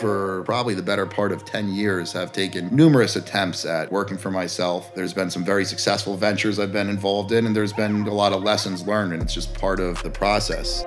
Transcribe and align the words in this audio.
for 0.00 0.42
probably 0.44 0.72
the 0.72 0.82
better 0.82 1.04
part 1.04 1.30
of 1.30 1.44
10 1.44 1.74
years 1.74 2.10
have 2.10 2.32
taken 2.32 2.74
numerous 2.74 3.16
attempts 3.16 3.66
at 3.66 3.92
working 3.92 4.16
for 4.16 4.30
myself. 4.30 4.94
There's 4.94 5.12
been 5.12 5.30
some 5.30 5.44
very 5.44 5.66
successful 5.66 6.16
ventures 6.16 6.58
I've 6.58 6.72
been 6.72 6.88
involved 6.88 7.32
in, 7.32 7.44
and 7.44 7.54
there's 7.54 7.74
been 7.74 8.06
a 8.06 8.14
lot 8.14 8.32
of 8.32 8.42
lessons 8.42 8.86
learned, 8.86 9.12
and 9.12 9.22
it's 9.22 9.34
just 9.34 9.52
part 9.52 9.78
of 9.78 10.02
the 10.02 10.08
process. 10.08 10.84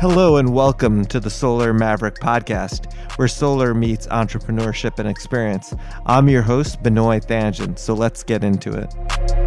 Hello, 0.00 0.36
and 0.36 0.52
welcome 0.52 1.06
to 1.06 1.18
the 1.18 1.30
Solar 1.30 1.72
Maverick 1.72 2.16
podcast, 2.16 2.92
where 3.16 3.26
solar 3.26 3.72
meets 3.72 4.06
entrepreneurship 4.08 4.98
and 4.98 5.08
experience. 5.08 5.72
I'm 6.04 6.28
your 6.28 6.42
host, 6.42 6.82
Benoit 6.82 7.26
Thanjan, 7.26 7.78
so 7.78 7.94
let's 7.94 8.22
get 8.22 8.44
into 8.44 8.70
it. 8.74 9.43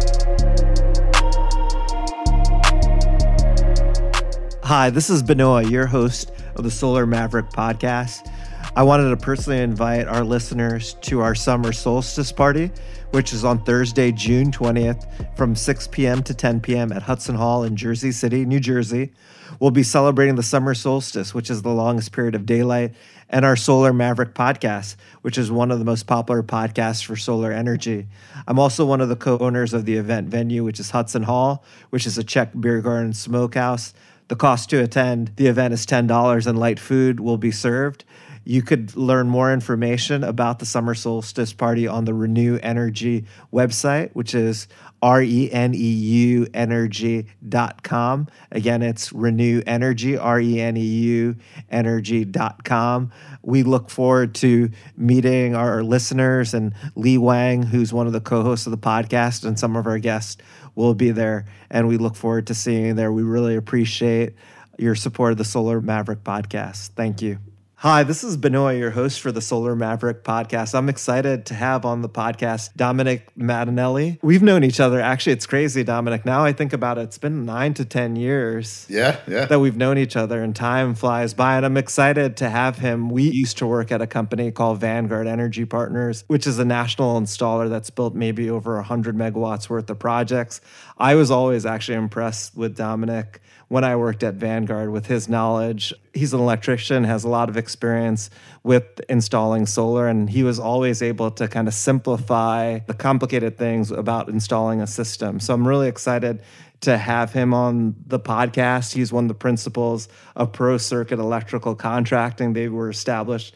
Hi, 4.68 4.90
this 4.90 5.08
is 5.08 5.22
Benoit, 5.22 5.70
your 5.70 5.86
host 5.86 6.30
of 6.56 6.62
the 6.62 6.70
Solar 6.70 7.06
Maverick 7.06 7.48
podcast. 7.48 8.30
I 8.76 8.82
wanted 8.82 9.08
to 9.08 9.16
personally 9.16 9.60
invite 9.60 10.06
our 10.06 10.22
listeners 10.22 10.92
to 11.00 11.20
our 11.20 11.34
summer 11.34 11.72
solstice 11.72 12.30
party, 12.30 12.70
which 13.12 13.32
is 13.32 13.46
on 13.46 13.64
Thursday, 13.64 14.12
June 14.12 14.52
20th 14.52 15.06
from 15.38 15.56
6 15.56 15.86
p.m. 15.86 16.22
to 16.22 16.34
10 16.34 16.60
p.m. 16.60 16.92
at 16.92 17.00
Hudson 17.00 17.34
Hall 17.34 17.64
in 17.64 17.76
Jersey 17.76 18.12
City, 18.12 18.44
New 18.44 18.60
Jersey. 18.60 19.14
We'll 19.58 19.70
be 19.70 19.82
celebrating 19.82 20.34
the 20.34 20.42
summer 20.42 20.74
solstice, 20.74 21.32
which 21.32 21.48
is 21.48 21.62
the 21.62 21.70
longest 21.70 22.12
period 22.12 22.34
of 22.34 22.44
daylight, 22.44 22.92
and 23.30 23.46
our 23.46 23.56
Solar 23.56 23.94
Maverick 23.94 24.34
podcast, 24.34 24.96
which 25.22 25.38
is 25.38 25.50
one 25.50 25.70
of 25.70 25.78
the 25.78 25.84
most 25.86 26.06
popular 26.06 26.42
podcasts 26.42 27.02
for 27.02 27.16
solar 27.16 27.52
energy. 27.52 28.06
I'm 28.46 28.58
also 28.58 28.84
one 28.84 29.00
of 29.00 29.08
the 29.08 29.16
co 29.16 29.38
owners 29.38 29.72
of 29.72 29.86
the 29.86 29.96
event 29.96 30.28
venue, 30.28 30.62
which 30.62 30.78
is 30.78 30.90
Hudson 30.90 31.22
Hall, 31.22 31.64
which 31.88 32.06
is 32.06 32.18
a 32.18 32.22
Czech 32.22 32.50
beer 32.60 32.82
garden 32.82 33.14
smokehouse 33.14 33.94
the 34.28 34.36
cost 34.36 34.70
to 34.70 34.82
attend 34.82 35.32
the 35.36 35.46
event 35.46 35.74
is 35.74 35.86
$10 35.86 36.46
and 36.46 36.58
light 36.58 36.78
food 36.78 37.20
will 37.20 37.38
be 37.38 37.50
served. 37.50 38.04
You 38.44 38.62
could 38.62 38.96
learn 38.96 39.28
more 39.28 39.52
information 39.52 40.24
about 40.24 40.58
the 40.58 40.64
summer 40.64 40.94
solstice 40.94 41.52
party 41.52 41.86
on 41.86 42.06
the 42.06 42.12
Reneu 42.12 42.58
Energy 42.62 43.26
website, 43.52 44.10
which 44.14 44.34
is 44.34 44.68
R 45.02 45.22
E 45.22 45.50
N 45.52 45.74
E 45.74 45.78
U 45.78 46.46
energy.com. 46.54 48.26
Again, 48.50 48.82
it's 48.82 49.12
Reneu 49.12 49.62
Energy, 49.66 50.16
R 50.16 50.40
E 50.40 50.60
N 50.60 50.78
E 50.78 50.80
U 50.80 51.36
energy.com. 51.70 53.12
We 53.42 53.62
look 53.62 53.90
forward 53.90 54.34
to 54.36 54.70
meeting 54.96 55.54
our 55.54 55.82
listeners 55.82 56.54
and 56.54 56.72
Lee 56.96 57.18
Wang, 57.18 57.62
who's 57.62 57.92
one 57.92 58.06
of 58.06 58.12
the 58.12 58.20
co 58.20 58.42
hosts 58.42 58.66
of 58.66 58.70
the 58.70 58.78
podcast, 58.78 59.44
and 59.44 59.58
some 59.58 59.76
of 59.76 59.86
our 59.86 59.98
guests 59.98 60.38
will 60.78 60.94
be 60.94 61.10
there. 61.10 61.44
And 61.70 61.88
we 61.88 61.98
look 61.98 62.14
forward 62.14 62.46
to 62.46 62.54
seeing 62.54 62.86
you 62.86 62.94
there. 62.94 63.12
We 63.12 63.24
really 63.24 63.56
appreciate 63.56 64.34
your 64.78 64.94
support 64.94 65.32
of 65.32 65.38
the 65.38 65.44
Solar 65.44 65.80
Maverick 65.80 66.22
podcast. 66.22 66.90
Thank 66.90 67.20
you. 67.20 67.38
Hi, 67.82 68.02
this 68.02 68.24
is 68.24 68.36
Benoit, 68.36 68.76
your 68.76 68.90
host 68.90 69.20
for 69.20 69.30
the 69.30 69.40
Solar 69.40 69.76
Maverick 69.76 70.24
podcast. 70.24 70.74
I'm 70.74 70.88
excited 70.88 71.46
to 71.46 71.54
have 71.54 71.84
on 71.84 72.02
the 72.02 72.08
podcast 72.08 72.74
Dominic 72.74 73.32
Madinelli. 73.38 74.18
We've 74.20 74.42
known 74.42 74.64
each 74.64 74.80
other. 74.80 75.00
Actually, 75.00 75.34
it's 75.34 75.46
crazy, 75.46 75.84
Dominic. 75.84 76.24
Now 76.24 76.44
I 76.44 76.52
think 76.52 76.72
about 76.72 76.98
it, 76.98 77.02
it's 77.02 77.18
been 77.18 77.46
nine 77.46 77.74
to 77.74 77.84
10 77.84 78.16
years. 78.16 78.84
Yeah, 78.90 79.20
yeah. 79.28 79.44
That 79.44 79.60
we've 79.60 79.76
known 79.76 79.96
each 79.96 80.16
other 80.16 80.42
and 80.42 80.56
time 80.56 80.96
flies 80.96 81.34
by. 81.34 81.54
And 81.54 81.64
I'm 81.64 81.76
excited 81.76 82.36
to 82.38 82.50
have 82.50 82.78
him. 82.78 83.10
We 83.10 83.30
used 83.30 83.58
to 83.58 83.66
work 83.68 83.92
at 83.92 84.02
a 84.02 84.08
company 84.08 84.50
called 84.50 84.80
Vanguard 84.80 85.28
Energy 85.28 85.64
Partners, 85.64 86.24
which 86.26 86.48
is 86.48 86.58
a 86.58 86.64
national 86.64 87.20
installer 87.20 87.70
that's 87.70 87.90
built 87.90 88.12
maybe 88.12 88.50
over 88.50 88.74
100 88.74 89.16
megawatts 89.16 89.70
worth 89.70 89.88
of 89.88 90.00
projects. 90.00 90.60
I 90.98 91.14
was 91.14 91.30
always 91.30 91.64
actually 91.64 91.98
impressed 91.98 92.56
with 92.56 92.76
Dominic 92.76 93.40
when 93.68 93.84
I 93.84 93.96
worked 93.96 94.22
at 94.22 94.34
Vanguard 94.34 94.90
with 94.90 95.06
his 95.06 95.28
knowledge. 95.28 95.92
He's 96.14 96.32
an 96.32 96.40
electrician, 96.40 97.04
has 97.04 97.24
a 97.24 97.28
lot 97.28 97.48
of 97.48 97.56
experience 97.56 98.30
with 98.62 99.00
installing 99.08 99.66
solar, 99.66 100.08
and 100.08 100.28
he 100.28 100.42
was 100.42 100.58
always 100.58 101.02
able 101.02 101.30
to 101.32 101.48
kind 101.48 101.68
of 101.68 101.74
simplify 101.74 102.78
the 102.86 102.94
complicated 102.94 103.58
things 103.58 103.90
about 103.90 104.28
installing 104.28 104.80
a 104.80 104.86
system. 104.86 105.38
So 105.38 105.54
I'm 105.54 105.68
really 105.68 105.88
excited 105.88 106.42
to 106.80 106.96
have 106.96 107.32
him 107.32 107.52
on 107.52 107.94
the 108.06 108.20
podcast. 108.20 108.94
He's 108.94 109.12
one 109.12 109.24
of 109.24 109.28
the 109.28 109.34
principals 109.34 110.08
of 110.34 110.52
Pro 110.52 110.78
Circuit 110.78 111.18
Electrical 111.18 111.74
Contracting. 111.74 112.54
They 112.54 112.68
were 112.68 112.88
established 112.88 113.54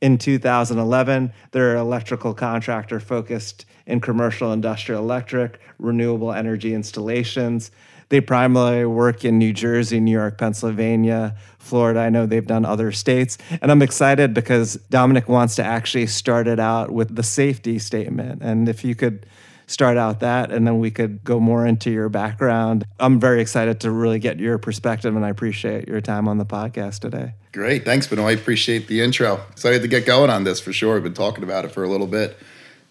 in 0.00 0.18
2011. 0.18 1.32
They're 1.52 1.76
an 1.76 1.80
electrical 1.80 2.34
contractor 2.34 2.98
focused 2.98 3.66
in 3.86 4.00
commercial 4.00 4.52
industrial 4.52 5.02
electric, 5.02 5.60
renewable 5.78 6.32
energy 6.32 6.74
installations. 6.74 7.70
They 8.12 8.20
primarily 8.20 8.84
work 8.84 9.24
in 9.24 9.38
New 9.38 9.54
Jersey, 9.54 9.98
New 9.98 10.12
York, 10.12 10.36
Pennsylvania, 10.36 11.34
Florida. 11.58 12.00
I 12.00 12.10
know 12.10 12.26
they've 12.26 12.46
done 12.46 12.66
other 12.66 12.92
states. 12.92 13.38
And 13.62 13.72
I'm 13.72 13.80
excited 13.80 14.34
because 14.34 14.74
Dominic 14.90 15.30
wants 15.30 15.54
to 15.54 15.64
actually 15.64 16.08
start 16.08 16.46
it 16.46 16.60
out 16.60 16.90
with 16.90 17.16
the 17.16 17.22
safety 17.22 17.78
statement. 17.78 18.42
And 18.42 18.68
if 18.68 18.84
you 18.84 18.94
could 18.94 19.24
start 19.66 19.96
out 19.96 20.20
that 20.20 20.52
and 20.52 20.66
then 20.66 20.78
we 20.78 20.90
could 20.90 21.24
go 21.24 21.40
more 21.40 21.64
into 21.64 21.90
your 21.90 22.10
background. 22.10 22.84
I'm 23.00 23.18
very 23.18 23.40
excited 23.40 23.80
to 23.80 23.90
really 23.90 24.18
get 24.18 24.38
your 24.38 24.58
perspective 24.58 25.16
and 25.16 25.24
I 25.24 25.30
appreciate 25.30 25.88
your 25.88 26.02
time 26.02 26.28
on 26.28 26.36
the 26.36 26.44
podcast 26.44 26.98
today. 26.98 27.32
Great. 27.52 27.86
Thanks, 27.86 28.06
Benoit. 28.06 28.28
I 28.28 28.32
appreciate 28.32 28.88
the 28.88 29.00
intro. 29.00 29.40
Excited 29.52 29.80
to 29.80 29.88
get 29.88 30.04
going 30.04 30.28
on 30.28 30.44
this 30.44 30.60
for 30.60 30.74
sure. 30.74 30.92
We've 30.94 31.02
been 31.02 31.14
talking 31.14 31.44
about 31.44 31.64
it 31.64 31.68
for 31.68 31.82
a 31.82 31.88
little 31.88 32.06
bit. 32.06 32.36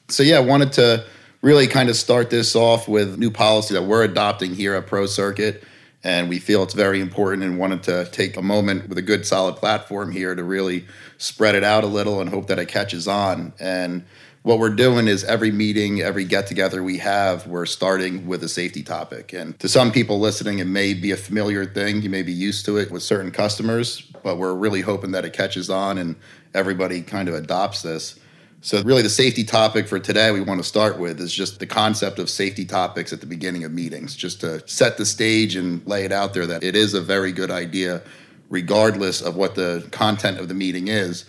So, 0.07 0.23
yeah, 0.23 0.37
I 0.37 0.41
wanted 0.41 0.73
to 0.73 1.05
really 1.41 1.67
kind 1.67 1.89
of 1.89 1.95
start 1.95 2.29
this 2.29 2.55
off 2.55 2.87
with 2.87 3.17
new 3.17 3.31
policy 3.31 3.73
that 3.73 3.83
we're 3.83 4.03
adopting 4.03 4.53
here 4.53 4.75
at 4.75 4.87
Pro 4.87 5.05
Circuit. 5.05 5.63
And 6.03 6.29
we 6.29 6.39
feel 6.39 6.63
it's 6.63 6.73
very 6.73 6.99
important 6.99 7.43
and 7.43 7.59
wanted 7.59 7.83
to 7.83 8.05
take 8.11 8.35
a 8.37 8.41
moment 8.41 8.89
with 8.89 8.97
a 8.97 9.03
good 9.03 9.25
solid 9.25 9.55
platform 9.57 10.11
here 10.11 10.33
to 10.33 10.43
really 10.43 10.85
spread 11.17 11.53
it 11.53 11.63
out 11.63 11.83
a 11.83 11.87
little 11.87 12.21
and 12.21 12.29
hope 12.29 12.47
that 12.47 12.57
it 12.57 12.67
catches 12.67 13.07
on. 13.07 13.53
And 13.59 14.03
what 14.43 14.57
we're 14.57 14.71
doing 14.71 15.07
is 15.07 15.23
every 15.23 15.51
meeting, 15.51 16.01
every 16.01 16.25
get 16.25 16.47
together 16.47 16.81
we 16.81 16.97
have, 16.97 17.45
we're 17.45 17.67
starting 17.67 18.25
with 18.25 18.43
a 18.43 18.49
safety 18.49 18.81
topic. 18.81 19.33
And 19.33 19.59
to 19.59 19.69
some 19.69 19.91
people 19.91 20.19
listening, 20.19 20.57
it 20.57 20.65
may 20.65 20.95
be 20.95 21.11
a 21.11 21.17
familiar 21.17 21.65
thing. 21.65 22.01
You 22.01 22.09
may 22.09 22.23
be 22.23 22.33
used 22.33 22.65
to 22.65 22.77
it 22.77 22.89
with 22.89 23.03
certain 23.03 23.29
customers, 23.29 24.01
but 24.23 24.37
we're 24.37 24.55
really 24.55 24.81
hoping 24.81 25.11
that 25.11 25.25
it 25.25 25.33
catches 25.33 25.69
on 25.69 25.99
and 25.99 26.15
everybody 26.55 27.03
kind 27.03 27.29
of 27.29 27.35
adopts 27.35 27.83
this. 27.83 28.19
So, 28.63 28.79
really, 28.83 29.01
the 29.01 29.09
safety 29.09 29.43
topic 29.43 29.87
for 29.87 29.97
today 29.97 30.29
we 30.29 30.39
want 30.39 30.59
to 30.59 30.63
start 30.63 30.99
with 30.99 31.19
is 31.19 31.33
just 31.33 31.59
the 31.59 31.65
concept 31.65 32.19
of 32.19 32.29
safety 32.29 32.63
topics 32.63 33.11
at 33.11 33.19
the 33.19 33.25
beginning 33.25 33.63
of 33.63 33.71
meetings, 33.71 34.15
just 34.15 34.41
to 34.41 34.65
set 34.67 34.97
the 34.97 35.05
stage 35.05 35.55
and 35.55 35.85
lay 35.87 36.05
it 36.05 36.11
out 36.11 36.35
there 36.35 36.45
that 36.45 36.63
it 36.63 36.75
is 36.75 36.93
a 36.93 37.01
very 37.01 37.31
good 37.31 37.49
idea, 37.49 38.03
regardless 38.51 39.19
of 39.19 39.35
what 39.35 39.55
the 39.55 39.87
content 39.89 40.39
of 40.39 40.47
the 40.47 40.53
meeting 40.53 40.89
is. 40.89 41.25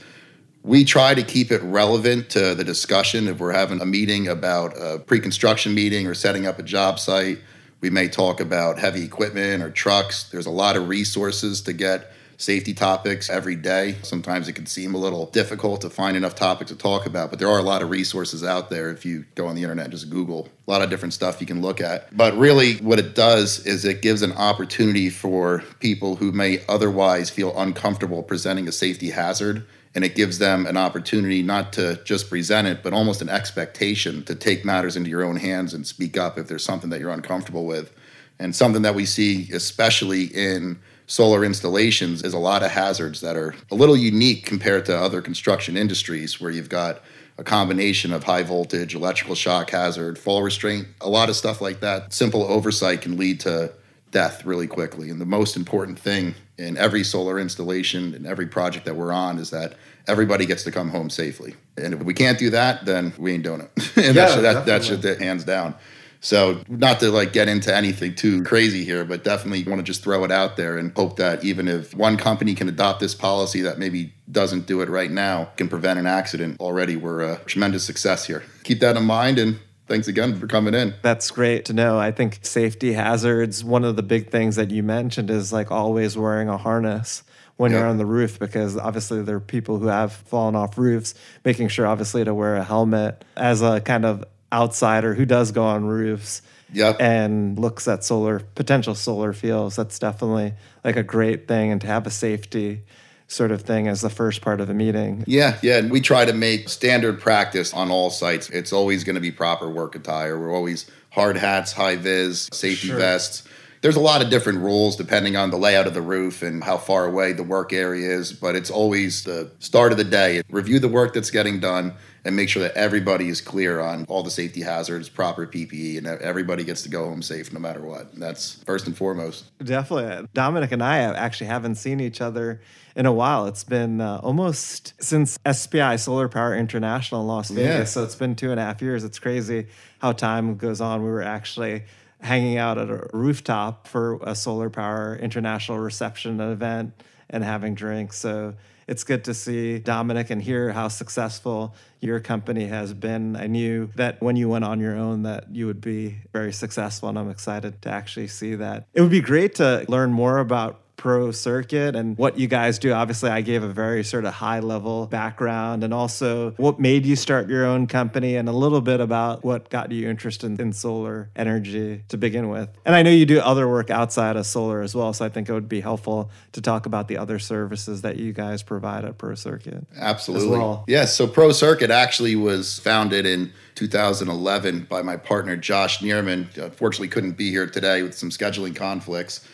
We 0.62 0.84
try 0.84 1.14
to 1.14 1.22
keep 1.22 1.50
it 1.50 1.62
relevant 1.62 2.28
to 2.30 2.54
the 2.54 2.64
discussion. 2.64 3.26
If 3.26 3.38
we're 3.38 3.52
having 3.52 3.80
a 3.80 3.86
meeting 3.86 4.28
about 4.28 4.74
a 4.76 4.98
pre 4.98 5.18
construction 5.18 5.74
meeting 5.74 6.06
or 6.06 6.12
setting 6.12 6.46
up 6.46 6.58
a 6.58 6.62
job 6.62 6.98
site, 6.98 7.38
we 7.80 7.88
may 7.88 8.08
talk 8.08 8.40
about 8.40 8.78
heavy 8.78 9.04
equipment 9.04 9.62
or 9.62 9.70
trucks. 9.70 10.24
There's 10.24 10.44
a 10.44 10.50
lot 10.50 10.76
of 10.76 10.86
resources 10.86 11.62
to 11.62 11.72
get 11.72 12.12
safety 12.42 12.74
topics 12.74 13.30
every 13.30 13.54
day. 13.54 13.94
Sometimes 14.02 14.48
it 14.48 14.54
can 14.54 14.66
seem 14.66 14.94
a 14.94 14.98
little 14.98 15.26
difficult 15.26 15.80
to 15.82 15.90
find 15.90 16.16
enough 16.16 16.34
topics 16.34 16.70
to 16.70 16.76
talk 16.76 17.06
about, 17.06 17.30
but 17.30 17.38
there 17.38 17.48
are 17.48 17.58
a 17.58 17.62
lot 17.62 17.82
of 17.82 17.90
resources 17.90 18.42
out 18.42 18.68
there 18.68 18.90
if 18.90 19.04
you 19.04 19.24
go 19.36 19.46
on 19.46 19.54
the 19.54 19.62
internet 19.62 19.90
just 19.90 20.10
Google 20.10 20.48
a 20.66 20.70
lot 20.70 20.82
of 20.82 20.90
different 20.90 21.12
stuff 21.12 21.40
you 21.40 21.46
can 21.46 21.60
look 21.60 21.80
at. 21.80 22.16
But 22.16 22.36
really, 22.36 22.76
what 22.76 22.98
it 22.98 23.14
does 23.14 23.66
is 23.66 23.84
it 23.84 24.00
gives 24.02 24.22
an 24.22 24.32
opportunity 24.32 25.10
for 25.10 25.62
people 25.80 26.16
who 26.16 26.32
may 26.32 26.60
otherwise 26.68 27.30
feel 27.30 27.56
uncomfortable 27.58 28.22
presenting 28.22 28.68
a 28.68 28.72
safety 28.72 29.10
hazard. 29.10 29.66
And 29.94 30.04
it 30.04 30.14
gives 30.14 30.38
them 30.38 30.64
an 30.64 30.78
opportunity 30.78 31.42
not 31.42 31.74
to 31.74 32.02
just 32.04 32.30
present 32.30 32.66
it, 32.66 32.82
but 32.82 32.94
almost 32.94 33.20
an 33.20 33.28
expectation 33.28 34.24
to 34.24 34.34
take 34.34 34.64
matters 34.64 34.96
into 34.96 35.10
your 35.10 35.22
own 35.22 35.36
hands 35.36 35.74
and 35.74 35.86
speak 35.86 36.16
up 36.16 36.38
if 36.38 36.48
there's 36.48 36.64
something 36.64 36.88
that 36.90 37.00
you're 37.00 37.10
uncomfortable 37.10 37.66
with. 37.66 37.92
And 38.38 38.56
something 38.56 38.82
that 38.82 38.94
we 38.94 39.04
see, 39.04 39.50
especially 39.52 40.24
in 40.24 40.80
solar 41.12 41.44
installations 41.44 42.22
is 42.22 42.32
a 42.32 42.38
lot 42.38 42.62
of 42.62 42.70
hazards 42.70 43.20
that 43.20 43.36
are 43.36 43.54
a 43.70 43.74
little 43.74 43.96
unique 43.96 44.46
compared 44.46 44.86
to 44.86 44.96
other 44.96 45.20
construction 45.20 45.76
industries 45.76 46.40
where 46.40 46.50
you've 46.50 46.70
got 46.70 47.02
a 47.36 47.44
combination 47.44 48.14
of 48.14 48.24
high 48.24 48.42
voltage, 48.42 48.94
electrical 48.94 49.34
shock 49.34 49.68
hazard, 49.68 50.18
fall 50.18 50.42
restraint, 50.42 50.88
a 51.02 51.10
lot 51.10 51.28
of 51.28 51.36
stuff 51.36 51.60
like 51.60 51.80
that. 51.80 52.14
Simple 52.14 52.44
oversight 52.44 53.02
can 53.02 53.18
lead 53.18 53.40
to 53.40 53.70
death 54.10 54.46
really 54.46 54.66
quickly. 54.66 55.10
And 55.10 55.20
the 55.20 55.26
most 55.26 55.54
important 55.54 55.98
thing 55.98 56.34
in 56.56 56.78
every 56.78 57.04
solar 57.04 57.38
installation 57.38 58.14
and 58.14 58.26
every 58.26 58.46
project 58.46 58.86
that 58.86 58.96
we're 58.96 59.12
on 59.12 59.38
is 59.38 59.50
that 59.50 59.74
everybody 60.08 60.46
gets 60.46 60.64
to 60.64 60.70
come 60.70 60.88
home 60.88 61.10
safely. 61.10 61.54
And 61.76 61.92
if 61.92 62.02
we 62.02 62.14
can't 62.14 62.38
do 62.38 62.48
that, 62.50 62.86
then 62.86 63.12
we 63.18 63.34
ain't 63.34 63.42
doing 63.42 63.60
it. 63.60 63.70
and 63.96 64.06
yeah, 64.06 64.12
that's, 64.12 64.34
that, 64.36 64.64
that's 64.64 64.88
just 64.88 65.20
hands 65.20 65.44
down. 65.44 65.74
So, 66.24 66.62
not 66.68 67.00
to 67.00 67.10
like 67.10 67.32
get 67.32 67.48
into 67.48 67.74
anything 67.74 68.14
too 68.14 68.44
crazy 68.44 68.84
here, 68.84 69.04
but 69.04 69.24
definitely 69.24 69.64
want 69.64 69.80
to 69.80 69.82
just 69.82 70.04
throw 70.04 70.22
it 70.22 70.30
out 70.30 70.56
there 70.56 70.78
and 70.78 70.96
hope 70.96 71.16
that 71.16 71.44
even 71.44 71.66
if 71.66 71.94
one 71.96 72.16
company 72.16 72.54
can 72.54 72.68
adopt 72.68 73.00
this 73.00 73.12
policy 73.12 73.60
that 73.62 73.78
maybe 73.78 74.14
doesn't 74.30 74.66
do 74.66 74.80
it 74.82 74.88
right 74.88 75.10
now, 75.10 75.50
can 75.56 75.68
prevent 75.68 75.98
an 75.98 76.06
accident, 76.06 76.60
already 76.60 76.94
we're 76.94 77.22
a 77.22 77.38
tremendous 77.46 77.82
success 77.84 78.24
here. 78.24 78.44
Keep 78.62 78.78
that 78.80 78.96
in 78.96 79.04
mind 79.04 79.38
and 79.40 79.58
thanks 79.88 80.06
again 80.06 80.38
for 80.38 80.46
coming 80.46 80.74
in. 80.74 80.94
That's 81.02 81.28
great 81.32 81.64
to 81.66 81.72
know. 81.72 81.98
I 81.98 82.12
think 82.12 82.38
safety 82.42 82.92
hazards, 82.92 83.64
one 83.64 83.84
of 83.84 83.96
the 83.96 84.02
big 84.04 84.30
things 84.30 84.54
that 84.54 84.70
you 84.70 84.84
mentioned 84.84 85.28
is 85.28 85.52
like 85.52 85.72
always 85.72 86.16
wearing 86.16 86.48
a 86.48 86.56
harness 86.56 87.24
when 87.56 87.72
Yep. 87.72 87.78
you're 87.80 87.88
on 87.88 87.98
the 87.98 88.06
roof 88.06 88.38
because 88.38 88.76
obviously 88.76 89.22
there 89.22 89.36
are 89.36 89.40
people 89.40 89.78
who 89.78 89.88
have 89.88 90.12
fallen 90.12 90.54
off 90.54 90.78
roofs, 90.78 91.14
making 91.44 91.66
sure 91.66 91.84
obviously 91.86 92.24
to 92.24 92.32
wear 92.32 92.54
a 92.56 92.64
helmet 92.64 93.24
as 93.36 93.60
a 93.60 93.80
kind 93.80 94.04
of 94.04 94.24
outsider 94.52 95.14
who 95.14 95.24
does 95.24 95.50
go 95.52 95.64
on 95.64 95.84
roofs 95.86 96.42
Yep. 96.74 97.00
and 97.00 97.58
looks 97.58 97.86
at 97.86 98.02
solar 98.02 98.40
potential 98.54 98.94
solar 98.94 99.32
fields. 99.32 99.76
That's 99.76 99.98
definitely 99.98 100.54
like 100.84 100.96
a 100.96 101.02
great 101.02 101.46
thing 101.46 101.70
and 101.70 101.80
to 101.82 101.86
have 101.86 102.06
a 102.06 102.10
safety 102.10 102.82
sort 103.28 103.50
of 103.50 103.62
thing 103.62 103.88
as 103.88 104.00
the 104.00 104.10
first 104.10 104.40
part 104.42 104.60
of 104.60 104.68
the 104.68 104.74
meeting. 104.74 105.24
Yeah, 105.26 105.56
yeah, 105.62 105.76
and 105.78 105.90
we 105.90 106.00
try 106.00 106.24
to 106.24 106.32
make 106.32 106.68
standard 106.68 107.20
practice 107.20 107.72
on 107.74 107.90
all 107.90 108.10
sites. 108.10 108.48
It's 108.50 108.72
always 108.72 109.04
going 109.04 109.14
to 109.14 109.20
be 109.20 109.30
proper 109.30 109.68
work 109.70 109.94
attire. 109.94 110.38
We're 110.38 110.54
always 110.54 110.90
hard 111.10 111.36
hats, 111.36 111.72
high 111.72 111.96
vis, 111.96 112.48
safety 112.52 112.88
Sure. 112.88 112.98
vests. 112.98 113.42
There's 113.82 113.96
a 113.96 114.00
lot 114.00 114.22
of 114.22 114.30
different 114.30 114.60
rules 114.60 114.96
depending 114.96 115.34
on 115.36 115.50
the 115.50 115.56
layout 115.58 115.86
of 115.86 115.92
the 115.94 116.00
roof 116.02 116.42
and 116.42 116.62
how 116.62 116.76
far 116.78 117.04
away 117.04 117.32
the 117.32 117.42
work 117.42 117.72
area 117.72 118.16
is, 118.16 118.32
but 118.32 118.54
it's 118.54 118.70
always 118.70 119.24
the 119.24 119.50
start 119.58 119.92
of 119.92 119.98
the 119.98 120.04
day. 120.04 120.42
Review 120.50 120.78
the 120.78 120.88
work 120.88 121.12
that's 121.14 121.30
getting 121.30 121.58
done 121.58 121.92
and 122.24 122.36
make 122.36 122.48
sure 122.48 122.62
that 122.62 122.74
everybody 122.74 123.28
is 123.28 123.40
clear 123.40 123.80
on 123.80 124.04
all 124.08 124.22
the 124.22 124.30
safety 124.30 124.60
hazards, 124.62 125.08
proper 125.08 125.46
PPE, 125.46 125.98
and 125.98 126.06
everybody 126.06 126.62
gets 126.62 126.82
to 126.82 126.88
go 126.88 127.04
home 127.04 127.22
safe 127.22 127.52
no 127.52 127.58
matter 127.58 127.82
what. 127.82 128.12
And 128.12 128.22
that's 128.22 128.62
first 128.64 128.86
and 128.86 128.96
foremost. 128.96 129.46
Definitely. 129.62 130.28
Dominic 130.32 130.70
and 130.72 130.82
I 130.82 130.98
actually 130.98 131.48
haven't 131.48 131.74
seen 131.76 131.98
each 131.98 132.20
other 132.20 132.60
in 132.94 133.06
a 133.06 133.12
while. 133.12 133.46
It's 133.46 133.64
been 133.64 134.00
uh, 134.00 134.20
almost 134.22 134.94
since 135.02 135.36
SPI 135.50 135.96
Solar 135.96 136.28
Power 136.28 136.54
International 136.54 137.22
in 137.22 137.26
Las 137.26 137.50
Vegas. 137.50 137.64
Yeah. 137.64 137.84
So 137.84 138.04
it's 138.04 138.14
been 138.14 138.36
two 138.36 138.52
and 138.52 138.60
a 138.60 138.62
half 138.62 138.80
years. 138.80 139.02
It's 139.02 139.18
crazy 139.18 139.66
how 139.98 140.12
time 140.12 140.56
goes 140.56 140.80
on. 140.80 141.02
We 141.02 141.08
were 141.08 141.22
actually 141.22 141.84
hanging 142.20 142.56
out 142.56 142.78
at 142.78 142.88
a 142.88 143.08
rooftop 143.12 143.88
for 143.88 144.20
a 144.22 144.36
Solar 144.36 144.70
Power 144.70 145.16
International 145.16 145.78
reception 145.78 146.40
event 146.40 146.92
and 147.28 147.42
having 147.42 147.74
drinks. 147.74 148.18
So 148.18 148.54
it's 148.86 149.04
good 149.04 149.24
to 149.24 149.34
see 149.34 149.78
Dominic 149.78 150.30
and 150.30 150.42
hear 150.42 150.72
how 150.72 150.88
successful 150.88 151.74
your 152.00 152.20
company 152.20 152.66
has 152.66 152.92
been. 152.92 153.36
I 153.36 153.46
knew 153.46 153.90
that 153.96 154.20
when 154.22 154.36
you 154.36 154.48
went 154.48 154.64
on 154.64 154.80
your 154.80 154.96
own 154.96 155.22
that 155.22 155.54
you 155.54 155.66
would 155.66 155.80
be 155.80 156.18
very 156.32 156.52
successful 156.52 157.08
and 157.08 157.18
I'm 157.18 157.30
excited 157.30 157.80
to 157.82 157.90
actually 157.90 158.28
see 158.28 158.56
that. 158.56 158.86
It 158.92 159.00
would 159.00 159.10
be 159.10 159.20
great 159.20 159.54
to 159.56 159.84
learn 159.88 160.12
more 160.12 160.38
about 160.38 160.81
pro 161.02 161.32
circuit 161.32 161.96
and 161.96 162.16
what 162.16 162.38
you 162.38 162.46
guys 162.46 162.78
do. 162.78 162.92
Obviously, 162.92 163.28
I 163.28 163.40
gave 163.40 163.64
a 163.64 163.68
very 163.68 164.04
sort 164.04 164.24
of 164.24 164.34
high 164.34 164.60
level 164.60 165.08
background 165.08 165.82
and 165.82 165.92
also 165.92 166.52
what 166.58 166.78
made 166.78 167.04
you 167.04 167.16
start 167.16 167.48
your 167.48 167.66
own 167.66 167.88
company 167.88 168.36
and 168.36 168.48
a 168.48 168.52
little 168.52 168.80
bit 168.80 169.00
about 169.00 169.42
what 169.42 169.68
got 169.68 169.90
you 169.90 170.08
interested 170.08 170.60
in 170.60 170.72
solar 170.72 171.28
energy 171.34 172.04
to 172.06 172.16
begin 172.16 172.50
with. 172.50 172.68
And 172.84 172.94
I 172.94 173.02
know 173.02 173.10
you 173.10 173.26
do 173.26 173.40
other 173.40 173.68
work 173.68 173.90
outside 173.90 174.36
of 174.36 174.46
solar 174.46 174.80
as 174.80 174.94
well, 174.94 175.12
so 175.12 175.24
I 175.24 175.28
think 175.28 175.48
it 175.48 175.52
would 175.52 175.68
be 175.68 175.80
helpful 175.80 176.30
to 176.52 176.60
talk 176.60 176.86
about 176.86 177.08
the 177.08 177.16
other 177.18 177.40
services 177.40 178.02
that 178.02 178.16
you 178.18 178.32
guys 178.32 178.62
provide 178.62 179.04
at 179.04 179.18
Pro 179.18 179.34
Circuit. 179.34 179.84
Absolutely. 179.96 180.56
well. 180.56 180.84
Yes. 180.86 181.16
So 181.16 181.26
Pro 181.26 181.50
Circuit 181.50 181.90
actually 181.90 182.36
was 182.36 182.78
founded 182.78 183.26
in 183.26 183.52
2011 183.74 184.86
by 184.88 185.02
my 185.02 185.16
partner 185.16 185.56
Josh 185.56 185.98
Neerman. 185.98 186.56
Unfortunately, 186.56 187.08
couldn't 187.08 187.36
be 187.36 187.50
here 187.50 187.66
today 187.66 188.04
with 188.04 188.16
some 188.16 188.30
scheduling 188.30 188.76
conflicts, 188.76 189.44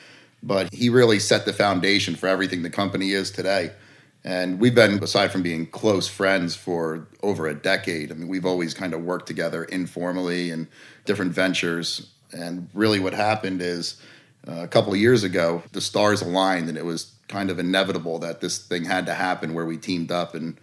but 0.42 0.72
he 0.72 0.88
really 0.88 1.18
set 1.18 1.44
the 1.44 1.52
foundation 1.52 2.14
for 2.14 2.28
everything 2.28 2.62
the 2.62 2.70
company 2.70 3.12
is 3.12 3.30
today. 3.30 3.72
And 4.24 4.60
we've 4.60 4.74
been, 4.74 5.02
aside 5.02 5.30
from 5.30 5.42
being 5.42 5.66
close 5.66 6.08
friends 6.08 6.54
for 6.54 7.06
over 7.22 7.46
a 7.46 7.54
decade, 7.54 8.10
I 8.10 8.14
mean, 8.14 8.28
we've 8.28 8.44
always 8.44 8.74
kind 8.74 8.92
of 8.92 9.02
worked 9.02 9.26
together 9.26 9.64
informally 9.64 10.50
and 10.50 10.66
different 11.04 11.32
ventures. 11.32 12.10
And 12.32 12.68
really, 12.74 13.00
what 13.00 13.14
happened 13.14 13.62
is 13.62 14.00
uh, 14.46 14.62
a 14.62 14.68
couple 14.68 14.92
of 14.92 14.98
years 14.98 15.24
ago, 15.24 15.62
the 15.72 15.80
stars 15.80 16.20
aligned, 16.20 16.68
and 16.68 16.76
it 16.76 16.84
was 16.84 17.12
kind 17.28 17.50
of 17.50 17.58
inevitable 17.58 18.18
that 18.18 18.40
this 18.40 18.58
thing 18.58 18.84
had 18.84 19.06
to 19.06 19.14
happen 19.14 19.54
where 19.54 19.66
we 19.66 19.76
teamed 19.76 20.10
up 20.10 20.34
in 20.34 20.58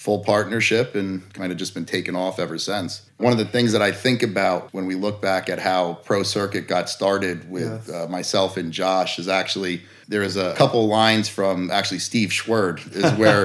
full 0.00 0.20
partnership 0.20 0.94
and 0.94 1.30
kind 1.34 1.52
of 1.52 1.58
just 1.58 1.74
been 1.74 1.84
taken 1.84 2.16
off 2.16 2.38
ever 2.38 2.56
since. 2.56 3.02
One 3.18 3.32
of 3.32 3.38
the 3.38 3.44
things 3.44 3.72
that 3.72 3.82
I 3.82 3.92
think 3.92 4.22
about 4.22 4.72
when 4.72 4.86
we 4.86 4.94
look 4.94 5.20
back 5.20 5.50
at 5.50 5.58
how 5.58 5.98
Pro 6.06 6.22
Circuit 6.22 6.66
got 6.66 6.88
started 6.88 7.50
with 7.50 7.86
Yes. 7.86 7.90
uh, 7.90 8.06
myself 8.08 8.56
and 8.56 8.72
Josh 8.72 9.18
is 9.18 9.28
actually 9.28 9.82
there 10.08 10.22
is 10.22 10.38
a 10.38 10.54
couple 10.54 10.88
lines 10.88 11.28
from 11.28 11.70
actually 11.70 11.98
Steve 11.98 12.30
Schwerd 12.30 12.80
is 12.96 13.12
where 13.18 13.44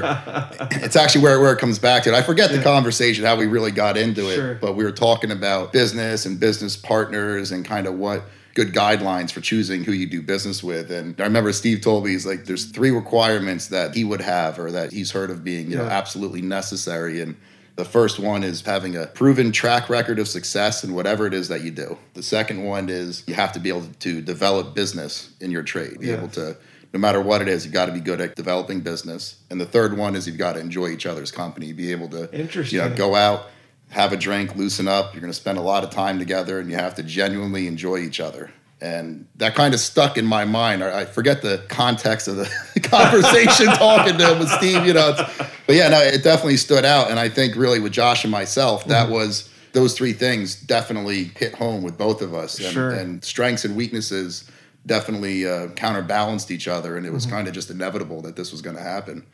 it's 0.82 0.96
actually 0.96 1.24
where, 1.26 1.42
where 1.42 1.52
it 1.52 1.60
comes 1.60 1.78
back 1.78 2.04
to. 2.04 2.12
It. 2.14 2.16
I 2.16 2.22
forget 2.22 2.50
the 2.50 2.64
conversation 2.64 3.26
how 3.26 3.36
we 3.36 3.48
really 3.48 3.72
got 3.72 3.98
into 3.98 4.30
it, 4.30 4.62
but 4.62 4.78
we 4.78 4.86
were 4.86 4.94
talking 4.94 5.32
about 5.32 5.74
business 5.74 6.26
and 6.26 6.40
business 6.40 6.78
partners 6.78 7.52
and 7.52 7.66
kind 7.66 7.86
of 7.86 7.96
what 7.96 8.24
good 8.56 8.74
guidelines 8.74 9.32
for 9.32 9.42
choosing 9.42 9.84
who 9.84 9.92
you 9.92 10.08
do 10.08 10.22
business 10.22 10.64
with. 10.64 10.90
And 10.90 11.20
I 11.20 11.26
remember 11.26 11.52
Steve 11.52 11.82
told 11.82 12.06
me 12.06 12.12
he's 12.12 12.26
like, 12.26 12.46
there's 12.46 12.66
three 12.66 12.90
requirements 12.90 13.68
that 13.68 13.94
he 13.94 14.04
would 14.06 14.22
have 14.22 14.58
or 14.58 14.72
that 14.72 14.94
he's 14.94 15.12
heard 15.12 15.30
of 15.30 15.44
being, 15.44 15.70
you 15.70 15.78
know, 15.78 15.84
absolutely 15.86 16.42
necessary. 16.42 17.20
And 17.22 17.36
the 17.76 17.84
first 17.84 18.18
one 18.18 18.44
is 18.44 18.62
having 18.62 18.96
a 18.96 19.08
proven 19.08 19.52
track 19.52 19.90
record 19.90 20.20
of 20.20 20.30
success 20.30 20.86
in 20.86 20.94
whatever 20.96 21.28
it 21.28 21.34
is 21.34 21.50
that 21.50 21.64
you 21.64 21.72
do. 21.72 21.98
The 22.14 22.24
second 22.24 22.64
one 22.64 22.88
is 22.88 23.26
you 23.28 23.34
have 23.34 23.52
to 23.52 23.60
be 23.60 23.68
able 23.68 23.88
to 24.00 24.22
develop 24.22 24.74
business 24.74 25.34
in 25.42 25.52
your 25.52 25.62
trade, 25.64 26.00
be 26.00 26.08
Yeah. 26.08 26.14
able 26.14 26.30
to 26.30 26.56
no 26.94 27.00
matter 27.00 27.20
what 27.20 27.42
it 27.42 27.50
is, 27.50 27.66
you've 27.66 27.74
got 27.74 27.88
to 27.88 27.92
be 27.92 28.00
good 28.00 28.22
at 28.22 28.36
developing 28.36 28.80
business. 28.80 29.36
And 29.50 29.60
the 29.60 29.66
third 29.66 29.98
one 29.98 30.16
is 30.16 30.28
you've 30.28 30.38
got 30.38 30.54
to 30.54 30.62
enjoy 30.62 30.92
each 30.92 31.06
other's 31.06 31.30
company, 31.30 31.74
be 31.74 31.92
able 31.92 32.08
to 32.08 32.34
Interesting. 32.34 32.80
you 32.80 32.88
know, 32.88 32.96
go 32.96 33.16
out, 33.16 33.48
have 33.96 34.12
a 34.14 34.18
drink, 34.18 34.56
loosen 34.56 34.88
up. 34.88 35.14
You're 35.14 35.22
going 35.22 35.32
to 35.32 35.38
spend 35.40 35.58
a 35.58 35.62
lot 35.62 35.84
of 35.86 35.90
time 35.90 36.20
together, 36.20 36.60
and 36.60 36.70
you 36.70 36.76
have 36.76 36.96
to 36.96 37.04
genuinely 37.04 37.66
enjoy 37.68 38.00
each 38.00 38.20
other. 38.20 38.52
And 38.82 39.26
that 39.38 39.56
kind 39.56 39.74
of 39.74 39.80
stuck 39.80 40.18
in 40.18 40.26
my 40.26 40.44
mind. 40.44 40.84
I 40.84 41.06
forget 41.06 41.42
the 41.42 41.64
context 41.70 42.28
of 42.28 42.36
the 42.36 42.50
conversation 42.84 43.68
talking 43.78 44.18
to 44.18 44.34
him 44.34 44.40
with 44.40 44.50
Steve, 44.50 44.86
you 44.86 44.94
know. 44.94 45.16
It's, 45.18 45.38
but 45.66 45.76
yeah, 45.78 45.88
no, 45.90 46.00
it 46.02 46.24
definitely 46.24 46.58
stood 46.58 46.84
out. 46.84 47.10
And 47.10 47.18
I 47.20 47.30
think 47.30 47.56
really 47.56 47.80
with 47.80 47.94
Josh 47.94 48.24
and 48.26 48.32
myself, 48.32 48.82
Mm-hmm. 48.82 48.90
that 48.90 49.10
was 49.10 49.50
those 49.72 49.94
three 49.98 50.14
things 50.14 50.56
definitely 50.56 51.32
hit 51.38 51.54
home 51.56 51.82
with 51.84 51.98
both 51.98 52.22
of 52.22 52.34
us. 52.34 52.60
And, 52.60 52.68
Sure. 52.74 52.92
and 52.92 53.24
strengths 53.24 53.64
and 53.66 53.76
weaknesses 53.78 54.50
definitely 54.86 55.48
uh, 55.48 55.68
counterbalanced 55.70 56.52
each 56.52 56.68
other. 56.68 56.98
And 56.98 57.06
it 57.06 57.10
Mm-hmm. 57.10 57.16
was 57.16 57.26
kind 57.26 57.48
of 57.48 57.54
just 57.54 57.72
inevitable 57.72 58.22
that 58.24 58.36
this 58.36 58.52
was 58.52 58.62
going 58.62 58.76
to 58.76 58.82
happen. 58.84 59.26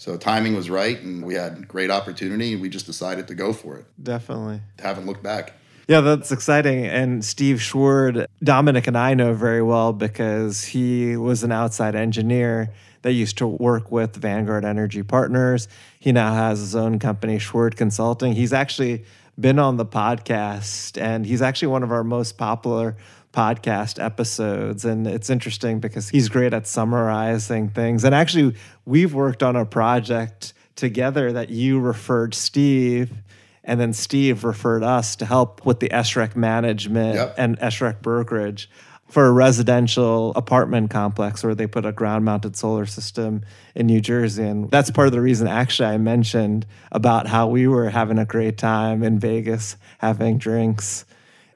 So 0.00 0.16
timing 0.16 0.56
was 0.56 0.70
right, 0.70 0.98
and 1.02 1.22
we 1.22 1.34
had 1.34 1.68
great 1.68 1.90
opportunity, 1.90 2.54
and 2.54 2.62
we 2.62 2.70
just 2.70 2.86
decided 2.86 3.28
to 3.28 3.34
go 3.34 3.52
for 3.52 3.76
it. 3.76 3.84
Definitely. 4.02 4.62
Haven't 4.78 5.04
looked 5.04 5.22
back. 5.22 5.52
Yeah, 5.88 6.00
that's 6.00 6.32
exciting. 6.32 6.86
And 6.86 7.22
Steve 7.22 7.58
Schwerd, 7.58 8.24
Dominic 8.42 8.86
and 8.86 8.96
I 8.96 9.12
know 9.12 9.34
very 9.34 9.60
well 9.60 9.92
because 9.92 10.64
he 10.64 11.18
was 11.18 11.42
an 11.42 11.52
outside 11.52 11.94
engineer 11.94 12.72
that 13.02 13.12
used 13.12 13.36
to 13.38 13.46
work 13.46 13.92
with 13.92 14.16
Vanguard 14.16 14.64
Energy 14.64 15.02
Partners. 15.02 15.68
He 15.98 16.12
now 16.12 16.32
has 16.32 16.60
his 16.60 16.74
own 16.74 16.98
company, 16.98 17.36
Schwerd 17.36 17.76
Consulting. 17.76 18.32
He's 18.32 18.54
actually 18.54 19.04
been 19.38 19.58
on 19.58 19.76
the 19.76 19.86
podcast 19.86 20.98
and 20.98 21.26
he's 21.26 21.42
actually 21.42 21.68
one 21.68 21.82
of 21.82 21.92
our 21.92 22.04
most 22.04 22.38
popular 22.38 22.96
podcast 23.32 24.02
episodes. 24.02 24.84
And 24.84 25.06
it's 25.06 25.30
interesting 25.30 25.80
because 25.80 26.08
he's 26.08 26.28
great 26.28 26.52
at 26.52 26.66
summarizing 26.66 27.68
things. 27.70 28.04
And 28.04 28.14
actually, 28.14 28.54
we've 28.84 29.14
worked 29.14 29.42
on 29.42 29.56
a 29.56 29.64
project 29.64 30.52
together 30.76 31.32
that 31.32 31.50
you 31.50 31.78
referred 31.80 32.34
Steve 32.34 33.12
and 33.62 33.78
then 33.78 33.92
Steve 33.92 34.42
referred 34.42 34.82
us 34.82 35.14
to 35.16 35.26
help 35.26 35.64
with 35.66 35.80
the 35.80 35.90
SREC 35.90 36.34
management 36.34 37.16
Yep. 37.16 37.34
and 37.36 37.58
SREC 37.60 38.00
brokerage 38.00 38.70
for 39.06 39.26
a 39.26 39.32
residential 39.32 40.32
apartment 40.34 40.90
complex 40.90 41.42
where 41.42 41.54
they 41.54 41.66
put 41.66 41.84
a 41.84 41.92
ground 41.92 42.24
mounted 42.24 42.56
solar 42.56 42.86
system 42.86 43.42
in 43.74 43.86
New 43.86 44.00
Jersey. 44.00 44.44
And 44.44 44.70
that's 44.70 44.90
part 44.90 45.08
of 45.08 45.12
the 45.12 45.20
reason, 45.20 45.46
actually, 45.46 45.88
I 45.88 45.98
mentioned 45.98 46.64
about 46.92 47.26
how 47.26 47.48
we 47.48 47.66
were 47.66 47.90
having 47.90 48.18
a 48.18 48.24
great 48.24 48.56
time 48.56 49.02
in 49.02 49.18
Vegas 49.18 49.76
having 49.98 50.38
drinks. 50.38 51.04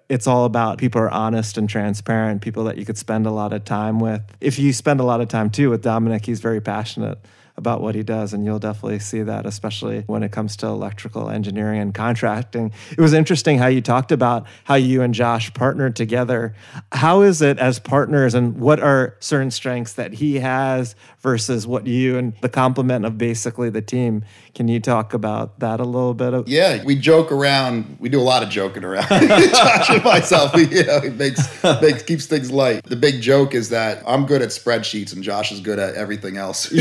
It's 0.08 0.26
all 0.26 0.44
about 0.44 0.78
people 0.78 1.00
are 1.00 1.10
honest 1.10 1.56
and 1.56 1.68
transparent, 1.68 2.42
people 2.42 2.64
that 2.64 2.76
you 2.76 2.84
could 2.84 2.98
spend 2.98 3.26
a 3.26 3.30
lot 3.30 3.52
of 3.52 3.64
time 3.64 3.98
with. 3.98 4.22
If 4.40 4.58
you 4.58 4.72
spend 4.72 5.00
a 5.00 5.04
lot 5.04 5.20
of 5.20 5.28
time 5.28 5.48
too 5.48 5.70
with 5.70 5.82
Dominic, 5.82 6.26
he's 6.26 6.40
very 6.40 6.60
passionate 6.60 7.18
about 7.56 7.80
what 7.80 7.94
he 7.94 8.02
does, 8.02 8.32
and 8.32 8.44
you'll 8.44 8.58
definitely 8.58 8.98
see 8.98 9.22
that, 9.22 9.46
especially 9.46 10.00
when 10.08 10.24
it 10.24 10.32
comes 10.32 10.56
to 10.56 10.66
electrical 10.66 11.30
engineering 11.30 11.80
and 11.80 11.94
contracting. 11.94 12.72
It 12.90 13.00
was 13.00 13.12
interesting 13.12 13.58
how 13.58 13.68
you 13.68 13.80
talked 13.80 14.10
about 14.10 14.46
how 14.64 14.74
you 14.74 15.02
and 15.02 15.14
Josh 15.14 15.54
partnered 15.54 15.94
together. 15.94 16.54
How 16.90 17.22
is 17.22 17.42
it 17.42 17.60
as 17.60 17.78
partners, 17.78 18.34
and 18.34 18.58
what 18.58 18.80
are 18.80 19.16
certain 19.20 19.52
strengths 19.52 19.92
that 19.92 20.14
he 20.14 20.40
has 20.40 20.96
versus 21.20 21.64
what 21.64 21.86
you 21.86 22.18
and 22.18 22.34
the 22.40 22.48
complement 22.48 23.04
of 23.04 23.18
basically 23.18 23.70
the 23.70 23.82
team? 23.82 24.24
Can 24.54 24.68
you 24.68 24.78
talk 24.78 25.14
about 25.14 25.58
that 25.58 25.80
a 25.80 25.84
little 25.84 26.14
bit? 26.14 26.46
Yeah, 26.46 26.84
we 26.84 26.94
joke 26.94 27.32
around. 27.32 27.96
We 27.98 28.08
do 28.08 28.20
a 28.20 28.22
lot 28.22 28.44
of 28.44 28.48
joking 28.50 28.84
around. 28.84 29.08
Josh 29.10 29.90
and 29.90 30.04
myself, 30.04 30.54
we, 30.54 30.66
you 30.68 30.84
know, 30.84 30.98
it 30.98 31.16
makes, 31.16 31.64
makes 31.82 32.02
keeps 32.04 32.26
things 32.26 32.52
light. 32.52 32.84
The 32.84 32.94
big 32.94 33.20
joke 33.20 33.52
is 33.54 33.70
that 33.70 34.02
I'm 34.06 34.26
good 34.26 34.42
at 34.42 34.50
spreadsheets 34.50 35.12
and 35.12 35.24
Josh 35.24 35.50
is 35.50 35.60
good 35.60 35.80
at 35.80 35.94
everything 35.96 36.36
else. 36.36 36.68
but 36.68 36.76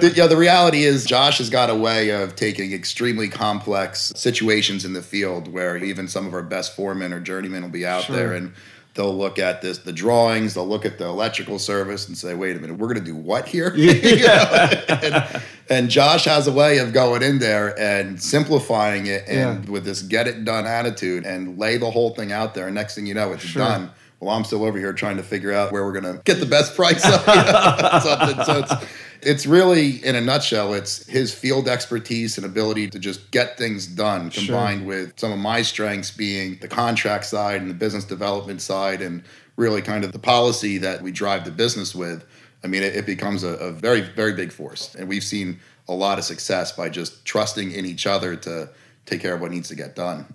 the, 0.00 0.12
yeah, 0.16 0.26
the 0.26 0.36
reality 0.36 0.82
is 0.82 1.04
Josh 1.04 1.38
has 1.38 1.50
got 1.50 1.70
a 1.70 1.74
way 1.74 2.10
of 2.10 2.34
taking 2.34 2.72
extremely 2.72 3.28
complex 3.28 4.12
situations 4.16 4.84
in 4.84 4.92
the 4.92 5.02
field 5.02 5.52
where 5.52 5.76
even 5.76 6.08
some 6.08 6.26
of 6.26 6.34
our 6.34 6.42
best 6.42 6.74
foremen 6.74 7.12
or 7.12 7.20
journeymen 7.20 7.62
will 7.62 7.70
be 7.70 7.86
out 7.86 8.04
Sure. 8.04 8.16
there 8.16 8.32
and 8.32 8.52
they'll 8.98 9.16
look 9.16 9.38
at 9.38 9.62
this, 9.62 9.78
the 9.78 9.92
drawings, 9.92 10.52
they'll 10.54 10.68
look 10.68 10.84
at 10.84 10.98
the 10.98 11.06
electrical 11.06 11.58
service 11.58 12.08
and 12.08 12.18
say, 12.18 12.34
wait 12.34 12.56
a 12.56 12.60
minute, 12.60 12.76
we're 12.76 12.88
going 12.92 12.98
to 12.98 13.04
do 13.04 13.16
what 13.16 13.46
here? 13.48 13.70
Know? 13.78 14.70
and, 14.88 15.42
and 15.70 15.88
Josh 15.88 16.24
has 16.24 16.46
a 16.48 16.52
way 16.52 16.78
of 16.78 16.92
going 16.92 17.22
in 17.22 17.38
there 17.38 17.78
and 17.78 18.20
simplifying 18.20 19.06
it 19.06 19.24
and 19.28 19.64
Yeah. 19.64 19.70
with 19.70 19.84
this 19.84 20.02
get 20.02 20.26
it 20.26 20.44
done 20.44 20.66
attitude 20.66 21.24
and 21.24 21.58
lay 21.58 21.76
the 21.76 21.90
whole 21.90 22.10
thing 22.10 22.32
out 22.32 22.54
there. 22.54 22.66
And 22.66 22.74
next 22.74 22.94
thing 22.96 23.06
you 23.06 23.14
know, 23.14 23.32
it's 23.32 23.42
Sure. 23.44 23.62
done. 23.62 23.90
Well, 24.20 24.34
I'm 24.36 24.42
still 24.44 24.64
over 24.64 24.76
here 24.78 24.92
trying 24.92 25.16
to 25.18 25.22
figure 25.22 25.52
out 25.52 25.70
where 25.70 25.84
we're 25.84 25.92
going 26.00 26.16
to 26.16 26.20
get 26.24 26.40
the 26.40 26.46
best 26.46 26.74
price 26.74 27.04
you 27.04 27.10
know, 27.12 27.18
something. 28.02 28.44
So 28.44 28.58
it's, 28.58 28.72
it's 29.22 29.46
really, 29.46 30.04
in 30.04 30.14
a 30.14 30.20
nutshell, 30.20 30.74
it's 30.74 31.06
his 31.06 31.34
field 31.34 31.68
expertise 31.68 32.36
and 32.36 32.46
ability 32.46 32.88
to 32.90 32.98
just 32.98 33.30
get 33.30 33.58
things 33.58 33.86
done 33.86 34.30
Sure. 34.30 34.44
combined 34.44 34.86
with 34.86 35.18
some 35.18 35.32
of 35.32 35.38
my 35.38 35.62
strengths 35.62 36.10
being 36.10 36.58
the 36.60 36.68
contract 36.68 37.24
side 37.24 37.60
and 37.60 37.70
the 37.70 37.74
business 37.74 38.04
development 38.04 38.60
side 38.60 39.02
and 39.02 39.22
really 39.56 39.82
kind 39.82 40.04
of 40.04 40.12
the 40.12 40.18
policy 40.18 40.78
that 40.78 41.02
we 41.02 41.10
drive 41.10 41.44
the 41.44 41.50
business 41.50 41.94
with. 41.94 42.24
I 42.62 42.66
mean, 42.66 42.82
it, 42.82 42.96
it 42.96 43.06
becomes 43.06 43.44
a, 43.44 43.54
a 43.56 43.72
very, 43.72 44.00
very 44.00 44.32
big 44.34 44.52
force. 44.52 44.94
And 44.94 45.08
we've 45.08 45.24
seen 45.24 45.60
a 45.88 45.94
lot 45.94 46.18
of 46.18 46.24
success 46.24 46.72
by 46.72 46.88
just 46.88 47.24
trusting 47.24 47.72
in 47.72 47.84
each 47.84 48.06
other 48.06 48.36
to 48.36 48.68
take 49.06 49.20
care 49.20 49.34
of 49.34 49.40
what 49.40 49.50
needs 49.50 49.68
to 49.68 49.74
get 49.74 49.96
done. 49.96 50.26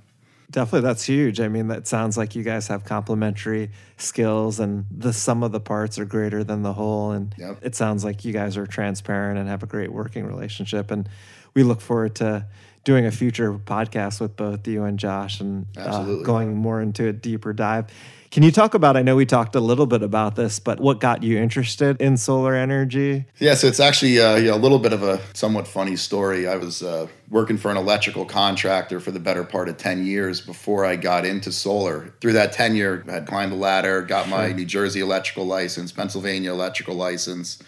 Definitely, 0.54 0.88
that's 0.88 1.04
huge. 1.04 1.42
I 1.42 1.48
mean, 1.48 1.68
that 1.70 1.88
sounds 1.88 2.16
like 2.16 2.36
you 2.36 2.44
guys 2.44 2.68
have 2.68 2.86
complementary 2.86 3.72
skills, 3.98 4.60
and 4.60 4.86
the 4.96 5.12
sum 5.12 5.42
of 5.42 5.52
the 5.52 5.60
parts 5.60 5.98
are 5.98 6.06
greater 6.06 6.44
than 6.44 6.62
the 6.62 6.74
whole. 6.74 7.12
And 7.12 7.34
Yep. 7.40 7.58
it 7.64 7.76
sounds 7.76 8.06
like 8.06 8.24
you 8.24 8.32
guys 8.34 8.56
are 8.56 8.68
transparent 8.68 9.40
and 9.40 9.50
have 9.50 9.64
a 9.64 9.66
great 9.66 9.92
working 9.92 10.26
relationship. 10.26 10.92
And 10.92 11.10
we 11.56 11.64
look 11.64 11.82
forward 11.82 12.14
to 12.16 12.46
doing 12.84 13.06
a 13.06 13.12
future 13.12 13.52
podcast 13.54 14.22
with 14.22 14.36
both 14.36 14.68
you 14.68 14.84
and 14.84 15.00
Josh 15.00 15.40
and 15.42 15.66
uh, 15.76 16.18
going 16.24 16.56
more 16.56 16.82
into 16.82 17.08
a 17.08 17.14
deeper 17.14 17.52
dive. 17.54 17.86
Can 18.34 18.42
you 18.42 18.52
talk 18.52 18.74
about? 18.74 18.98
I 18.98 19.04
know 19.04 19.16
we 19.16 19.28
talked 19.28 19.54
a 19.54 19.60
little 19.60 19.86
bit 19.86 20.02
about 20.02 20.36
this, 20.36 20.58
but 20.58 20.80
what 20.80 21.00
got 21.00 21.22
you 21.22 21.38
interested 21.38 22.02
in 22.02 22.18
solar 22.18 22.56
energy? 22.56 23.26
Yeah, 23.38 23.54
so 23.54 23.68
it's 23.68 23.80
actually 23.80 24.20
uh, 24.20 24.40
a 24.40 24.58
little 24.58 24.80
bit 24.80 24.92
of 24.92 25.04
a 25.04 25.22
somewhat 25.36 25.68
funny 25.68 25.96
story. 25.96 26.48
I 26.48 26.56
was 26.56 26.82
uh, 26.82 27.06
working 27.30 27.60
for 27.60 27.70
an 27.70 27.78
electrical 27.78 28.26
contractor 28.26 29.00
for 29.00 29.12
the 29.12 29.20
better 29.20 29.44
part 29.44 29.70
of 29.70 29.78
10 29.78 30.08
years 30.08 30.42
before 30.42 30.84
I 30.84 30.96
got 30.96 31.28
into 31.28 31.52
solar. 31.52 32.12
Through 32.22 32.34
that 32.34 32.54
tenure, 32.54 33.06
I 33.08 33.12
had 33.12 33.28
climbed 33.28 33.52
the 33.52 33.56
ladder, 33.56 34.02
got 34.02 34.28
my 34.28 34.52
New 34.52 34.66
Jersey 34.66 35.02
electrical 35.02 35.46
license, 35.46 35.92
Pennsylvania 35.92 36.52
electrical 36.54 36.96
license. 36.96 37.62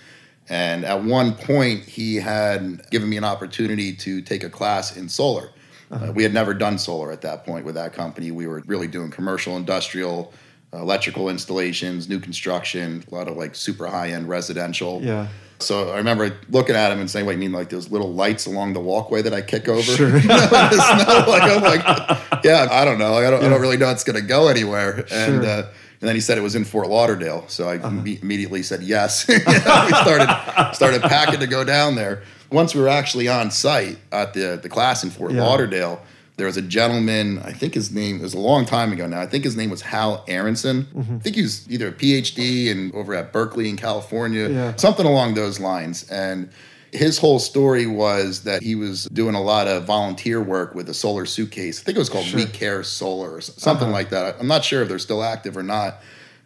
And 0.49 0.83
at 0.83 1.03
one 1.03 1.35
point, 1.35 1.83
he 1.83 2.15
had 2.15 2.89
given 2.89 3.07
me 3.07 3.17
an 3.17 3.23
opportunity 3.23 3.95
to 3.97 4.19
take 4.19 4.43
a 4.43 4.49
class 4.49 4.97
in 4.97 5.09
solar. 5.09 5.51
Uh, 5.91 6.11
we 6.15 6.23
had 6.23 6.33
never 6.33 6.55
done 6.55 6.79
solar 6.79 7.11
at 7.11 7.21
that 7.21 7.45
point 7.45 7.65
with 7.65 7.75
that 7.75 7.93
company. 7.93 8.31
We 8.31 8.47
were 8.47 8.63
really 8.65 8.87
doing 8.87 9.11
commercial, 9.11 9.55
industrial, 9.55 10.33
electrical 10.81 11.29
installations, 11.29 12.07
new 12.09 12.19
construction, 12.19 13.03
a 13.11 13.15
lot 13.15 13.27
of 13.27 13.37
like 13.37 13.55
super 13.55 13.87
high 13.87 14.11
end 14.11 14.27
residential. 14.29 15.01
Yeah. 15.03 15.27
So 15.59 15.91
I 15.91 15.97
remember 15.97 16.37
looking 16.49 16.75
at 16.75 16.91
him 16.91 16.99
and 16.99 17.09
saying, 17.09 17.25
"Wait, 17.25 17.33
you 17.35 17.39
mean 17.39 17.53
like 17.53 17.69
those 17.69 17.89
little 17.89 18.13
lights 18.13 18.45
along 18.45 18.73
the 18.73 18.81
walkway 18.81 19.21
that 19.21 19.33
I 19.33 19.41
kick 19.41 19.69
over?" 19.69 19.81
Sure. 19.81 20.07
You 20.17 20.27
know, 20.27 20.35
in 20.43 20.49
the 20.49 21.03
snow? 21.03 21.31
Like 21.31 21.43
I'm 21.43 21.61
like, 21.61 22.43
yeah, 22.43 22.67
I 22.69 22.83
don't 22.83 22.99
know. 22.99 23.13
I 23.15 23.29
don't, 23.29 23.43
I 23.43 23.47
don't 23.49 23.61
really 23.61 23.77
know 23.77 23.89
it's 23.89 24.03
going 24.03 24.19
to 24.19 24.27
go 24.27 24.49
anywhere. 24.49 24.99
And 25.11 25.43
Sure. 25.43 25.45
uh, 25.45 25.61
and 26.01 26.09
then 26.09 26.15
he 26.15 26.19
said 26.21 26.37
it 26.37 26.41
was 26.41 26.55
in 26.55 26.65
Fort 26.65 26.89
Lauderdale, 26.89 27.45
so 27.47 27.69
I 27.69 27.77
Uh-huh. 27.77 27.89
imme- 27.89 28.21
immediately 28.21 28.63
said 28.63 28.83
yes. 28.83 29.25
You 29.29 29.35
know, 29.47 29.85
we 29.87 29.93
started 29.93 30.73
started 30.75 31.01
packing 31.03 31.39
to 31.39 31.47
go 31.47 31.63
down 31.63 31.95
there. 31.95 32.21
Once 32.51 32.75
we 32.75 32.81
were 32.81 32.89
actually 32.89 33.29
on 33.29 33.49
site 33.49 33.97
at 34.11 34.33
the 34.33 34.59
the 34.61 34.67
class 34.69 35.05
in 35.05 35.09
Fort 35.09 35.31
Yeah. 35.31 35.43
Lauderdale, 35.43 36.01
there 36.37 36.47
was 36.47 36.57
a 36.57 36.61
gentleman. 36.61 37.39
I 37.39 37.53
think 37.53 37.73
his 37.73 37.91
name 37.91 38.17
it 38.17 38.21
was 38.21 38.33
a 38.33 38.39
long 38.39 38.65
time 38.65 38.91
ago 38.91 39.07
now. 39.07 39.21
I 39.21 39.25
think 39.27 39.43
his 39.43 39.55
name 39.55 39.69
was 39.69 39.81
Hal 39.81 40.23
Aronson. 40.27 40.83
Mm-hmm. 40.93 41.15
I 41.15 41.19
think 41.19 41.35
he 41.37 41.41
was 41.43 41.69
either 41.69 41.87
a 41.87 41.91
PhD 41.91 42.71
and 42.71 42.93
over 42.93 43.13
at 43.15 43.31
Berkeley 43.31 43.69
in 43.69 43.77
California, 43.77 44.49
Yeah. 44.49 44.75
something 44.75 45.05
along 45.05 45.35
those 45.35 45.59
lines. 45.59 46.03
And 46.09 46.49
his 46.91 47.17
whole 47.17 47.39
story 47.39 47.85
was 47.87 48.43
that 48.43 48.61
he 48.63 48.75
was 48.75 49.05
doing 49.11 49.35
a 49.35 49.41
lot 49.41 49.67
of 49.67 49.85
volunteer 49.85 50.41
work 50.41 50.75
with 50.75 50.89
a 50.89 50.93
solar 50.93 51.25
suitcase. 51.25 51.79
I 51.81 51.83
think 51.83 51.95
it 51.97 51.99
was 51.99 52.09
called 52.09 52.25
Sure. 52.25 52.39
We 52.39 52.45
Care 52.47 52.83
Solar 52.83 53.31
or 53.35 53.41
something 53.41 53.85
Uh-huh. 53.87 53.91
like 53.93 54.09
that. 54.11 54.37
I'm 54.39 54.47
not 54.47 54.63
sure 54.65 54.81
if 54.81 54.89
they're 54.89 54.99
still 54.99 55.23
active 55.23 55.55
or 55.57 55.63
not. 55.63 56.01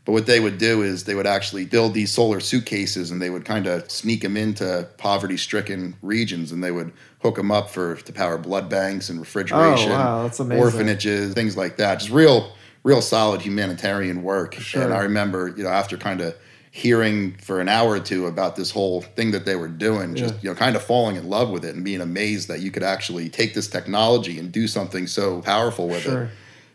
But 0.05 0.13
what 0.13 0.25
they 0.25 0.39
would 0.39 0.57
do 0.57 0.81
is 0.81 1.03
they 1.03 1.13
would 1.13 1.27
actually 1.27 1.65
build 1.65 1.93
these 1.93 2.09
solar 2.11 2.39
suitcases 2.39 3.11
and 3.11 3.21
they 3.21 3.29
would 3.29 3.45
kind 3.45 3.67
of 3.67 3.91
sneak 3.91 4.21
them 4.21 4.37
into 4.37 4.87
poverty 4.97 5.37
stricken 5.37 5.95
regions 6.01 6.51
and 6.51 6.63
they 6.63 6.71
would 6.71 6.91
hook 7.21 7.35
them 7.35 7.51
up 7.51 7.69
for 7.69 7.95
to 7.95 8.13
power 8.13 8.37
blood 8.37 8.69
banks 8.69 9.09
and 9.09 9.19
refrigeration, 9.19 9.91
Oh, 9.91 9.95
wow, 9.95 10.23
that's 10.23 10.39
amazing. 10.39 10.63
orphanages, 10.63 11.33
things 11.33 11.55
like 11.55 11.77
that. 11.77 11.99
Just 11.99 12.11
real, 12.11 12.53
real 12.83 13.01
solid 13.01 13.41
humanitarian 13.41 14.23
work. 14.23 14.55
Sure. 14.55 14.81
And 14.83 14.93
I 14.93 14.99
remember, 15.03 15.49
you 15.55 15.63
know, 15.63 15.69
after 15.69 15.95
kind 15.97 16.21
of 16.21 16.33
hearing 16.71 17.35
for 17.41 17.59
an 17.59 17.67
hour 17.67 17.91
or 17.91 17.99
two 17.99 18.25
about 18.27 18.55
this 18.55 18.71
whole 18.71 19.01
thing 19.01 19.31
that 19.31 19.43
they 19.45 19.55
were 19.55 19.67
doing, 19.67 20.15
just 20.15 20.35
Yeah. 20.35 20.39
you 20.41 20.49
know, 20.49 20.55
kind 20.55 20.75
of 20.75 20.81
falling 20.83 21.17
in 21.17 21.27
love 21.29 21.49
with 21.49 21.65
it 21.65 21.75
and 21.75 21.83
being 21.83 21.99
amazed 22.01 22.47
that 22.47 22.61
you 22.61 22.71
could 22.71 22.83
actually 22.83 23.27
take 23.29 23.53
this 23.53 23.67
technology 23.67 24.39
and 24.39 24.51
do 24.51 24.67
something 24.67 25.05
so 25.07 25.41
powerful 25.41 25.87
with 25.87 26.03
Sure. 26.03 26.23
it. 26.23 26.29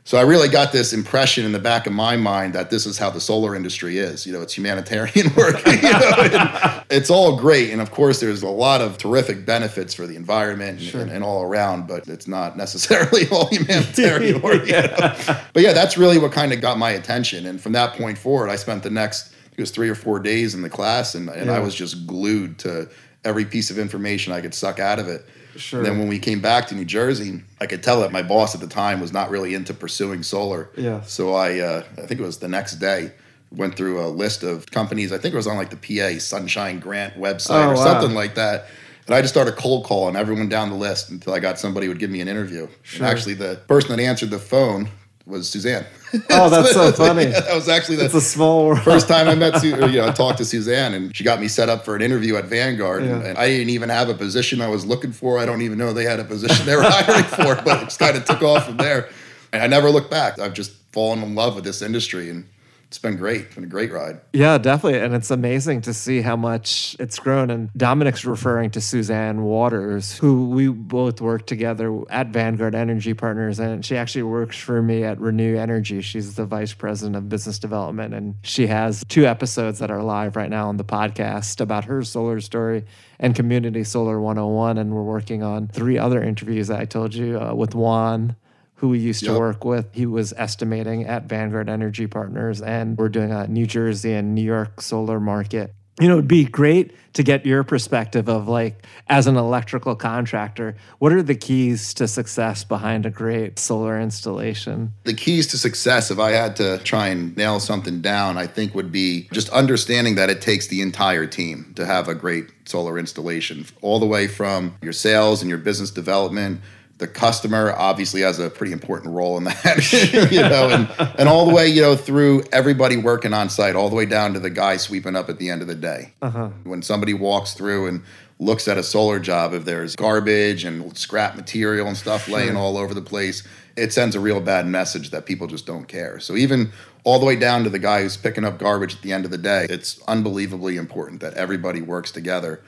So 0.07 0.19
I 0.19 0.21
really 0.23 0.49
got 0.51 0.71
this 0.71 0.93
impression 0.93 1.47
in 1.47 1.53
the 1.53 1.59
back 1.59 1.87
of 1.87 1.95
my 1.95 2.15
mind 2.15 2.53
that 2.53 2.69
this 2.69 2.85
is 2.85 2.99
how 2.99 3.09
the 3.09 3.23
solar 3.23 3.57
industry 3.57 3.97
is. 3.97 4.27
You 4.27 4.35
know, 4.35 4.43
it's 4.43 4.53
humanitarian 4.55 5.35
work. 5.37 5.67
you 5.67 5.81
know, 5.81 6.83
it's 6.91 7.09
all 7.09 7.37
great, 7.39 7.71
and 7.71 7.81
of 7.81 7.91
course, 7.91 8.21
there's 8.21 8.43
a 8.43 8.49
lot 8.49 8.83
of 8.83 8.99
terrific 8.99 9.47
benefits 9.47 9.95
for 9.95 10.07
the 10.07 10.15
environment 10.15 10.79
and, 10.81 10.89
Sure. 10.89 11.01
and, 11.01 11.11
and 11.11 11.25
all 11.25 11.43
around. 11.43 11.89
But 11.89 12.07
it's 12.07 12.29
not 12.29 12.55
necessarily 12.55 13.27
all 13.33 13.49
humanitarian 13.49 14.43
work. 14.43 14.67
you 14.67 14.73
know? 14.73 15.15
But 15.55 15.63
yeah, 15.63 15.73
that's 15.73 15.97
really 15.97 16.19
what 16.19 16.33
kind 16.33 16.53
of 16.53 16.61
got 16.61 16.77
my 16.77 16.91
attention. 16.91 17.47
And 17.47 17.59
from 17.59 17.73
that 17.73 17.95
point 17.95 18.19
forward, 18.19 18.51
I 18.51 18.57
spent 18.57 18.83
the 18.83 18.91
next 18.91 19.33
it 19.57 19.61
was 19.63 19.71
three 19.71 19.89
or 19.89 19.95
four 19.95 20.19
days 20.19 20.55
in 20.55 20.61
the 20.61 20.69
class, 20.71 21.15
and, 21.15 21.31
and 21.31 21.51
I 21.51 21.61
was 21.61 21.75
just 21.75 22.07
glued 22.07 22.59
to 22.59 22.91
every 23.25 23.47
piece 23.47 23.71
of 23.71 23.79
information 23.79 24.35
I 24.35 24.43
could 24.43 24.53
suck 24.53 24.79
out 24.81 24.99
of 24.99 25.09
it. 25.09 25.25
Sure. 25.57 25.81
And 25.81 25.87
then 25.87 25.99
when 25.99 26.09
we 26.09 26.19
came 26.19 26.41
back 26.41 26.67
to 26.69 26.75
New 26.75 26.85
Jersey, 26.85 27.43
I 27.61 27.67
could 27.67 27.83
tell 27.83 28.01
that 28.01 28.13
my 28.13 28.23
boss 28.23 28.55
at 28.55 28.61
the 28.61 28.67
time 28.67 29.01
was 29.01 29.13
not 29.13 29.31
really 29.31 29.55
into 29.55 29.75
pursuing 29.75 30.23
solar. 30.23 30.71
Yeah. 30.77 31.03
So 31.03 31.35
I, 31.35 31.59
uh, 31.61 31.85
I 31.99 32.03
think 32.03 32.21
it 32.21 32.25
was 32.25 32.39
the 32.39 32.49
next 32.49 32.75
day, 32.77 33.13
went 33.53 33.77
through 33.77 34.05
a 34.05 34.09
list 34.09 34.43
of 34.43 34.67
companies. 34.71 35.13
I 35.13 35.19
think 35.19 35.33
it 35.35 35.37
was 35.37 35.47
on 35.47 35.57
like 35.57 35.71
the 35.71 35.77
PA 35.77 36.19
Sunshine 36.19 36.81
Grant 36.81 37.15
website 37.15 37.65
Oh, 37.67 37.71
or 37.71 37.75
wow. 37.75 37.85
something 37.85 38.15
like 38.15 38.35
that. 38.35 38.67
And 39.07 39.15
I 39.15 39.21
just 39.21 39.35
started 39.35 39.57
cold 39.57 39.85
calling 39.85 40.17
everyone 40.17 40.49
down 40.49 40.71
the 40.71 40.77
list 40.77 41.11
until 41.11 41.35
I 41.35 41.39
got 41.39 41.59
somebody 41.59 41.87
who 41.87 41.91
would 41.91 41.99
give 42.01 42.11
me 42.11 42.21
an 42.23 42.29
interview. 42.29 42.69
Sure. 42.83 43.07
And 43.07 43.15
actually, 43.15 43.35
the 43.35 43.61
person 43.69 43.91
that 43.91 44.01
answered 44.01 44.31
the 44.31 44.39
phone 44.39 44.89
was 45.27 45.49
Suzanne. 45.49 45.87
Oh, 46.31 46.51
that's 46.51 46.73
so 46.73 46.93
funny. 47.07 47.25
Yeah, 47.25 47.41
that 47.41 47.55
was 47.55 47.69
actually 47.69 47.97
the 47.97 48.05
It's 48.07 48.15
a 48.15 48.21
small 48.21 48.67
world. 48.67 48.83
first 48.83 49.09
time 49.09 49.27
I 49.27 49.35
met, 49.35 49.59
Su- 49.61 49.75
or, 49.83 49.89
you 49.89 49.99
know, 49.99 50.09
I 50.09 50.13
talked 50.13 50.39
to 50.39 50.45
Suzanne, 50.45 50.93
and 50.95 51.17
she 51.17 51.25
got 51.25 51.41
me 51.41 51.49
set 51.49 51.69
up 51.69 51.85
for 51.85 51.97
an 51.97 52.03
interview 52.03 52.37
at 52.37 52.45
Vanguard. 52.45 53.03
And, 53.05 53.23
and 53.25 53.39
I 53.39 53.47
didn't 53.49 53.71
even 53.71 53.89
have 53.89 54.09
a 54.11 54.15
position 54.15 54.61
I 54.61 54.69
was 54.69 54.85
looking 54.85 55.13
for. 55.13 55.39
I 55.39 55.47
don't 55.47 55.63
even 55.63 55.79
know 55.79 55.93
they 55.93 56.05
had 56.05 56.21
a 56.21 56.25
position 56.25 56.67
they 56.67 56.77
were 56.77 56.83
hiring 56.87 57.25
for, 57.25 57.63
but 57.65 57.83
it 57.83 57.85
just 57.87 57.99
kind 57.99 58.17
of 58.17 58.25
took 58.27 58.43
off 58.43 58.67
from 58.67 58.77
there. 58.77 59.09
And 59.53 59.63
I 59.63 59.67
never 59.67 59.89
looked 59.91 60.11
back. 60.11 60.39
I've 60.39 60.55
just 60.55 60.73
fallen 60.93 61.23
in 61.23 61.35
love 61.35 61.55
with 61.55 61.65
this 61.65 61.81
industry, 61.83 62.29
and 62.31 62.47
it's 62.95 63.03
been 63.03 63.17
great. 63.17 63.41
It's 63.41 63.57
been 63.57 63.65
a 63.65 63.67
great 63.67 63.91
ride. 63.91 64.21
Yeah, 64.33 64.57
definitely. 64.57 65.01
And 65.01 65.17
it's 65.17 65.33
amazing 65.33 65.81
to 65.81 65.93
see 65.93 66.21
how 66.21 66.37
much 66.37 66.95
it's 67.01 67.19
grown. 67.19 67.51
And 67.51 67.73
Dominic's 67.77 68.25
referring 68.25 68.71
to 68.71 68.81
Suzanne 68.81 69.43
Waters, 69.43 70.17
who 70.17 70.49
we 70.51 70.69
both 70.69 71.21
work 71.21 71.45
together 71.45 72.03
at 72.09 72.29
Vanguard 72.29 72.77
Energy 72.77 73.13
Partners. 73.13 73.59
And 73.59 73.85
she 73.85 73.97
actually 73.97 74.23
works 74.23 74.57
for 74.57 74.81
me 74.81 75.03
at 75.03 75.19
Reneu 75.19 75.59
Energy. 75.59 76.03
She's 76.03 76.37
the 76.37 76.47
vice 76.47 76.73
president 76.73 77.17
of 77.17 77.29
business 77.29 77.59
development. 77.59 78.15
And 78.15 78.37
she 78.43 78.69
has 78.69 79.03
two 79.09 79.27
episodes 79.27 79.81
that 79.81 79.91
are 79.91 80.05
live 80.05 80.37
right 80.37 80.49
now 80.49 80.69
on 80.69 80.77
the 80.77 80.85
podcast 80.85 81.61
about 81.61 81.87
her 81.87 82.05
solar 82.05 82.41
story 82.41 82.85
and 83.19 83.35
Community 83.35 83.83
Solar 83.83 84.21
101. 84.21 84.79
And 84.79 84.95
we're 84.95 85.03
working 85.03 85.43
on 85.43 85.67
three 85.67 85.99
other 85.99 86.23
interviews 86.23 86.69
that 86.69 86.79
I 86.79 86.85
told 86.85 87.13
you 87.13 87.41
uh, 87.41 87.55
with 87.55 87.75
Juan 87.75 88.37
who 88.85 88.91
we 88.91 88.99
used 88.99 89.25
to 89.25 89.33
work 89.33 89.65
with. 89.65 89.87
He 89.93 90.05
was 90.05 90.35
estimating 90.37 91.07
at 91.07 91.25
Vanguard 91.25 91.71
Energy 91.71 92.07
Partners, 92.07 92.61
and 92.61 92.99
we're 92.99 93.09
doing 93.09 93.33
a 93.33 93.47
New 93.47 93.67
Jersey 93.67 94.13
and 94.13 94.35
New 94.35 94.43
York 94.43 94.83
solar 94.83 95.19
market. 95.19 95.73
You 95.99 96.09
know, 96.09 96.15
it'd 96.15 96.29
be 96.29 96.45
great 96.45 96.93
to 97.15 97.23
get 97.23 97.47
your 97.47 97.65
perspective 97.65 98.29
of 98.29 98.47
like, 98.47 98.85
as 99.09 99.27
an 99.27 99.39
electrical 99.39 99.97
contractor, 99.97 100.77
what 100.99 101.13
are 101.15 101.23
the 101.23 101.35
keys 101.35 101.95
to 101.95 102.07
success 102.07 102.63
behind 102.63 103.07
a 103.07 103.11
great 103.11 103.59
solar 103.59 103.99
installation? 103.99 104.93
The 105.05 105.15
keys 105.15 105.47
to 105.47 105.57
success, 105.57 106.11
if 106.11 106.19
I 106.19 106.33
had 106.33 106.55
to 106.57 106.77
try 106.85 107.09
and 107.09 107.35
nail 107.39 107.61
something 107.61 108.03
down, 108.03 108.37
I 108.37 108.47
think 108.47 108.75
would 108.75 108.93
be 108.93 109.29
just 109.33 109.49
understanding 109.49 110.17
that 110.17 110.29
it 110.29 110.43
takes 110.43 110.67
the 110.67 110.83
entire 110.83 111.27
team 111.27 111.73
to 111.77 111.87
have 111.87 112.07
a 112.07 112.15
great 112.15 112.51
solar 112.67 112.99
installation, 112.99 113.65
all 113.81 113.99
the 113.99 114.07
way 114.07 114.29
from 114.29 114.77
your 114.83 114.93
sales 114.93 115.41
and 115.41 115.49
your 115.49 115.59
business 115.59 115.91
development. 115.91 116.61
The 117.05 117.13
customer 117.13 117.71
obviously 117.77 118.23
has 118.23 118.39
a 118.39 118.49
pretty 118.49 118.73
important 118.73 119.13
role 119.13 119.37
in 119.37 119.45
that, 119.45 120.31
you 120.33 120.41
know, 120.41 120.71
and, 120.71 120.89
and 121.19 121.29
all 121.29 121.45
the 121.45 121.53
way, 121.53 121.69
you 121.69 121.83
know, 121.83 121.97
through 121.97 122.45
everybody 122.51 122.97
working 122.97 123.35
on 123.35 123.51
site, 123.51 123.77
all 123.77 123.91
the 123.91 123.95
way 123.95 124.07
down 124.07 124.33
to 124.33 124.41
the 124.41 124.49
guy 124.49 124.79
sweeping 124.79 125.15
up 125.15 125.29
at 125.29 125.39
the 125.39 125.51
end 125.51 125.61
of 125.61 125.69
the 125.69 125.75
day. 125.75 126.15
Uh 126.23 126.31
huh. 126.31 126.49
When 126.63 126.81
somebody 126.81 127.13
walks 127.13 127.53
through 127.53 127.89
and 127.89 128.03
looks 128.39 128.69
at 128.69 128.79
a 128.79 128.83
solar 128.83 129.21
job, 129.21 129.53
if 129.53 129.67
there's 129.67 129.95
garbage 129.97 130.65
and 130.65 130.97
scrap 130.97 131.37
material 131.37 131.87
and 131.89 131.95
stuff 131.95 132.27
laying 132.27 132.57
all 132.57 132.79
over 132.79 132.95
the 132.95 133.03
place, 133.03 133.47
it 133.77 133.93
sends 133.93 134.17
a 134.17 134.21
real 134.21 134.41
bad 134.41 134.67
message 134.67 135.11
that 135.11 135.27
people 135.27 135.47
just 135.47 135.67
don't 135.67 135.87
care. 135.87 136.19
So 136.21 136.37
even 136.37 136.73
all 137.05 137.19
the 137.19 137.27
way 137.27 137.37
down 137.37 137.65
to 137.65 137.71
the 137.71 137.79
guy 137.79 138.01
who's 138.01 138.17
picking 138.17 138.47
up 138.47 138.59
garbage 138.59 138.95
at 138.95 139.03
the 139.03 139.13
end 139.13 139.27
of 139.27 139.31
the 139.31 139.37
day, 139.37 139.67
it's 139.69 140.01
unbelievably 140.09 140.79
important 140.79 141.21
that 141.21 141.35
everybody 141.35 141.83
works 141.83 142.11
together. 142.11 142.63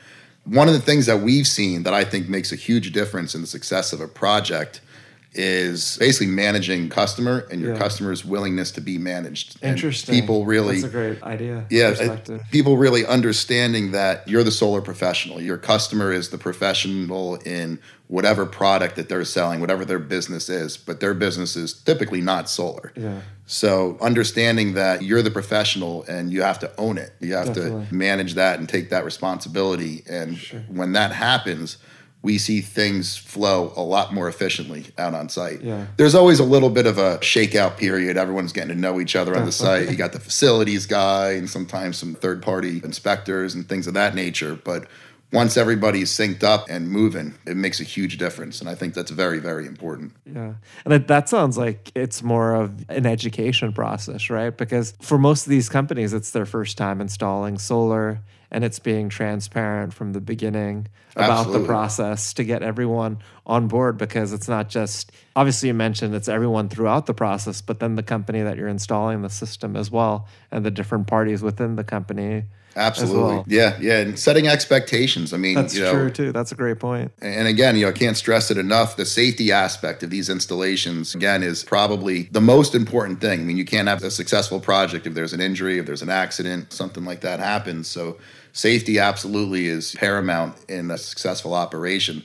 One 0.47 0.69
of 0.69 0.75
the 0.75 0.81
things 0.81 1.07
that 1.07 1.21
we've 1.21 1.47
seen 1.47 1.83
that 1.83 1.93
I 1.95 2.05
think 2.05 2.29
makes 2.29 2.53
a 2.53 2.57
huge 2.57 2.93
difference 2.93 3.35
in 3.35 3.41
the 3.41 3.47
success 3.47 3.93
of 3.93 4.01
a 4.01 4.09
project 4.09 4.81
is 5.39 5.99
basically 5.99 6.29
managing 6.29 6.89
customer 6.89 7.47
and 7.51 7.61
your 7.61 7.73
Yeah. 7.75 7.79
customer's 7.79 8.25
willingness 8.25 8.71
to 8.71 8.81
be 8.81 8.97
managed. 8.97 9.57
And 9.61 9.73
Interesting. 9.77 10.15
people 10.15 10.47
really 10.47 10.81
That's 10.81 10.87
a 10.87 10.97
great 10.97 11.23
idea. 11.23 11.65
yeah, 11.69 12.17
people 12.51 12.79
really 12.79 13.05
understanding 13.05 13.91
that 13.93 14.27
you're 14.27 14.45
the 14.45 14.51
solar 14.51 14.81
professional. 14.81 15.43
Your 15.43 15.59
customer 15.59 16.11
is 16.11 16.31
the 16.31 16.39
professional 16.39 17.35
in 17.45 17.79
whatever 18.09 18.47
product 18.47 18.97
that 18.97 19.09
they're 19.09 19.25
selling, 19.25 19.61
whatever 19.61 19.85
their 19.85 19.99
business 19.99 20.49
is, 20.49 20.77
but 20.77 21.01
their 21.01 21.15
business 21.15 21.57
is 21.57 21.73
typically 21.73 22.21
not 22.21 22.49
solar. 22.49 22.93
Yeah. 22.97 23.21
So 23.47 23.97
understanding 24.01 24.75
that 24.75 25.03
you're 25.03 25.23
the 25.23 25.31
professional 25.31 26.05
and 26.05 26.33
you 26.33 26.43
have 26.43 26.59
to 26.61 26.73
own 26.79 26.99
it. 26.99 27.15
You 27.21 27.35
have 27.35 27.49
Definitely. 27.49 27.87
to 27.87 27.95
manage 27.95 28.35
that 28.35 28.59
and 28.59 28.69
take 28.69 28.91
that 28.91 29.05
responsibility. 29.05 30.05
And 30.09 30.37
when 30.69 30.93
that 30.93 31.13
happens, 31.13 31.79
we 32.23 32.39
see 32.39 32.61
things 32.61 33.17
flow 33.17 33.73
a 33.77 33.83
lot 33.83 34.13
more 34.13 34.29
efficiently 34.29 34.87
out 34.99 35.15
on 35.15 35.29
site. 35.29 35.63
Yeah. 35.63 35.87
There's 35.97 36.15
always 36.15 36.41
a 36.41 36.45
little 36.45 36.71
bit 36.71 36.87
of 36.87 36.99
a 36.99 37.19
shakeout 37.19 37.77
period. 37.77 38.17
Everyone's 38.17 38.53
getting 38.53 38.75
to 38.75 38.81
know 38.81 39.01
each 39.01 39.15
other 39.15 39.37
on 39.37 39.45
the 39.45 39.53
site. 39.53 39.91
You 39.91 39.97
got 39.97 40.13
the 40.13 40.19
facilities 40.19 40.87
guy 40.87 41.33
and 41.33 41.49
sometimes 41.49 41.99
some 41.99 42.15
third 42.15 42.43
party 42.43 42.81
inspectors 42.83 43.55
and 43.55 43.69
things 43.69 43.87
of 43.87 43.95
that 43.95 44.17
nature. 44.17 44.57
But 44.57 44.89
once 45.33 45.57
everybody's 45.57 46.11
synced 46.11 46.45
up 46.45 46.67
and 46.71 46.89
moving, 46.89 47.35
it 47.47 47.57
makes 47.57 47.81
a 47.81 47.85
huge 47.85 48.17
difference. 48.17 48.61
And 48.61 48.69
I 48.69 48.75
think 48.75 48.95
that's 48.95 49.11
very, 49.11 49.39
very 49.39 49.67
important. 49.67 50.13
Yeah. 50.25 50.55
And 50.85 50.93
that, 50.93 51.09
that 51.09 51.29
sounds 51.29 51.59
like 51.59 51.91
it's 51.95 52.23
more 52.23 52.55
of 52.55 52.89
an 52.89 53.07
education 53.07 53.73
process, 53.73 54.31
right? 54.31 54.57
Because 54.57 54.95
for 55.01 55.19
most 55.19 55.47
of 55.47 55.51
these 55.51 55.69
companies, 55.69 56.13
it's 56.13 56.31
their 56.31 56.47
first 56.47 56.79
time 56.79 57.01
installing 57.01 57.59
solar 57.59 58.21
and 58.51 58.65
it's 58.65 58.79
being 58.79 59.09
transparent 59.09 59.93
from 59.93 60.13
the 60.13 60.21
beginning 60.21 60.87
about 61.17 61.51
the 61.53 61.65
process 61.65 62.33
to 62.35 62.45
get 62.45 62.63
everyone 62.63 63.19
on 63.47 63.69
board 63.69 63.99
because 63.99 64.33
it's 64.33 64.49
not 64.49 64.69
just 64.69 65.11
obviously 65.35 65.69
you 65.69 65.75
mentioned 65.75 66.15
it's 66.15 66.29
everyone 66.29 66.69
throughout 66.69 67.07
the 67.07 67.15
process, 67.15 67.61
but 67.61 67.81
then 67.81 67.97
the 67.97 68.03
company 68.03 68.43
that 68.43 68.57
you're 68.57 68.69
installing 68.69 69.23
the 69.23 69.31
system 69.31 69.77
as 69.77 69.91
well 69.91 70.29
and 70.51 70.65
the 70.65 70.71
different 70.71 71.07
parties 71.07 71.43
within 71.43 71.77
the 71.77 71.85
company. 71.85 72.45
Absolutely. 72.77 73.23
well. 73.23 73.45
Yeah. 73.49 73.77
Yeah. 73.81 74.01
And 74.01 74.19
setting 74.19 74.47
expectations. 74.47 75.33
I 75.33 75.39
mean, 75.39 75.55
That's 75.55 75.75
you 75.75 75.83
know, 75.83 75.93
true 75.93 76.11
too. 76.11 76.33
That's 76.33 76.53
a 76.53 76.55
great 76.55 76.79
point. 76.79 77.11
And 77.21 77.49
again, 77.49 77.75
you 77.77 77.83
know, 77.83 77.89
I 77.89 77.93
can't 77.93 78.17
stress 78.17 78.51
it 78.51 78.59
enough. 78.59 78.97
The 78.97 79.07
safety 79.07 79.51
aspect 79.51 80.03
of 80.03 80.11
these 80.11 80.29
installations, 80.29 81.15
again, 81.15 81.43
is 81.43 81.65
probably 81.65 82.25
the 82.33 82.41
most 82.41 82.75
important 82.75 83.21
thing. 83.21 83.41
I 83.41 83.45
mean, 83.45 83.57
you 83.57 83.65
can't 83.65 83.89
have 83.89 84.03
a 84.05 84.11
successful 84.11 84.61
project 84.61 85.07
if 85.07 85.15
there's 85.15 85.33
an 85.33 85.41
injury, 85.41 85.79
if 85.79 85.87
there's 85.87 86.03
an 86.03 86.11
accident, 86.11 86.73
something 86.73 87.05
like 87.05 87.23
that 87.23 87.41
happens. 87.41 87.89
So, 87.89 88.19
safety 88.53 88.99
absolutely 88.99 89.67
is 89.67 89.95
paramount 89.97 90.57
in 90.69 90.91
a 90.91 90.99
successful 90.99 91.55
operation. 91.55 92.25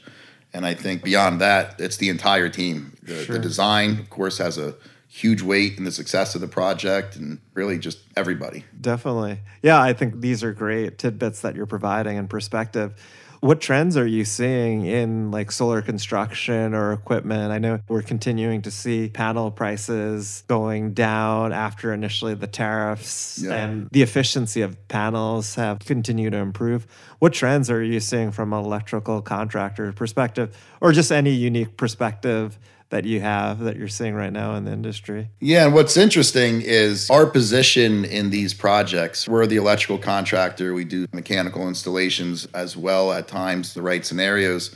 And 0.53 0.65
I 0.65 0.73
think 0.73 1.03
beyond 1.03 1.39
that, 1.41 1.79
it's 1.79 1.97
the 1.97 2.09
entire 2.09 2.49
team. 2.49 2.93
The, 3.03 3.23
Sure. 3.23 3.35
the 3.35 3.41
design, 3.41 3.99
of 3.99 4.09
course, 4.09 4.37
has 4.37 4.57
a 4.57 4.75
huge 5.13 5.41
weight 5.41 5.77
in 5.77 5.83
the 5.83 5.91
success 5.91 6.35
of 6.35 6.41
the 6.41 6.47
project, 6.47 7.17
and 7.17 7.37
really 7.53 7.77
just 7.77 7.99
everybody. 8.15 8.63
Definitely. 8.79 9.39
Yeah, 9.61 9.81
I 9.81 9.91
think 9.91 10.21
these 10.21 10.41
are 10.41 10.53
great 10.53 10.97
tidbits 10.97 11.41
that 11.41 11.53
you're 11.53 11.65
providing 11.65 12.17
and 12.17 12.29
perspective. 12.29 12.93
What 13.41 13.59
trends 13.59 13.97
are 13.97 14.05
you 14.07 14.23
seeing 14.23 14.85
in 14.85 15.31
like 15.31 15.51
solar 15.51 15.81
construction 15.81 16.73
or 16.75 16.93
equipment? 16.93 17.51
I 17.51 17.57
know 17.57 17.79
we're 17.89 18.03
continuing 18.03 18.61
to 18.61 18.71
see 18.71 19.09
panel 19.09 19.49
prices 19.51 20.43
going 20.47 20.93
down 20.93 21.51
after 21.51 21.91
initially 21.91 22.35
the 22.35 22.45
tariffs 22.47 23.39
Yeah. 23.43 23.55
and 23.55 23.89
the 23.91 24.03
efficiency 24.03 24.61
of 24.61 24.87
panels 24.87 25.55
have 25.55 25.79
continued 25.79 26.31
to 26.33 26.37
improve. 26.37 26.85
What 27.19 27.33
trends 27.33 27.69
are 27.71 27.81
you 27.83 27.99
seeing 27.99 28.31
from 28.31 28.53
an 28.53 28.63
electrical 28.63 29.21
contractor 29.23 29.91
perspective 29.91 30.55
or 30.79 30.91
just 30.93 31.11
any 31.11 31.31
unique 31.31 31.75
perspective 31.77 32.57
that 32.91 33.05
you 33.05 33.21
have 33.21 33.59
that 33.59 33.77
you're 33.77 33.87
seeing 33.87 34.13
right 34.13 34.31
now 34.31 34.55
in 34.55 34.65
the 34.65 34.71
industry? 34.71 35.29
Yeah, 35.39 35.65
and 35.65 35.73
what's 35.73 35.97
interesting 35.97 36.61
is 36.61 37.09
our 37.09 37.25
position 37.25 38.05
in 38.05 38.29
these 38.29 38.53
projects. 38.53 39.27
We're 39.27 39.47
the 39.47 39.55
electrical 39.55 39.97
contractor. 39.97 40.73
We 40.73 40.85
do 40.85 41.07
mechanical 41.11 41.67
installations 41.67 42.45
as 42.53 42.77
well 42.77 43.11
at 43.11 43.27
times, 43.27 43.73
the 43.73 43.81
right 43.81 44.05
scenarios. 44.05 44.75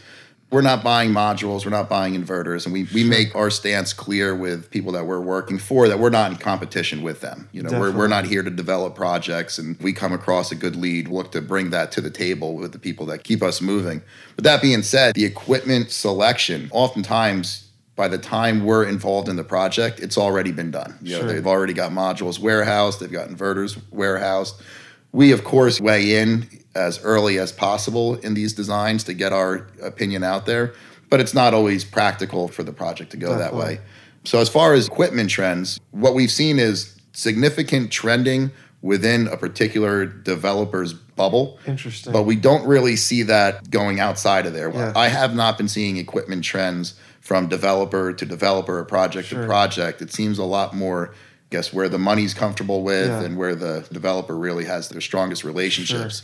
We're 0.51 0.61
not 0.61 0.83
buying 0.83 1.09
modules, 1.09 1.65
we're 1.65 1.71
not 1.71 1.89
buying 1.89 2.13
inverters, 2.13 2.65
and 2.65 2.71
we, 2.71 2.87
we 2.93 3.03
make 3.03 3.35
our 3.35 3.49
stance 3.49 3.93
clear 3.93 4.33
with 4.33 4.69
people 4.69 4.91
that 4.93 5.05
we're 5.05 5.19
working 5.19 5.57
for 5.57 5.87
that 5.89 5.99
we're 5.99 6.11
not 6.11 6.31
in 6.31 6.37
competition 6.37 7.01
with 7.01 7.19
them. 7.19 7.49
You 7.51 7.63
know, 7.63 7.77
we're, 7.77 7.91
we're 7.91 8.07
not 8.07 8.25
here 8.25 8.43
to 8.43 8.51
develop 8.51 8.95
projects 8.95 9.57
and 9.57 9.77
we 9.81 9.91
come 9.91 10.13
across 10.13 10.51
a 10.51 10.55
good 10.55 10.75
lead, 10.75 11.07
look 11.09 11.31
to 11.33 11.41
bring 11.41 11.71
that 11.71 11.91
to 11.93 12.01
the 12.01 12.11
table 12.11 12.55
with 12.55 12.71
the 12.71 12.79
people 12.79 13.07
that 13.07 13.23
keep 13.23 13.41
us 13.41 13.59
moving. 13.59 14.03
But 14.35 14.45
that 14.45 14.61
being 14.61 14.83
said, 14.83 15.15
the 15.15 15.25
equipment 15.25 15.89
selection, 15.89 16.69
oftentimes 16.71 17.64
by 17.95 18.07
the 18.07 18.17
time 18.17 18.65
we're 18.65 18.83
involved 18.85 19.29
in 19.29 19.35
the 19.35 19.43
project, 19.43 19.99
it's 19.99 20.17
already 20.17 20.51
been 20.51 20.71
done. 20.71 20.97
You 21.01 21.13
know, 21.13 21.19
Sure. 21.21 21.27
they've 21.33 21.47
already 21.47 21.73
got 21.73 21.91
modules 21.91 22.39
warehoused, 22.39 22.99
they've 22.99 23.11
got 23.11 23.29
inverters 23.29 23.77
warehoused. 23.91 24.55
We, 25.11 25.31
of 25.31 25.43
course, 25.45 25.79
weigh 25.79 26.17
in 26.17 26.47
as 26.75 26.99
early 27.03 27.39
as 27.39 27.53
possible 27.53 28.15
in 28.15 28.33
these 28.33 28.51
designs 28.51 29.05
to 29.05 29.13
get 29.13 29.31
our 29.31 29.67
opinion 29.81 30.23
out 30.23 30.45
there, 30.45 30.73
but 31.09 31.21
it's 31.21 31.33
not 31.33 31.53
always 31.53 31.85
practical 31.85 32.49
for 32.49 32.63
the 32.63 32.73
project 32.73 33.11
to 33.11 33.17
go 33.17 33.37
that 33.37 33.53
way. 33.53 33.79
So, 34.25 34.39
as 34.39 34.49
far 34.49 34.73
as 34.73 34.87
equipment 34.87 35.29
trends, 35.29 35.79
what 35.91 36.15
we've 36.15 36.31
seen 36.31 36.59
is 36.59 36.95
significant 37.13 37.91
trending 37.91 38.51
within 38.81 39.27
a 39.27 39.37
particular 39.37 40.05
developer's 40.05 40.93
bubble. 40.93 41.59
Interesting. 41.65 42.11
But 42.11 42.23
we 42.23 42.35
don't 42.35 42.67
really 42.67 42.97
see 42.97 43.23
that 43.23 43.69
going 43.71 43.99
outside 43.99 44.45
of 44.45 44.53
there. 44.53 44.69
Yeah. 44.71 44.91
I 44.95 45.07
have 45.07 45.33
not 45.33 45.57
been 45.57 45.67
seeing 45.67 45.97
equipment 45.97 46.43
trends 46.43 46.93
from 47.25 47.47
developer 47.47 48.13
to 48.13 48.23
developer, 48.25 48.83
project 48.85 49.29
Sure. 49.29 49.41
to 49.41 49.47
project. 49.47 49.99
It 49.99 50.13
seems 50.13 50.37
a 50.37 50.43
lot 50.43 50.75
more, 50.75 51.09
I 51.11 51.15
guess, 51.49 51.73
where 51.73 51.89
the 51.89 51.97
money's 51.97 52.35
comfortable 52.35 52.83
with 52.83 53.07
Yeah. 53.07 53.23
and 53.23 53.35
where 53.35 53.55
the 53.55 53.83
developer 53.91 54.37
really 54.37 54.65
has 54.65 54.89
their 54.89 55.01
strongest 55.01 55.43
relationships. 55.43 56.21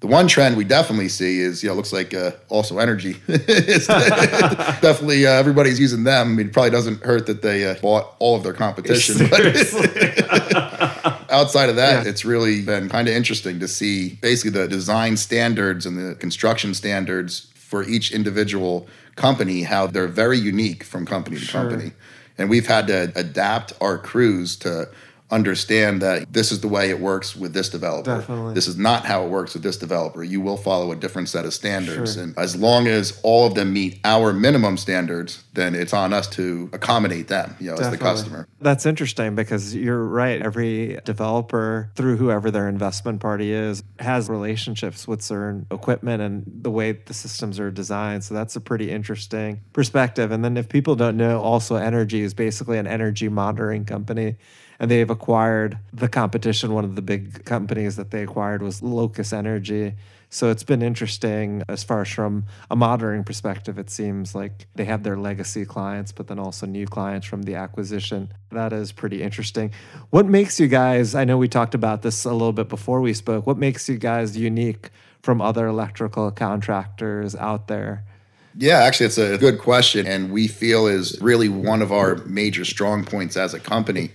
The 0.00 0.06
one 0.06 0.28
trend 0.28 0.56
we 0.56 0.64
definitely 0.64 1.10
see 1.10 1.40
is, 1.40 1.62
you 1.62 1.68
know, 1.68 1.74
looks 1.74 1.92
like 1.92 2.14
uh, 2.14 2.30
AlsoEnergy. 2.50 3.16
Definitely 4.80 5.26
uh, 5.26 5.32
everybody's 5.32 5.78
using 5.78 6.04
them. 6.04 6.28
I 6.28 6.30
mean, 6.36 6.46
it 6.46 6.52
probably 6.54 6.70
doesn't 6.70 7.02
hurt 7.04 7.26
that 7.26 7.42
they 7.42 7.66
uh, 7.66 7.74
bought 7.82 8.14
all 8.18 8.34
of 8.34 8.42
their 8.42 8.54
competition. 8.54 9.28
but- 9.28 9.42
outside 11.30 11.68
of 11.68 11.76
that, 11.76 12.04
Yeah. 12.04 12.10
it's 12.10 12.24
really 12.24 12.62
been 12.62 12.88
kind 12.88 13.08
of 13.08 13.14
interesting 13.14 13.60
to 13.60 13.68
see 13.68 14.18
basically 14.22 14.52
the 14.58 14.66
design 14.68 15.18
standards 15.18 15.84
and 15.84 15.98
the 15.98 16.14
construction 16.14 16.72
standards 16.72 17.48
for 17.54 17.84
each 17.84 18.10
individual 18.10 18.88
company, 19.16 19.62
how 19.62 19.86
they're 19.86 20.08
very 20.08 20.38
unique 20.38 20.84
from 20.84 21.06
company 21.06 21.36
to 21.38 21.44
Sure. 21.44 21.62
company. 21.62 21.92
And 22.38 22.48
we've 22.48 22.66
had 22.66 22.86
to 22.86 23.12
adapt 23.14 23.72
our 23.80 23.98
crews 23.98 24.56
to 24.56 24.88
understand 25.30 26.02
that 26.02 26.32
this 26.32 26.50
is 26.52 26.60
the 26.60 26.68
way 26.68 26.90
it 26.90 27.00
works 27.00 27.36
with 27.36 27.52
this 27.52 27.68
developer. 27.68 28.18
Definitely. 28.18 28.54
This 28.54 28.66
is 28.66 28.76
not 28.76 29.04
how 29.04 29.24
it 29.24 29.28
works 29.28 29.54
with 29.54 29.62
this 29.62 29.76
developer. 29.76 30.22
You 30.22 30.40
will 30.40 30.56
follow 30.56 30.92
a 30.92 30.96
different 30.96 31.28
set 31.28 31.44
of 31.44 31.54
standards. 31.54 32.14
Sure. 32.14 32.22
And 32.24 32.38
as 32.38 32.56
long 32.56 32.86
as 32.86 33.20
all 33.22 33.46
of 33.46 33.54
them 33.54 33.72
meet 33.72 34.00
our 34.04 34.32
minimum 34.32 34.76
standards, 34.76 35.44
then 35.54 35.74
it's 35.74 35.92
on 35.92 36.12
us 36.12 36.28
to 36.28 36.70
accommodate 36.72 37.28
them, 37.28 37.56
you 37.60 37.70
know, 37.70 37.76
as 37.76 37.90
the 37.90 37.98
customer. 37.98 38.46
That's 38.60 38.86
interesting 38.86 39.34
because 39.34 39.74
you're 39.74 40.04
right. 40.04 40.42
Every 40.42 40.98
developer, 41.04 41.90
through 41.94 42.16
whoever 42.16 42.50
their 42.50 42.68
investment 42.68 43.20
party 43.20 43.52
is, 43.52 43.82
has 43.98 44.28
relationships 44.28 45.06
with 45.06 45.22
certain 45.22 45.66
equipment 45.70 46.22
and 46.22 46.44
the 46.46 46.70
way 46.70 46.92
the 46.92 47.14
systems 47.14 47.58
are 47.60 47.70
designed. 47.70 48.24
So 48.24 48.34
that's 48.34 48.56
a 48.56 48.60
pretty 48.60 48.90
interesting 48.90 49.60
perspective. 49.72 50.30
And 50.32 50.44
then 50.44 50.56
if 50.56 50.68
people 50.68 50.96
don't 50.96 51.16
know, 51.16 51.40
AlsoEnergy 51.42 52.20
is 52.20 52.34
basically 52.34 52.78
an 52.78 52.86
energy 52.86 53.28
monitoring 53.28 53.84
company. 53.84 54.36
And 54.80 54.90
they've 54.90 55.10
acquired 55.10 55.78
the 55.92 56.08
competition. 56.08 56.74
One 56.74 56.84
of 56.84 56.96
the 56.96 57.02
big 57.02 57.44
companies 57.44 57.96
that 57.96 58.10
they 58.10 58.22
acquired 58.22 58.62
was 58.62 58.82
Locus 58.82 59.32
Energy. 59.32 59.94
So 60.30 60.48
it's 60.48 60.62
been 60.62 60.80
interesting 60.80 61.62
as 61.68 61.84
far 61.84 62.02
as 62.02 62.08
from 62.08 62.46
a 62.70 62.76
monitoring 62.76 63.24
perspective. 63.24 63.78
It 63.78 63.90
seems 63.90 64.34
like 64.34 64.68
they 64.76 64.84
have 64.86 65.02
their 65.02 65.16
legacy 65.16 65.66
clients, 65.66 66.12
but 66.12 66.28
then 66.28 66.38
also 66.38 66.66
new 66.66 66.86
clients 66.86 67.26
from 67.26 67.42
the 67.42 67.56
acquisition. 67.56 68.32
That 68.52 68.72
is 68.72 68.90
pretty 68.90 69.22
interesting. 69.22 69.72
What 70.10 70.26
makes 70.26 70.58
you 70.58 70.68
guys, 70.68 71.14
I 71.14 71.24
know 71.24 71.36
we 71.36 71.48
talked 71.48 71.74
about 71.74 72.02
this 72.02 72.24
a 72.24 72.32
little 72.32 72.52
bit 72.52 72.68
before 72.68 73.00
we 73.00 73.12
spoke, 73.12 73.46
what 73.46 73.58
makes 73.58 73.88
you 73.88 73.98
guys 73.98 74.36
unique 74.36 74.90
from 75.20 75.42
other 75.42 75.66
electrical 75.66 76.30
contractors 76.30 77.34
out 77.34 77.66
there? 77.66 78.04
Yeah, 78.56 78.78
actually, 78.78 79.06
it's 79.06 79.18
a 79.18 79.36
good 79.36 79.58
question, 79.58 80.06
and 80.06 80.30
we 80.32 80.48
feel 80.48 80.86
is 80.86 81.20
really 81.20 81.48
one 81.48 81.82
of 81.82 81.92
our 81.92 82.16
major 82.26 82.64
strong 82.64 83.04
points 83.04 83.36
as 83.36 83.52
a 83.52 83.60
company. 83.60 84.10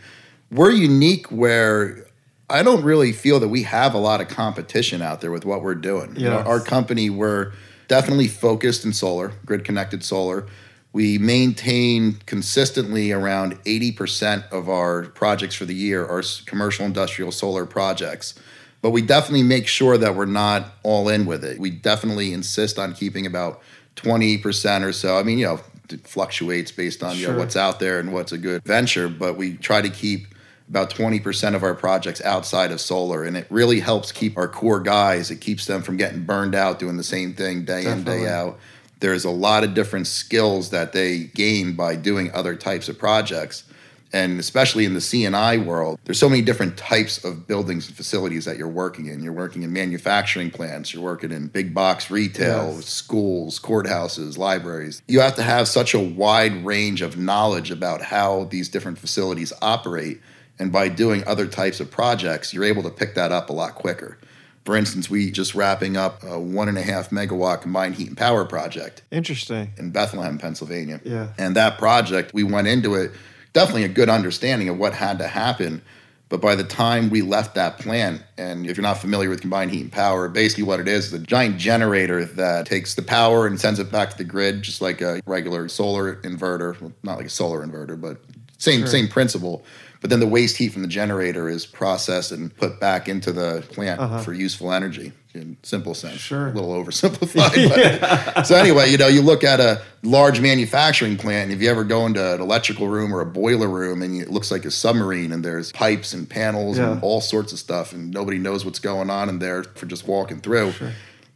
We're 0.52 0.72
unique 0.72 1.28
where 1.32 2.06
I 2.50 2.62
don't 2.64 2.84
really 2.84 3.12
feel 3.12 3.40
that 3.40 3.48
we 3.48 3.64
have 3.64 3.94
a 3.94 3.98
lot 3.98 4.22
of 4.22 4.28
competition 4.28 5.02
out 5.02 5.22
there 5.22 5.32
with 5.32 5.46
what 5.46 5.62
we're 5.64 5.76
doing. 5.76 6.16
You 6.16 6.30
know, 6.30 6.38
Yes. 6.38 6.48
our 6.48 6.60
company, 6.60 7.10
we're 7.10 7.52
definitely 7.88 8.28
focused 8.28 8.86
in 8.86 8.94
solar, 8.94 9.34
grid 9.46 9.64
connected 9.64 10.04
solar. 10.04 10.46
We 10.94 11.18
maintain 11.18 12.20
consistently 12.26 13.12
around 13.12 13.58
80% 13.66 14.44
of 14.52 14.70
our 14.70 15.04
projects 15.08 15.56
for 15.56 15.66
the 15.66 15.76
year 15.76 16.06
are 16.06 16.24
commercial 16.46 16.86
industrial 16.86 17.32
solar 17.32 17.66
projects. 17.66 18.34
But 18.82 18.92
we 18.92 19.02
definitely 19.02 19.44
make 19.44 19.68
sure 19.68 19.98
that 19.98 20.16
we're 20.16 20.26
not 20.26 20.74
all 20.84 21.10
in 21.10 21.26
with 21.26 21.44
it. 21.44 21.60
We 21.60 21.72
definitely 21.72 22.32
insist 22.32 22.78
on 22.78 22.94
keeping 22.94 23.26
about 23.26 23.62
20% 23.96 24.84
or 24.84 24.94
so. 24.94 25.18
I 25.18 25.24
mean, 25.24 25.40
you 25.40 25.46
know, 25.48 25.60
it 25.90 26.08
fluctuates 26.08 26.72
based 26.72 27.04
on 27.04 27.18
you 27.18 27.28
know, 27.28 27.38
what's 27.38 27.56
out 27.56 27.80
there 27.80 28.00
and 28.00 28.14
what's 28.14 28.32
a 28.32 28.38
good 28.38 28.64
venture, 28.64 29.10
but 29.10 29.36
we 29.38 29.58
try 29.58 29.82
to 29.82 29.90
keep 29.90 30.28
about 30.70 30.90
20% 30.90 31.56
of 31.56 31.64
our 31.64 31.76
projects 31.76 32.22
outside 32.24 32.72
of 32.72 32.82
solar 32.82 33.24
and 33.24 33.38
it 33.38 33.46
really 33.50 33.80
helps 33.80 34.12
keep 34.12 34.38
our 34.38 34.48
core 34.48 34.80
guys. 34.80 35.30
It 35.30 35.42
keeps 35.42 35.66
them 35.68 35.82
from 35.82 35.98
getting 35.98 36.24
burned 36.26 36.56
out 36.56 36.80
doing 36.80 36.98
the 36.98 37.04
same 37.04 37.34
thing 37.34 37.66
day 37.66 37.86
in 37.86 38.04
day 38.04 38.28
out. 38.28 38.58
There's 39.00 39.26
a 39.26 39.30
lot 39.30 39.64
of 39.64 39.74
different 39.74 40.08
skills 40.08 40.72
that 40.72 40.92
they 40.94 41.26
gain 41.36 41.74
by 41.76 41.96
doing 41.96 42.32
other 42.34 42.56
types 42.56 42.90
of 42.90 42.98
projects 42.98 43.64
and 44.14 44.40
especially 44.40 44.86
in 44.86 44.94
the 44.94 45.00
CNI 45.00 45.64
world 45.64 46.00
there's 46.06 46.18
so 46.18 46.30
many 46.30 46.42
different 46.42 46.78
types 46.78 47.24
of 47.24 47.46
buildings 47.48 47.88
and 47.88 47.96
facilities 47.96 48.46
that 48.46 48.58
you're 48.58 48.68
working 48.68 49.06
in. 49.08 49.22
You're 49.22 49.34
working 49.34 49.62
in 49.62 49.72
manufacturing 49.72 50.50
plants 50.50 50.94
you're 50.96 51.04
working 51.04 51.32
in 51.32 51.48
big 51.48 51.76
box 51.76 52.10
retail 52.10 52.74
Yes. 52.78 52.86
schools 52.90 53.60
courthouses 53.60 54.36
libraries. 54.40 55.04
You 55.08 55.20
have 55.20 55.36
to 55.36 55.44
have 55.44 55.68
such 55.68 55.94
a 55.94 56.00
wide 56.00 56.66
range 56.66 57.04
of 57.04 57.18
knowledge 57.20 57.70
about 57.70 58.02
how 58.02 58.46
these 58.46 58.68
different 58.68 58.98
facilities 58.98 59.54
operate 59.62 60.22
and 60.60 60.72
by 60.72 60.90
doing 60.90 61.24
other 61.28 61.48
types 61.48 61.80
of 61.80 61.92
projects, 61.92 62.54
you're 62.54 62.64
able 62.64 62.84
to 62.84 62.90
pick 62.90 63.16
that 63.16 63.32
up 63.32 63.50
a 63.50 63.54
lot 63.54 63.76
quicker. 63.76 64.18
For 64.66 64.76
instance, 64.76 65.10
we 65.10 65.30
just 65.30 65.54
wrapping 65.54 65.96
up 65.96 66.24
a 66.24 66.40
one 66.40 66.68
and 66.70 66.78
a 66.78 66.82
half 66.82 67.12
megawatt 67.12 67.62
combined 67.62 67.96
heat 67.96 68.08
and 68.08 68.18
power 68.18 68.46
project 68.46 69.04
Interesting. 69.12 69.72
in 69.78 69.92
Bethlehem, 69.92 70.40
Pennsylvania. 70.40 71.00
Yeah. 71.04 71.28
And 71.38 71.56
that 71.56 71.78
project, 71.78 72.34
we 72.34 72.44
went 72.44 72.68
into 72.68 72.96
it 72.96 73.12
definitely 73.54 73.84
a 73.86 73.90
good 73.90 74.10
understanding 74.10 74.68
of 74.70 74.78
what 74.78 74.94
had 74.94 75.18
to 75.20 75.28
happen. 75.28 75.82
But 76.28 76.42
by 76.42 76.56
the 76.56 76.64
time 76.64 77.10
we 77.10 77.22
left 77.22 77.56
that 77.56 77.78
plant, 77.80 78.22
and 78.38 78.68
if 78.68 78.76
you're 78.76 78.82
not 78.82 78.98
familiar 78.98 79.30
with 79.30 79.40
combined 79.42 79.72
heat 79.72 79.82
and 79.82 79.92
power, 79.92 80.28
basically 80.28 80.64
what 80.64 80.80
it 80.80 80.88
is 80.88 81.06
is 81.08 81.14
a 81.14 81.20
giant 81.20 81.58
generator 81.58 82.26
that 82.26 82.66
takes 82.66 82.96
the 82.96 83.02
power 83.04 83.46
and 83.48 83.62
sends 83.62 83.80
it 83.80 83.92
back 83.92 84.10
to 84.10 84.18
the 84.18 84.24
grid, 84.24 84.62
just 84.64 84.82
like 84.82 85.00
a 85.02 85.22
regular 85.28 85.70
solar 85.70 86.16
inverter. 86.18 86.80
Well, 86.82 86.92
not 87.04 87.18
like 87.18 87.28
a 87.28 87.30
solar 87.30 87.66
inverter, 87.66 88.00
but 88.00 88.18
same 88.58 88.80
Sure. 88.80 88.88
same 88.88 89.08
principle. 89.08 89.64
But 90.06 90.12
then 90.12 90.20
the 90.20 90.28
waste 90.28 90.58
heat 90.58 90.72
from 90.72 90.84
the 90.84 90.88
generator 90.88 91.50
is 91.50 91.66
processed 91.66 92.32
and 92.32 92.56
put 92.56 92.80
back 92.80 93.10
into 93.10 93.32
the 93.32 93.66
plant 93.72 94.00
Uh-huh. 94.00 94.20
for 94.20 94.34
useful 94.34 94.72
energy 94.72 95.14
in 95.34 95.58
simple 95.64 95.96
sense. 95.96 96.20
Sure. 96.20 96.50
A 96.50 96.52
little 96.52 96.70
oversimplified. 96.76 97.70
But, 98.36 98.44
so 98.46 98.56
anyway, 98.56 98.92
you 98.92 99.00
know, 99.00 99.08
you 99.08 99.24
look 99.24 99.44
at 99.44 99.60
a 99.60 99.82
large 100.04 100.40
manufacturing 100.42 101.18
plant, 101.18 101.46
and 101.46 101.54
if 101.54 101.60
you 101.60 101.72
ever 101.72 101.84
go 101.84 102.06
into 102.06 102.36
an 102.36 102.40
electrical 102.40 102.88
room 102.88 103.16
or 103.16 103.22
a 103.22 103.26
boiler 103.26 103.68
room 103.68 104.04
and 104.04 104.22
it 104.22 104.30
looks 104.30 104.52
like 104.52 104.64
a 104.66 104.70
submarine 104.70 105.32
and 105.32 105.44
there's 105.44 105.72
pipes 105.72 106.14
and 106.14 106.30
panels 106.30 106.78
Yeah. 106.78 106.92
and 106.92 107.02
all 107.02 107.20
sorts 107.20 107.52
of 107.52 107.58
stuff 107.58 107.92
and 107.92 108.12
nobody 108.12 108.38
knows 108.38 108.64
what's 108.64 108.78
going 108.78 109.10
on 109.10 109.28
in 109.28 109.40
there 109.40 109.64
for 109.64 109.88
just 109.88 110.08
walking 110.08 110.40
through. 110.40 110.74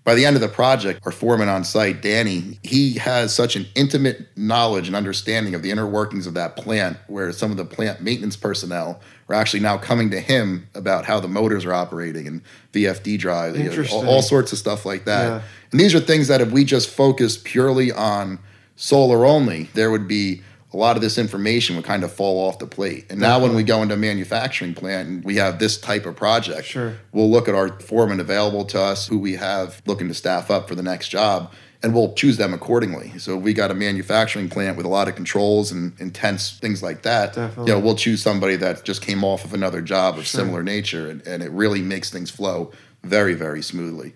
By 0.09 0.15
the 0.15 0.25
end 0.25 0.35
of 0.35 0.41
the 0.41 0.47
project, 0.47 1.01
our 1.05 1.11
foreman 1.11 1.49
on 1.49 1.63
site, 1.63 2.01
Danny, 2.01 2.57
he 2.63 2.93
has 2.93 3.31
such 3.31 3.55
an 3.55 3.67
intimate 3.75 4.35
knowledge 4.35 4.87
and 4.87 4.95
understanding 4.95 5.53
of 5.53 5.61
the 5.61 5.69
inner 5.69 5.85
workings 5.85 6.25
of 6.25 6.33
that 6.33 6.55
plant, 6.55 6.97
where 7.05 7.31
some 7.31 7.51
of 7.51 7.57
the 7.57 7.63
plant 7.63 8.01
maintenance 8.01 8.35
personnel 8.35 9.01
are 9.27 9.35
actually 9.35 9.59
now 9.59 9.77
coming 9.77 10.09
to 10.09 10.19
him 10.19 10.67
about 10.73 11.05
how 11.05 11.19
the 11.19 11.27
motors 11.27 11.63
are 11.63 11.75
operating 11.75 12.25
and 12.25 12.41
VFD 12.73 13.19
drive, 13.19 13.55
you 13.55 13.65
know, 13.65 13.85
all, 13.91 14.07
all 14.07 14.21
sorts 14.23 14.51
of 14.51 14.57
stuff 14.57 14.83
like 14.83 15.05
that. 15.05 15.27
Yeah. 15.27 15.41
And 15.69 15.79
these 15.79 15.93
are 15.93 15.99
things 15.99 16.27
that 16.27 16.41
if 16.41 16.49
we 16.49 16.63
just 16.63 16.89
focused 16.89 17.43
purely 17.43 17.91
on 17.91 18.39
solar 18.77 19.27
only, 19.27 19.69
there 19.75 19.91
would 19.91 20.07
be 20.07 20.41
a 20.71 20.77
lot 20.77 20.95
of 20.95 21.01
this 21.01 21.17
information 21.17 21.75
would 21.75 21.85
kind 21.85 22.03
of 22.03 22.11
fall 22.13 22.47
off 22.47 22.59
the 22.59 22.67
plate. 22.67 23.07
And 23.09 23.19
now 23.19 23.39
when 23.39 23.55
we 23.55 23.63
go 23.63 23.81
into 23.81 23.95
a 23.95 23.97
manufacturing 23.97 24.73
plant 24.75 25.09
and 25.09 25.23
we 25.23 25.35
have 25.37 25.57
this 25.57 25.77
type 25.79 26.05
of 26.05 26.15
project, 26.15 26.67
Sure. 26.67 26.93
we'll 27.11 27.29
look 27.31 27.47
at 27.47 27.55
our 27.55 27.79
foreman 27.79 28.19
available 28.19 28.65
to 28.65 28.79
us, 28.79 29.07
who 29.07 29.17
we 29.17 29.33
have 29.35 29.81
looking 29.87 30.07
to 30.09 30.13
staff 30.13 30.51
up 30.51 30.67
for 30.67 30.75
the 30.75 30.83
next 30.83 31.07
job, 31.09 31.51
and 31.81 31.93
we'll 31.95 32.13
choose 32.13 32.37
them 32.37 32.53
accordingly. 32.53 33.17
So 33.17 33.37
if 33.37 33.43
we 33.43 33.53
got 33.53 33.71
a 33.71 33.73
manufacturing 33.73 34.47
plant 34.49 34.77
with 34.77 34.85
a 34.85 34.89
lot 34.89 35.07
of 35.07 35.15
controls 35.15 35.71
and 35.71 35.93
intense 35.99 36.59
things 36.59 36.83
like 36.83 37.01
that, 37.01 37.33
Definitely. 37.33 37.71
you 37.71 37.79
know, 37.79 37.83
we'll 37.83 37.95
choose 37.95 38.21
somebody 38.21 38.55
that 38.57 38.83
just 38.83 39.01
came 39.01 39.23
off 39.23 39.45
of 39.45 39.53
another 39.55 39.81
job 39.81 40.17
of 40.19 40.27
Sure. 40.27 40.41
similar 40.41 40.61
nature, 40.61 41.09
and, 41.09 41.25
and 41.25 41.41
it 41.41 41.49
really 41.51 41.81
makes 41.81 42.11
things 42.11 42.29
flow 42.29 42.71
very, 43.03 43.33
very 43.33 43.63
smoothly. 43.63 44.13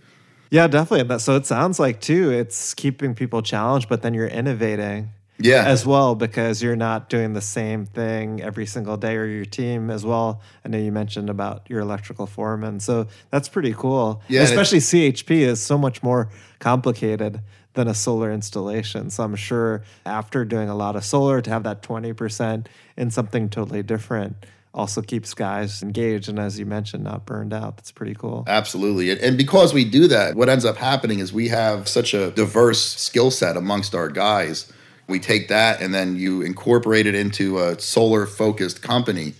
Yeah, 0.51 0.67
definitely. 0.67 1.17
So 1.17 1.35
it 1.35 1.47
sounds 1.47 1.79
like 1.79 1.99
too. 1.99 2.29
It's 2.31 2.75
keeping 2.75 3.15
people 3.15 3.41
challenged, 3.41 3.89
but 3.89 4.03
then 4.03 4.13
you're 4.13 4.27
innovating 4.27 5.09
Yeah. 5.39 5.63
as 5.65 5.85
well 5.85 6.15
because 6.15 6.61
you're 6.61 6.75
not 6.75 7.09
doing 7.09 7.33
the 7.33 7.41
same 7.41 7.85
thing 7.85 8.41
every 8.41 8.65
single 8.65 8.97
day 8.97 9.15
or 9.17 9.25
your 9.25 9.45
team 9.45 9.89
as 9.89 10.05
well. 10.05 10.41
I 10.63 10.69
know 10.69 10.77
you 10.77 10.91
mentioned 10.91 11.29
about 11.29 11.63
your 11.69 11.79
electrical 11.81 12.27
foreman, 12.27 12.79
so 12.79 13.07
that's 13.31 13.49
pretty 13.49 13.73
cool. 13.73 14.21
Yeah, 14.27 14.41
especially 14.43 14.79
CHP 14.79 15.31
is 15.39 15.61
so 15.61 15.77
much 15.77 16.03
more 16.03 16.29
complicated 16.59 17.41
than 17.73 17.87
a 17.87 17.93
solar 17.93 18.31
installation. 18.31 19.09
So 19.09 19.23
I'm 19.23 19.35
sure 19.35 19.83
after 20.05 20.45
doing 20.45 20.69
a 20.69 20.75
lot 20.75 20.95
of 20.95 21.03
solar 21.03 21.41
to 21.41 21.49
have 21.49 21.63
that 21.63 21.81
20% 21.81 22.67
in 22.97 23.09
something 23.11 23.49
totally 23.49 23.83
different 23.83 24.45
also 24.75 25.01
keeps 25.03 25.35
guys 25.35 25.83
engaged 25.83 26.29
and 26.29 26.39
as 26.39 26.57
you 26.57 26.65
mentioned 26.65 27.03
not 27.03 27.25
burned 27.25 27.53
out. 27.53 27.77
That's 27.77 27.91
pretty 27.91 28.15
cool. 28.15 28.43
Absolutely. 28.47 29.11
And- 29.11 29.19
And 29.21 29.37
because 29.37 29.71
we 29.73 29.85
do 29.85 30.07
that, 30.07 30.35
what 30.35 30.49
ends 30.49 30.65
up 30.65 30.77
happening 30.77 31.19
is 31.19 31.31
we 31.33 31.49
have 31.49 31.87
such 31.87 32.13
a 32.15 32.31
diverse 32.31 32.81
skill 32.95 33.29
set 33.29 33.55
amongst 33.57 33.93
our 33.93 34.09
guys. 34.09 34.71
We 35.07 35.19
take 35.19 35.49
that 35.49 35.81
and 35.81 35.93
then 35.93 36.15
you 36.15 36.41
incorporate 36.41 37.05
it 37.07 37.15
into 37.15 37.59
a 37.59 37.79
solar 37.79 38.25
focused 38.25 38.81
company. 38.81 39.33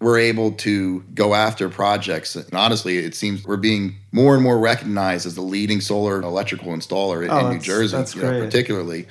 We're 0.00 0.18
able 0.18 0.52
to 0.52 1.00
go 1.14 1.34
after 1.34 1.68
projects. 1.68 2.34
And 2.34 2.54
honestly, 2.54 2.98
it 2.98 3.14
seems 3.14 3.44
we're 3.44 3.58
being 3.58 3.96
more 4.12 4.34
and 4.34 4.42
more 4.42 4.58
recognized 4.58 5.26
as 5.26 5.34
the 5.34 5.42
leading 5.42 5.82
solar 5.82 6.16
and 6.16 6.24
electrical 6.24 6.68
installer 6.72 7.22
in, 7.22 7.30
Oh, 7.30 7.48
in 7.48 7.52
New 7.54 7.60
Jersey, 7.60 7.96
you 8.16 8.22
know, 8.22 8.40
particularly. 8.40 9.06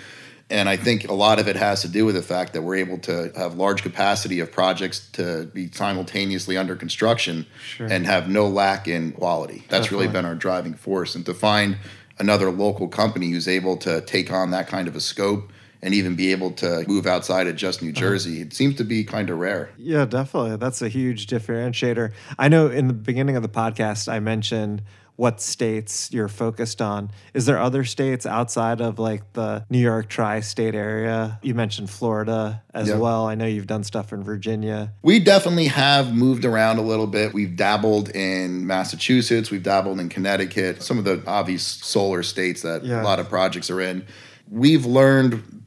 And 0.52 0.68
I 0.68 0.78
think 0.78 1.08
a 1.08 1.14
lot 1.14 1.38
of 1.38 1.48
it 1.48 1.56
has 1.56 1.84
to 1.84 1.88
do 1.88 2.06
with 2.06 2.16
the 2.16 2.24
fact 2.24 2.54
that 2.54 2.64
we're 2.64 2.78
able 2.78 2.98
to 3.00 3.32
have 3.36 3.54
large 3.54 3.84
capacity 3.84 4.40
of 4.40 4.52
projects 4.52 5.08
to 5.12 5.46
be 5.54 5.70
simultaneously 5.72 6.58
under 6.58 6.76
construction 6.76 7.46
Sure. 7.64 7.86
and 7.86 8.08
have 8.08 8.28
no 8.30 8.48
lack 8.48 8.88
in 8.88 9.12
quality. 9.12 9.66
That's 9.70 9.92
really 9.92 10.08
been 10.08 10.26
our 10.26 10.34
driving 10.34 10.74
force. 10.74 11.14
And 11.14 11.24
to 11.28 11.36
find 11.36 11.78
another 12.18 12.50
local 12.50 12.88
company 12.88 13.30
who's 13.30 13.48
able 13.48 13.78
to 13.78 14.02
take 14.02 14.32
on 14.32 14.50
that 14.50 14.68
kind 14.68 14.88
of 14.88 14.96
a 14.96 15.00
scope 15.02 15.52
and 15.82 15.94
even 15.94 16.16
be 16.16 16.32
able 16.32 16.52
to 16.52 16.84
move 16.88 17.06
outside 17.08 17.48
of 17.48 17.56
just 17.56 17.82
New 17.82 17.90
uh-huh. 17.90 18.00
Jersey, 18.00 18.42
it 18.42 18.54
seems 18.54 18.76
to 18.76 18.84
be 18.84 19.04
kind 19.04 19.30
of 19.30 19.38
rare. 19.40 19.70
Yeah, 19.78 20.06
definitely. 20.06 20.58
That's 20.58 20.82
a 20.82 20.90
huge 20.90 21.28
differentiator. 21.28 22.12
I 22.38 22.48
know 22.50 22.68
in 22.68 22.88
the 22.88 22.94
beginning 22.94 23.36
of 23.36 23.44
the 23.44 23.50
podcast, 23.50 24.12
I 24.12 24.20
mentioned 24.20 24.82
what 25.16 25.42
states 25.42 26.10
you're 26.14 26.30
focused 26.30 26.82
on. 26.82 27.12
Is 27.34 27.46
there 27.46 27.60
other 27.60 27.84
states 27.84 28.26
outside 28.26 28.80
of 28.80 29.00
like 29.00 29.34
the 29.34 29.66
New 29.70 29.80
York 29.80 30.08
tri 30.08 30.40
state 30.40 30.74
area? 30.76 31.38
You 31.44 31.54
mentioned 31.56 31.90
Florida 31.90 32.64
as 32.74 32.88
Yeah. 32.88 32.96
well. 33.00 33.28
I 33.28 33.36
know 33.36 33.46
you've 33.46 33.68
done 33.68 33.84
stuff 33.84 34.14
in 34.14 34.24
Virginia. 34.24 34.94
We 35.02 35.20
definitely 35.20 35.66
have 35.68 36.14
moved 36.16 36.46
around 36.46 36.78
a 36.78 36.84
little 36.84 37.06
bit. 37.08 37.34
We've 37.34 37.54
dabbled 37.54 38.08
in 38.16 38.66
Massachusetts, 38.66 39.52
we've 39.52 39.62
dabbled 39.62 40.00
in 40.00 40.08
Connecticut, 40.08 40.82
some 40.82 40.98
of 40.98 41.04
the 41.04 41.22
obvious 41.28 41.64
solar 41.64 42.24
states 42.24 42.62
that 42.62 42.86
Yeah. 42.86 43.02
a 43.02 43.04
lot 43.04 43.20
of 43.20 43.28
projects 43.28 43.70
are 43.70 43.82
in. 43.82 44.04
We've 44.50 44.86
learned 44.86 45.59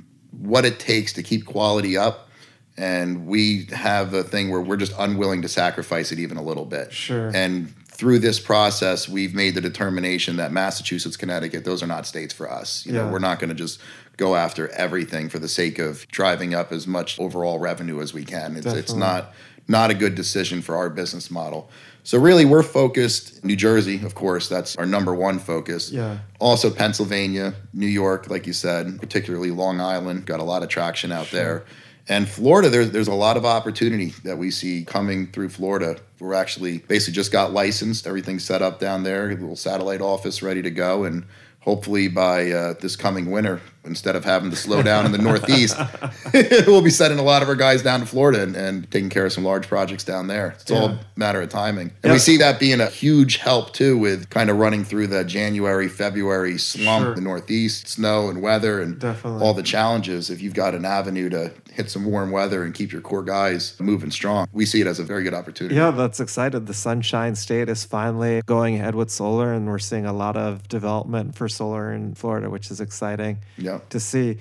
what 0.42 0.64
it 0.64 0.78
takes 0.78 1.12
to 1.14 1.22
keep 1.22 1.46
quality 1.46 1.96
up. 1.96 2.28
And 2.76 3.26
we 3.26 3.66
have 3.66 4.14
a 4.14 4.24
thing 4.24 4.50
where 4.50 4.61
we're 4.61 4.76
just 4.76 4.94
unwilling 4.98 5.42
to 5.42 5.48
sacrifice 5.48 6.11
it 6.11 6.18
even 6.18 6.37
a 6.37 6.42
little 6.42 6.64
bit. 6.64 6.92
Sure. 6.92 7.31
And 7.35 7.72
through 7.87 8.18
this 8.18 8.40
process, 8.40 9.09
we've 9.09 9.35
made 9.35 9.55
the 9.55 9.61
determination 9.61 10.37
that 10.37 10.50
Massachusetts, 10.50 11.16
Connecticut, 11.16 11.64
those 11.64 11.83
are 11.83 11.87
not 11.87 12.07
states 12.07 12.33
for 12.35 12.50
us. 12.50 12.85
You 12.87 12.92
know, 12.92 13.09
we're 13.09 13.18
not 13.18 13.38
going 13.38 13.50
to 13.50 13.55
just 13.55 13.81
go 14.16 14.35
after 14.35 14.68
everything 14.70 15.28
for 15.28 15.38
the 15.38 15.48
sake 15.48 15.78
of 15.78 16.09
driving 16.09 16.55
up 16.55 16.72
as 16.72 16.87
much 16.87 17.20
overall 17.20 17.59
revenue 17.59 18.00
as 18.00 18.12
we 18.12 18.24
can. 18.24 18.57
It's, 18.57 18.66
it's 18.66 18.94
not 18.94 19.33
not 19.68 19.90
a 19.90 19.94
good 19.94 20.14
decision 20.14 20.61
for 20.61 20.76
our 20.76 20.90
business 20.90 21.31
model. 21.31 21.70
So 22.04 22.18
really, 22.18 22.44
we're 22.44 22.64
focused 22.64 23.44
New 23.44 23.54
Jersey, 23.54 24.04
of 24.04 24.14
course. 24.14 24.48
That's 24.48 24.74
our 24.76 24.86
number 24.86 25.14
one 25.14 25.38
focus. 25.38 25.90
Yeah. 25.90 26.18
Also, 26.40 26.70
Pennsylvania, 26.70 27.54
New 27.72 27.86
York, 27.86 28.28
like 28.28 28.46
you 28.46 28.52
said, 28.52 29.00
particularly 29.00 29.52
Long 29.52 29.80
Island, 29.80 30.26
got 30.26 30.40
a 30.40 30.44
lot 30.44 30.62
of 30.62 30.68
traction 30.68 31.12
out 31.12 31.30
there. 31.30 31.64
And 32.08 32.28
Florida, 32.28 32.68
there's 32.68 32.90
there's 32.90 33.08
a 33.08 33.14
lot 33.14 33.36
of 33.36 33.44
opportunity 33.44 34.12
that 34.24 34.36
we 34.36 34.50
see 34.50 34.84
coming 34.84 35.28
through 35.28 35.50
Florida. 35.50 35.98
We're 36.18 36.34
actually 36.34 36.78
basically 36.78 37.14
just 37.14 37.30
got 37.30 37.52
licensed, 37.52 38.06
everything's 38.06 38.44
set 38.44 38.62
up 38.62 38.80
down 38.80 39.04
there, 39.04 39.30
a 39.30 39.34
little 39.34 39.54
satellite 39.54 40.00
office 40.00 40.42
ready 40.42 40.62
to 40.62 40.70
go, 40.70 41.04
and 41.04 41.24
hopefully 41.62 42.09
by 42.09 42.51
uh, 42.51 42.75
this 42.81 42.94
coming 42.96 43.31
winter, 43.31 43.61
instead 43.85 44.14
of 44.14 44.25
having 44.25 44.51
to 44.51 44.57
slow 44.57 44.81
down 44.83 45.05
in 45.07 45.11
the 45.12 45.18
Northeast, 45.18 45.77
we'll 46.66 46.83
be 46.83 46.90
sending 46.90 47.18
a 47.18 47.22
lot 47.22 47.42
of 47.42 47.48
our 47.48 47.57
guys 47.57 47.83
down 47.83 47.98
to 48.01 48.07
Florida 48.07 48.42
and, 48.42 48.55
and 48.55 48.88
taking 48.90 49.09
care 49.11 49.27
of 49.27 49.33
some 49.33 49.42
large 49.44 49.66
projects 49.66 50.05
down 50.05 50.29
there. 50.29 50.55
It's 50.61 50.70
all 50.70 50.87
a 50.90 51.01
matter 51.16 51.40
of 51.42 51.48
timing. 51.48 51.92
And 52.03 52.12
we 52.12 52.18
see 52.18 52.37
that 52.37 52.61
being 52.61 52.81
a 52.81 52.87
huge 52.87 53.38
help 53.38 53.72
too 53.72 53.98
with 53.98 54.31
kind 54.31 54.51
of 54.51 54.59
running 54.59 54.85
through 54.85 55.09
the 55.09 55.25
January, 55.25 55.88
February 55.88 56.59
slump, 56.59 57.07
Sure. 57.07 57.14
the 57.14 57.20
Northeast, 57.20 57.88
snow 57.88 58.29
and 58.29 58.40
weather 58.42 58.81
and 58.81 58.98
Definitely. 59.01 59.42
all 59.42 59.55
the 59.55 59.62
challenges. 59.62 60.31
If 60.31 60.40
you've 60.42 60.55
got 60.55 60.75
an 60.75 60.85
avenue 60.85 61.29
to 61.31 61.53
hit 61.72 61.90
some 61.90 62.04
warm 62.04 62.30
weather 62.30 62.62
and 62.64 62.74
keep 62.74 62.92
your 62.92 63.00
core 63.00 63.22
guys 63.22 63.78
moving 63.80 64.11
strong, 64.11 64.46
we 64.52 64.66
see 64.66 64.80
it 64.80 64.87
as 64.87 64.98
a 64.98 65.04
very 65.04 65.22
good 65.24 65.35
opportunity. 65.35 65.74
Yeah, 65.74 65.90
that's 65.90 66.20
excited. 66.20 66.66
The 66.66 66.74
Sunshine 66.74 67.35
State 67.35 67.68
is 67.68 67.85
finally 67.85 68.42
going 68.46 68.74
ahead 68.76 68.94
with 68.94 69.11
solar, 69.11 69.52
and 69.52 69.66
we're 69.66 69.78
seeing 69.78 70.04
a 70.06 70.12
lot 70.12 70.37
of 70.37 70.68
development 70.68 71.35
for 71.35 71.48
solar 71.48 71.92
in 71.92 72.14
Florida, 72.14 72.50
which 72.50 72.70
is 72.70 72.80
exciting 72.80 73.38
Yeah. 73.56 73.78
to 73.90 73.98
see. 73.98 74.38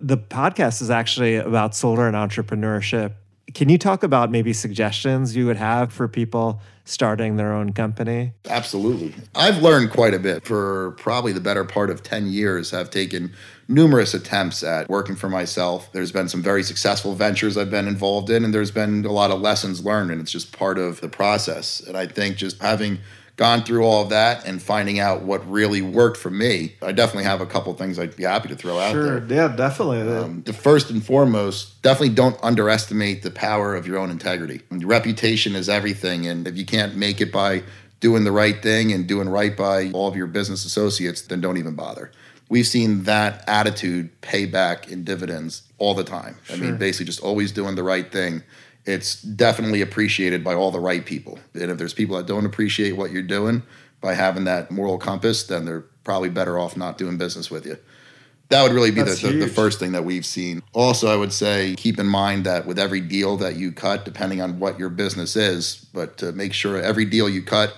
The 0.00 0.18
podcast 0.18 0.82
is 0.82 0.90
actually 0.90 1.36
about 1.36 1.74
solar 1.74 2.06
and 2.06 2.16
entrepreneurship. 2.16 3.12
Can 3.54 3.68
you 3.68 3.78
talk 3.78 4.02
about 4.02 4.30
maybe 4.30 4.52
suggestions 4.52 5.36
you 5.36 5.46
would 5.46 5.56
have 5.58 5.92
for 5.92 6.08
people 6.08 6.60
starting 6.84 7.36
their 7.36 7.52
own 7.52 7.72
company? 7.72 8.32
Absolutely. 8.48 9.14
I've 9.34 9.62
learned 9.62 9.90
quite 9.90 10.12
a 10.12 10.18
bit 10.18 10.44
for 10.44 10.92
probably 10.98 11.32
the 11.32 11.40
better 11.40 11.64
part 11.64 11.88
of 11.90 12.02
10 12.02 12.26
years. 12.26 12.74
I've 12.74 12.90
taken 12.90 13.32
numerous 13.68 14.14
attempts 14.14 14.62
at 14.62 14.88
working 14.88 15.16
for 15.16 15.28
myself. 15.28 15.90
There's 15.92 16.12
been 16.12 16.28
some 16.28 16.42
very 16.42 16.62
successful 16.62 17.14
ventures 17.14 17.56
I've 17.56 17.70
been 17.70 17.88
involved 17.88 18.30
in, 18.30 18.44
and 18.44 18.54
there's 18.54 18.70
been 18.70 19.04
a 19.04 19.12
lot 19.12 19.30
of 19.30 19.40
lessons 19.40 19.84
learned, 19.84 20.10
and 20.10 20.20
it's 20.20 20.32
just 20.32 20.56
part 20.56 20.78
of 20.78 21.00
the 21.00 21.08
process. 21.08 21.80
And 21.80 21.96
I 21.96 22.06
think 22.06 22.36
just 22.36 22.60
having 22.60 22.98
gone 23.36 23.64
through 23.64 23.84
all 23.84 24.02
of 24.02 24.10
that 24.10 24.46
and 24.46 24.62
finding 24.62 25.00
out 25.00 25.22
what 25.22 25.48
really 25.50 25.82
worked 25.82 26.16
for 26.16 26.30
me, 26.30 26.76
I 26.80 26.92
definitely 26.92 27.24
have 27.24 27.40
a 27.40 27.46
couple 27.46 27.74
things 27.74 27.98
I'd 27.98 28.16
be 28.16 28.22
happy 28.22 28.48
to 28.48 28.56
throw 28.56 28.78
out 28.78 28.94
there. 28.94 29.24
Yeah, 29.26 29.48
definitely. 29.48 30.02
Um, 30.02 30.42
the 30.44 30.52
first 30.52 30.90
and 30.90 31.04
foremost, 31.04 31.82
definitely 31.82 32.14
don't 32.14 32.38
underestimate 32.42 33.22
the 33.22 33.32
power 33.32 33.74
of 33.74 33.86
your 33.86 33.98
own 33.98 34.10
integrity. 34.10 34.62
Your 34.70 34.88
reputation 34.88 35.56
is 35.56 35.68
everything, 35.68 36.26
and 36.26 36.46
if 36.46 36.56
you 36.56 36.64
can't 36.64 36.94
make 36.96 37.20
it 37.20 37.32
by 37.32 37.64
doing 38.00 38.24
the 38.24 38.32
right 38.32 38.62
thing 38.62 38.92
and 38.92 39.06
doing 39.06 39.28
right 39.28 39.56
by 39.56 39.90
all 39.92 40.06
of 40.06 40.14
your 40.14 40.26
business 40.26 40.64
associates, 40.64 41.22
then 41.22 41.40
don't 41.40 41.56
even 41.56 41.74
bother. 41.74 42.12
We've 42.54 42.64
seen 42.64 43.02
that 43.02 43.42
attitude 43.48 44.20
pay 44.20 44.46
back 44.46 44.88
in 44.88 45.02
dividends 45.02 45.62
all 45.78 45.94
the 45.94 46.04
time. 46.04 46.36
I 46.52 46.54
mean, 46.54 46.76
basically 46.76 47.06
just 47.06 47.20
always 47.20 47.50
doing 47.50 47.74
the 47.74 47.82
right 47.82 48.12
thing. 48.12 48.44
It's 48.84 49.20
definitely 49.20 49.80
appreciated 49.80 50.44
by 50.44 50.54
all 50.54 50.70
the 50.70 50.78
right 50.78 51.04
people. 51.04 51.40
And 51.54 51.68
if 51.68 51.78
there's 51.78 51.94
people 51.94 52.16
that 52.16 52.26
don't 52.26 52.46
appreciate 52.46 52.92
what 52.96 53.10
you're 53.10 53.24
doing 53.24 53.64
by 54.00 54.14
having 54.14 54.44
that 54.44 54.70
moral 54.70 54.98
compass, 54.98 55.42
then 55.42 55.64
they're 55.64 55.84
probably 56.04 56.28
better 56.28 56.56
off 56.56 56.76
not 56.76 56.96
doing 56.96 57.18
business 57.18 57.50
with 57.50 57.66
you 57.66 57.76
that 58.50 58.62
would 58.62 58.72
really 58.72 58.90
be 58.90 59.02
the, 59.02 59.14
the, 59.14 59.32
the 59.32 59.48
first 59.48 59.80
thing 59.80 59.92
that 59.92 60.04
we've 60.04 60.26
seen. 60.26 60.62
Also, 60.74 61.08
I 61.08 61.16
would 61.16 61.32
say 61.32 61.74
keep 61.76 61.98
in 61.98 62.06
mind 62.06 62.46
that 62.46 62.66
with 62.66 62.78
every 62.78 63.00
deal 63.00 63.36
that 63.38 63.56
you 63.56 63.72
cut, 63.72 64.04
depending 64.04 64.40
on 64.40 64.60
what 64.60 64.78
your 64.78 64.90
business 64.90 65.34
is, 65.34 65.86
but 65.92 66.18
to 66.18 66.30
make 66.30 66.52
sure 66.52 66.80
every 66.80 67.04
deal 67.04 67.28
you 67.28 67.42
cut, 67.42 67.74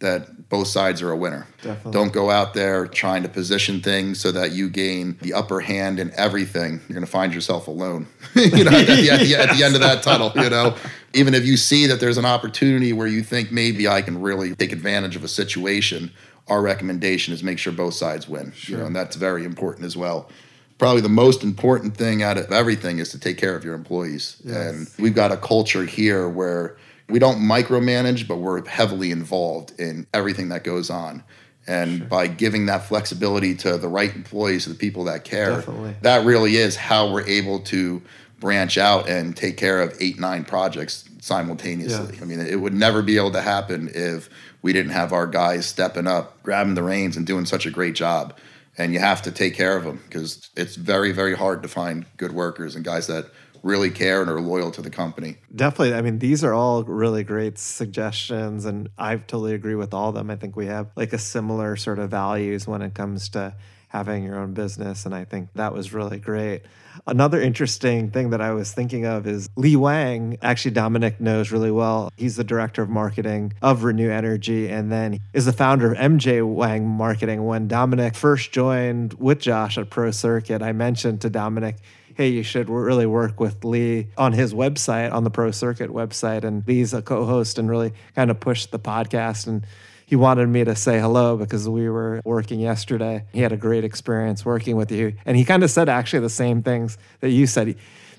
that 0.00 0.35
both 0.48 0.68
sides 0.68 1.02
are 1.02 1.10
a 1.10 1.16
winner. 1.16 1.46
Definitely. 1.60 1.92
Don't 1.92 2.12
go 2.12 2.30
out 2.30 2.54
there 2.54 2.86
trying 2.86 3.24
to 3.24 3.28
position 3.28 3.80
things 3.80 4.20
so 4.20 4.30
that 4.30 4.52
you 4.52 4.68
gain 4.68 5.18
the 5.20 5.32
upper 5.32 5.60
hand 5.60 5.98
in 5.98 6.12
everything. 6.14 6.80
You're 6.88 6.94
going 6.94 7.04
to 7.04 7.10
find 7.10 7.34
yourself 7.34 7.66
alone. 7.66 8.06
you 8.34 8.64
know, 8.64 8.70
at 8.70 8.86
the, 8.86 9.10
at, 9.10 9.20
the, 9.20 9.34
at 9.34 9.56
the 9.56 9.64
end 9.64 9.74
of 9.74 9.80
that 9.80 10.04
tunnel, 10.04 10.30
you 10.36 10.48
know, 10.48 10.76
even 11.14 11.34
if 11.34 11.44
you 11.44 11.56
see 11.56 11.86
that 11.86 11.98
there's 11.98 12.18
an 12.18 12.24
opportunity 12.24 12.92
where 12.92 13.08
you 13.08 13.22
think 13.22 13.50
maybe 13.50 13.88
I 13.88 14.02
can 14.02 14.20
really 14.20 14.54
take 14.54 14.72
advantage 14.72 15.16
of 15.16 15.24
a 15.24 15.28
situation, 15.28 16.12
our 16.46 16.62
recommendation 16.62 17.34
is 17.34 17.42
make 17.42 17.58
sure 17.58 17.72
both 17.72 17.94
sides 17.94 18.28
win. 18.28 18.52
You 18.66 18.76
know, 18.76 18.86
and 18.86 18.94
that's 18.94 19.16
very 19.16 19.44
important 19.44 19.84
as 19.84 19.96
well. 19.96 20.30
Probably 20.78 21.00
the 21.00 21.08
most 21.08 21.42
important 21.42 21.96
thing 21.96 22.22
out 22.22 22.38
of 22.38 22.52
everything 22.52 22.98
is 23.00 23.08
to 23.10 23.18
take 23.18 23.38
care 23.38 23.56
of 23.56 23.64
your 23.64 23.74
employees. 23.74 24.40
And 24.46 24.88
we've 24.98 25.14
got 25.14 25.32
a 25.32 25.36
culture 25.38 25.84
here 25.84 26.28
where 26.28 26.76
we 27.08 27.18
don't 27.18 27.38
micromanage, 27.38 28.26
but 28.26 28.36
we're 28.36 28.66
heavily 28.66 29.10
involved 29.10 29.78
in 29.78 30.06
everything 30.12 30.48
that 30.48 30.64
goes 30.64 30.90
on. 30.90 31.22
And 31.68 32.08
by 32.08 32.28
giving 32.28 32.66
that 32.66 32.84
flexibility 32.84 33.54
to 33.56 33.76
the 33.76 33.88
right 33.88 34.14
employees, 34.14 34.64
to 34.64 34.70
the 34.70 34.76
people 34.76 35.04
that 35.04 35.24
care, 35.24 35.56
Definitely. 35.56 35.96
that 36.02 36.24
really 36.24 36.56
is 36.56 36.76
how 36.76 37.12
we're 37.12 37.26
able 37.26 37.58
to 37.60 38.02
branch 38.38 38.78
out 38.78 39.08
and 39.08 39.36
take 39.36 39.56
care 39.56 39.80
of 39.80 39.96
eight, 40.00 40.18
nine 40.18 40.44
projects 40.44 41.08
simultaneously. 41.20 42.16
Yeah. 42.16 42.22
I 42.22 42.24
mean, 42.24 42.40
it 42.40 42.60
would 42.60 42.74
never 42.74 43.02
be 43.02 43.16
able 43.16 43.32
to 43.32 43.40
happen 43.40 43.90
if 43.92 44.28
we 44.62 44.72
didn't 44.72 44.92
have 44.92 45.12
our 45.12 45.26
guys 45.26 45.66
stepping 45.66 46.06
up, 46.06 46.40
grabbing 46.42 46.74
the 46.74 46.82
reins, 46.82 47.16
and 47.16 47.26
doing 47.26 47.46
such 47.46 47.66
a 47.66 47.70
great 47.70 47.94
job. 47.94 48.36
And 48.78 48.92
you 48.92 48.98
have 49.00 49.22
to 49.22 49.32
take 49.32 49.54
care 49.54 49.76
of 49.76 49.84
them 49.84 50.00
because 50.04 50.50
it's 50.54 50.76
very, 50.76 51.10
very 51.10 51.34
hard 51.34 51.62
to 51.62 51.68
find 51.68 52.04
good 52.16 52.32
workers 52.32 52.76
and 52.76 52.84
guys 52.84 53.06
that 53.06 53.26
really 53.62 53.90
care 53.90 54.20
and 54.20 54.30
are 54.30 54.40
loyal 54.40 54.70
to 54.72 54.82
the 54.82 54.90
company. 54.90 55.36
Definitely. 55.54 55.94
I 55.94 56.02
mean, 56.02 56.18
these 56.18 56.44
are 56.44 56.52
all 56.52 56.84
really 56.84 57.24
great 57.24 57.58
suggestions, 57.58 58.64
and 58.64 58.88
I 58.98 59.16
totally 59.16 59.54
agree 59.54 59.74
with 59.74 59.94
all 59.94 60.10
of 60.10 60.14
them. 60.14 60.30
I 60.30 60.36
think 60.36 60.56
we 60.56 60.66
have 60.66 60.88
like 60.96 61.12
a 61.12 61.18
similar 61.18 61.76
sort 61.76 61.98
of 61.98 62.10
values 62.10 62.66
when 62.66 62.82
it 62.82 62.94
comes 62.94 63.28
to 63.30 63.54
having 63.88 64.24
your 64.24 64.38
own 64.38 64.52
business, 64.52 65.06
and 65.06 65.14
I 65.14 65.24
think 65.24 65.48
that 65.54 65.72
was 65.72 65.92
really 65.92 66.18
great. 66.18 66.62
Another 67.06 67.40
interesting 67.40 68.10
thing 68.10 68.30
that 68.30 68.40
I 68.40 68.52
was 68.52 68.72
thinking 68.72 69.04
of 69.04 69.26
is 69.26 69.48
Lee 69.56 69.76
Wang. 69.76 70.38
Actually, 70.42 70.72
Dominic 70.72 71.20
knows 71.20 71.52
really 71.52 71.70
well. 71.70 72.10
He's 72.16 72.36
the 72.36 72.44
director 72.44 72.82
of 72.82 72.88
marketing 72.88 73.52
of 73.62 73.82
Reneu 73.82 74.10
Energy, 74.10 74.68
and 74.68 74.90
then 74.90 75.20
is 75.32 75.44
the 75.44 75.52
founder 75.52 75.92
of 75.92 75.98
MJ 75.98 76.46
Wang 76.46 76.86
Marketing. 76.86 77.44
When 77.44 77.68
Dominic 77.68 78.14
first 78.14 78.52
joined 78.52 79.14
with 79.14 79.40
Josh 79.40 79.78
at 79.78 79.90
Pro 79.90 80.10
Circuit, 80.10 80.62
I 80.62 80.72
mentioned 80.72 81.20
to 81.22 81.30
Dominic, 81.30 81.76
hey, 82.16 82.28
you 82.28 82.42
should 82.42 82.70
really 82.70 83.04
work 83.04 83.38
with 83.38 83.62
Lee 83.62 84.08
on 84.16 84.32
his 84.32 84.54
website, 84.54 85.12
on 85.12 85.22
the 85.22 85.30
Pro 85.30 85.50
Circuit 85.50 85.90
website. 85.90 86.44
And 86.44 86.66
Lee's 86.66 86.94
a 86.94 87.02
co 87.02 87.26
host 87.26 87.58
and 87.58 87.68
really 87.68 87.92
kind 88.14 88.30
of 88.30 88.40
pushed 88.40 88.70
the 88.70 88.78
podcast. 88.78 89.46
And 89.46 89.66
he 90.06 90.16
wanted 90.16 90.48
me 90.48 90.64
to 90.64 90.74
say 90.74 90.98
hello 90.98 91.36
because 91.36 91.68
we 91.68 91.90
were 91.90 92.22
working 92.24 92.58
yesterday. 92.58 93.26
He 93.34 93.40
had 93.40 93.52
a 93.52 93.56
great 93.58 93.84
experience 93.84 94.46
working 94.46 94.76
with 94.76 94.90
you. 94.90 95.12
And 95.26 95.36
he 95.36 95.44
kind 95.44 95.62
of 95.62 95.70
said 95.70 95.90
actually 95.90 96.20
the 96.20 96.30
same 96.30 96.62
things 96.62 96.96
that 97.20 97.30
you 97.30 97.46
said. 97.46 97.76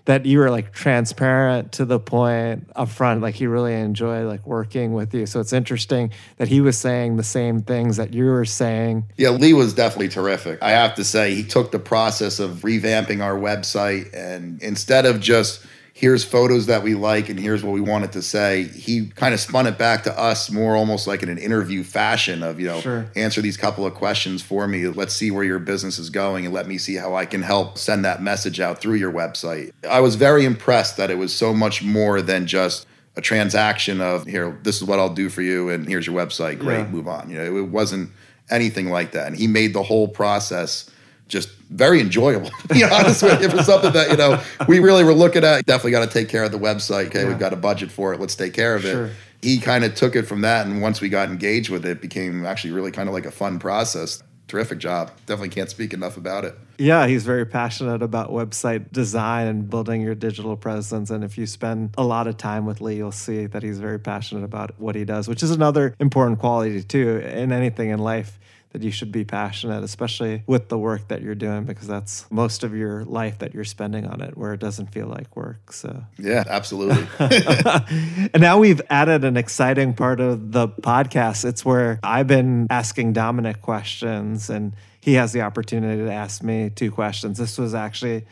That 0.08 0.26
you 0.26 0.40
were 0.40 0.50
like 0.50 0.72
transparent 0.72 1.74
to 1.74 1.84
the 1.84 2.00
point 2.00 2.70
up 2.78 2.88
front, 2.88 3.22
like 3.22 3.36
he 3.36 3.46
really 3.46 3.74
enjoyed 3.74 4.26
like 4.26 4.48
working 4.48 4.94
with 4.94 5.14
you. 5.14 5.26
So 5.26 5.42
it's 5.42 5.52
interesting 5.52 6.12
that 6.38 6.48
he 6.48 6.62
was 6.62 6.78
saying 6.78 7.18
the 7.18 7.24
same 7.24 7.62
things 7.62 7.98
that 7.98 8.14
you 8.14 8.24
were 8.24 8.46
saying. 8.46 9.04
Yeah, 9.18 9.32
Lee 9.32 9.52
was 9.52 9.74
definitely 9.74 10.08
terrific. 10.08 10.64
I 10.64 10.70
have 10.70 10.96
to 10.96 11.04
say, 11.04 11.36
he 11.36 11.44
took 11.44 11.72
the 11.72 11.80
process 11.80 12.40
of 12.40 12.62
revamping 12.62 13.22
our 13.22 13.36
website 13.36 14.14
and 14.14 14.62
instead 14.64 15.06
of 15.06 15.20
just 15.20 15.66
here's 16.00 16.24
photos 16.24 16.68
that 16.68 16.84
we 16.84 16.94
like 16.94 17.28
and 17.28 17.40
here's 17.40 17.64
what 17.64 17.74
we 17.74 17.82
wanted 17.82 18.12
to 18.12 18.22
say, 18.22 18.66
he 18.66 19.08
kind 19.16 19.34
of 19.34 19.40
spun 19.40 19.66
it 19.66 19.80
back 19.80 20.04
to 20.04 20.16
us 20.20 20.52
more 20.52 20.76
almost 20.76 21.08
like 21.08 21.24
in 21.24 21.30
an 21.30 21.40
interview 21.40 21.84
fashion 21.84 22.44
of, 22.44 22.60
you 22.60 22.68
know, 22.68 22.80
Sure. 22.82 23.08
answer 23.16 23.42
these 23.42 23.58
couple 23.58 23.84
of 23.84 23.96
questions 23.96 24.44
for 24.44 24.68
me. 24.68 24.86
Let's 24.86 25.16
see 25.16 25.32
where 25.32 25.44
your 25.44 25.58
business 25.58 25.98
is 25.98 26.12
going 26.12 26.46
and 26.46 26.54
let 26.54 26.68
me 26.68 26.78
see 26.78 26.94
how 26.94 27.16
I 27.16 27.26
can 27.26 27.42
help 27.42 27.80
send 27.80 28.06
that 28.06 28.22
message 28.22 28.60
out 28.60 28.80
through 28.80 28.94
your 28.98 29.12
website. 29.12 29.72
I 29.90 30.00
was 30.02 30.14
very 30.14 30.46
impressed 30.46 30.98
that 30.98 31.10
it 31.10 31.18
was 31.18 31.34
so 31.34 31.52
much 31.52 31.82
more 31.84 32.22
than 32.22 32.46
just 32.46 32.86
a 33.16 33.22
transaction 33.22 34.00
of 34.00 34.28
here, 34.28 34.56
this 34.62 34.76
is 34.78 34.84
what 34.84 35.00
I'll 35.00 35.16
do 35.16 35.30
for 35.30 35.42
you, 35.42 35.70
and 35.70 35.88
here's 35.90 36.06
your 36.06 36.16
website. 36.16 36.60
Great, 36.60 36.78
Yeah. 36.78 36.88
move 36.90 37.08
on. 37.08 37.32
You 37.32 37.40
know, 37.40 37.58
it 37.58 37.70
wasn't 37.70 38.12
anything 38.52 38.92
like 38.92 39.14
that. 39.14 39.26
And 39.26 39.36
he 39.36 39.48
made 39.48 39.74
the 39.74 39.82
whole 39.82 40.08
process 40.08 40.92
just 41.28 41.50
very 41.70 42.00
enjoyable. 42.02 42.50
to 42.62 42.68
be 42.74 42.84
honest 42.84 43.24
with 43.24 43.42
you, 43.42 43.50
for 43.50 43.64
something 43.64 43.92
that 43.94 44.10
you 44.10 44.18
know 44.18 44.42
we 44.68 44.80
really 44.80 45.04
were 45.04 45.14
looking 45.14 45.44
at. 45.44 45.66
Definitely 45.66 45.92
got 45.92 46.06
to 46.06 46.12
take 46.14 46.30
care 46.30 46.44
of 46.44 46.52
the 46.52 46.60
website. 46.60 47.08
Okay, 47.08 47.24
Yeah. 47.24 47.28
we've 47.30 47.40
got 47.40 47.54
a 47.54 47.58
budget 47.58 47.92
for 47.92 48.14
it. 48.14 48.20
Let's 48.20 48.36
take 48.36 48.54
care 48.54 48.76
of 48.76 48.86
it. 48.86 49.12
He 49.42 49.60
kind 49.60 49.84
of 49.84 49.94
took 49.94 50.16
it 50.16 50.24
from 50.24 50.42
that, 50.42 50.66
and 50.66 50.82
once 50.82 51.00
we 51.00 51.10
got 51.10 51.30
engaged 51.30 51.70
with 51.70 51.86
it, 51.86 51.92
it 51.92 52.02
became 52.02 52.46
actually 52.46 52.72
really 52.72 52.92
kind 52.92 53.08
of 53.08 53.14
like 53.14 53.26
a 53.26 53.32
fun 53.32 53.60
process. 53.60 54.24
Terrific 54.48 54.80
job. 54.80 55.12
Definitely 55.26 55.50
can't 55.50 55.70
speak 55.70 55.94
enough 55.94 56.16
about 56.16 56.46
it. 56.46 56.58
Yeah, 56.78 57.06
he's 57.06 57.26
very 57.26 57.46
passionate 57.46 58.02
about 58.02 58.30
website 58.30 58.92
design 58.94 59.46
and 59.48 59.70
building 59.70 60.02
your 60.02 60.16
digital 60.16 60.56
presence. 60.56 61.10
And 61.10 61.24
if 61.24 61.38
you 61.38 61.46
spend 61.46 61.94
a 61.98 62.04
lot 62.04 62.28
of 62.28 62.38
time 62.38 62.66
with 62.66 62.80
Lee, 62.80 62.96
you'll 62.96 63.12
see 63.12 63.46
that 63.48 63.62
he's 63.62 63.78
very 63.80 64.00
passionate 64.00 64.46
about 64.46 64.80
what 64.80 64.96
he 64.96 65.04
does, 65.04 65.28
which 65.28 65.44
is 65.44 65.52
another 65.52 65.94
important 66.00 66.40
quality, 66.40 66.82
too, 66.82 67.18
in 67.18 67.52
anything 67.52 67.90
in 67.90 68.00
life 68.00 68.40
that 68.78 68.86
you 68.86 68.92
should 68.92 69.12
be 69.12 69.26
passionate, 69.26 69.84
especially 69.84 70.44
with 70.46 70.70
the 70.70 70.78
work 70.78 71.08
that 71.08 71.24
you're 71.24 71.34
doing, 71.34 71.64
because 71.64 71.88
that's 71.88 72.30
most 72.30 72.64
of 72.64 72.76
your 72.76 73.04
life 73.06 73.40
that 73.40 73.52
you're 73.56 73.64
spending 73.64 74.06
on 74.06 74.22
it, 74.22 74.38
where 74.38 74.54
it 74.54 74.60
doesn't 74.60 74.94
feel 74.94 75.08
like 75.08 75.36
work. 75.36 75.74
So. 75.74 76.04
Yeah, 76.20 76.44
absolutely. 76.48 77.08
and 78.34 78.40
now 78.40 78.60
we've 78.60 78.82
added 78.92 79.24
an 79.24 79.36
exciting 79.36 79.96
part 79.96 80.20
of 80.20 80.52
the 80.52 80.68
podcast. 80.68 81.44
It's 81.44 81.66
where 81.66 82.00
I've 82.04 82.28
been 82.28 82.68
asking 82.70 83.14
Dominic 83.14 83.64
questions 83.64 84.48
and 84.52 84.74
he 85.02 85.14
has 85.14 85.34
the 85.34 85.42
opportunity 85.42 86.04
to 86.04 86.12
ask 86.12 86.44
me 86.44 86.70
two 86.70 86.92
questions. 86.92 87.40
This 87.40 87.58
was 87.58 87.74
actually 87.74 88.26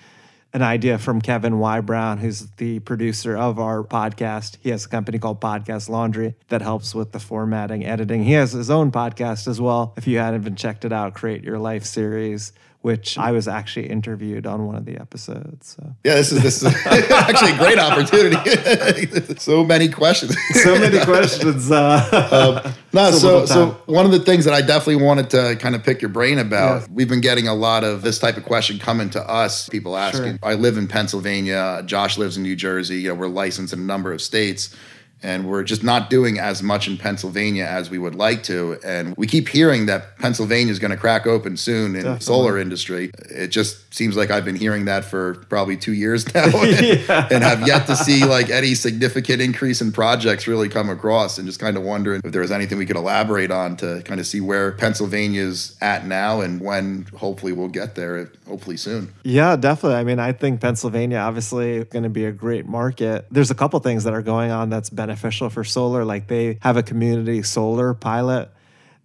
an 0.55 0.61
idea 0.61 0.97
from 0.97 1.19
Kevin 1.19 1.59
Y. 1.59 1.81
Brown, 1.81 2.17
who's 2.17 2.47
the 2.51 2.79
producer 2.79 3.35
of 3.35 3.59
our 3.59 3.83
podcast. 3.83 4.55
He 4.61 4.69
has 4.69 4.85
a 4.85 4.87
company 4.87 5.19
called 5.19 5.41
Podcast 5.41 5.89
Laundry 5.89 6.33
that 6.47 6.61
helps 6.61 6.95
with 6.95 7.11
the 7.11 7.19
formatting, 7.19 7.85
editing. 7.85 8.23
He 8.23 8.31
has 8.31 8.53
his 8.53 8.69
own 8.69 8.89
podcast 8.89 9.49
as 9.49 9.59
well. 9.59 9.93
If 9.97 10.07
you 10.07 10.17
haven't 10.19 10.45
been 10.45 10.55
checked 10.55 10.85
it 10.85 10.93
out, 10.93 11.13
Create 11.13 11.43
Your 11.43 11.59
Life 11.59 11.83
series 11.83 12.53
which 12.85 13.17
I 13.17 13.31
was 13.31 13.47
actually 13.47 13.87
interviewed 13.87 14.45
on 14.45 14.67
one 14.67 14.75
of 14.75 14.85
the 14.85 14.97
episodes. 14.97 15.75
So. 15.75 15.95
Yeah, 16.03 16.17
this 16.17 16.31
is 16.31 16.43
this 16.43 16.61
is 16.61 16.71
actually 16.85 17.53
a 17.53 17.57
great 17.57 17.79
opportunity. 17.79 19.35
so 19.39 19.63
many 19.63 19.89
questions. 19.89 20.37
so 20.61 20.77
many 20.77 21.03
questions. 21.03 21.71
Uh, 21.71 22.61
um, 22.63 22.73
no, 22.93 23.09
so 23.09 23.47
so 23.47 23.71
one 23.87 24.05
of 24.05 24.11
the 24.11 24.19
things 24.19 24.45
that 24.45 24.53
I 24.53 24.61
definitely 24.61 25.03
wanted 25.03 25.31
to 25.31 25.55
kind 25.59 25.73
of 25.73 25.83
pick 25.83 25.99
your 25.99 26.09
brain 26.09 26.37
about. 26.37 26.81
Yeah. 26.81 26.87
We've 26.91 27.09
been 27.09 27.21
getting 27.21 27.47
a 27.47 27.55
lot 27.55 27.83
of 27.83 28.03
this 28.03 28.19
type 28.19 28.37
of 28.37 28.45
question 28.45 28.77
coming 28.77 29.09
to 29.09 29.21
us. 29.27 29.67
People 29.67 29.97
asking. 29.97 30.33
Sure. 30.33 30.39
I 30.43 30.53
live 30.53 30.77
in 30.77 30.87
Pennsylvania. 30.87 31.81
Josh 31.87 32.19
lives 32.19 32.37
in 32.37 32.43
New 32.43 32.55
Jersey. 32.55 32.97
You 32.97 33.09
know, 33.09 33.15
we're 33.15 33.29
licensed 33.29 33.73
in 33.73 33.79
a 33.79 33.83
number 33.83 34.13
of 34.13 34.21
states 34.21 34.75
and 35.23 35.49
we're 35.49 35.63
just 35.63 35.83
not 35.83 36.09
doing 36.09 36.37
as 36.39 36.61
much 36.61 36.87
in 36.87 36.97
Pennsylvania 36.97 37.65
as 37.65 37.89
we 37.89 37.97
would 37.97 38.15
like 38.15 38.43
to. 38.43 38.77
And 38.85 39.15
we 39.17 39.25
keep 39.25 39.49
hearing 39.49 39.87
that 39.87 40.17
Pennsylvania 40.19 40.71
is 40.71 40.79
going 40.79 40.91
to 40.91 40.97
crack 40.97 41.25
open 41.25 41.57
soon 41.57 41.87
in 41.87 41.93
Definitely. 41.93 42.17
the 42.17 42.23
solar 42.23 42.59
industry. 42.59 43.11
It 43.29 43.47
just 43.47 43.93
seems 43.93 44.15
like 44.15 44.29
I've 44.29 44.45
been 44.45 44.55
hearing 44.55 44.85
that 44.85 45.03
for 45.03 45.35
probably 45.49 45.77
two 45.77 45.93
years 45.93 46.25
now, 46.35 46.45
and, 46.45 46.99
yeah. 47.07 47.27
and 47.31 47.43
have 47.43 47.67
yet 47.67 47.87
to 47.87 47.95
see 47.95 48.23
like 48.25 48.49
any 48.49 48.75
significant 48.75 49.41
increase 49.41 49.81
in 49.81 49.91
projects 49.91 50.47
really 50.47 50.69
come 50.69 50.89
across. 50.89 51.37
And 51.37 51.47
just 51.47 51.59
kind 51.59 51.77
of 51.77 51.83
wondering 51.83 52.21
if 52.23 52.31
there 52.31 52.41
was 52.41 52.51
anything 52.51 52.77
we 52.77 52.85
could 52.85 52.97
elaborate 52.97 53.51
on 53.51 53.77
to 53.77 54.01
kind 54.05 54.19
of 54.19 54.27
see 54.27 54.41
where 54.41 54.73
Pennsylvania's 54.73 55.75
at 55.81 56.05
now 56.05 56.41
and 56.41 56.61
when 56.61 57.07
hopefully 57.17 57.51
we'll 57.51 57.67
get 57.67 57.95
there. 57.95 58.29
Hopefully 58.47 58.77
soon. 58.77 59.11
Yeah, 59.23 59.55
definitely. 59.55 59.97
I 59.97 60.03
mean, 60.03 60.19
I 60.19 60.31
think 60.31 60.61
Pennsylvania 60.61 61.17
obviously 61.17 61.83
going 61.85 62.03
to 62.03 62.09
be 62.09 62.25
a 62.25 62.31
great 62.31 62.67
market. 62.67 63.25
There's 63.31 63.49
a 63.49 63.55
couple 63.55 63.79
things 63.79 64.03
that 64.03 64.13
are 64.13 64.21
going 64.21 64.51
on 64.51 64.69
that's 64.69 64.89
beneficial 65.05 65.49
for 65.49 65.63
solar. 65.63 66.03
Like 66.03 66.27
they 66.27 66.57
have 66.61 66.77
a 66.77 66.83
community 66.83 67.43
solar 67.43 67.93
pilot 67.93 68.49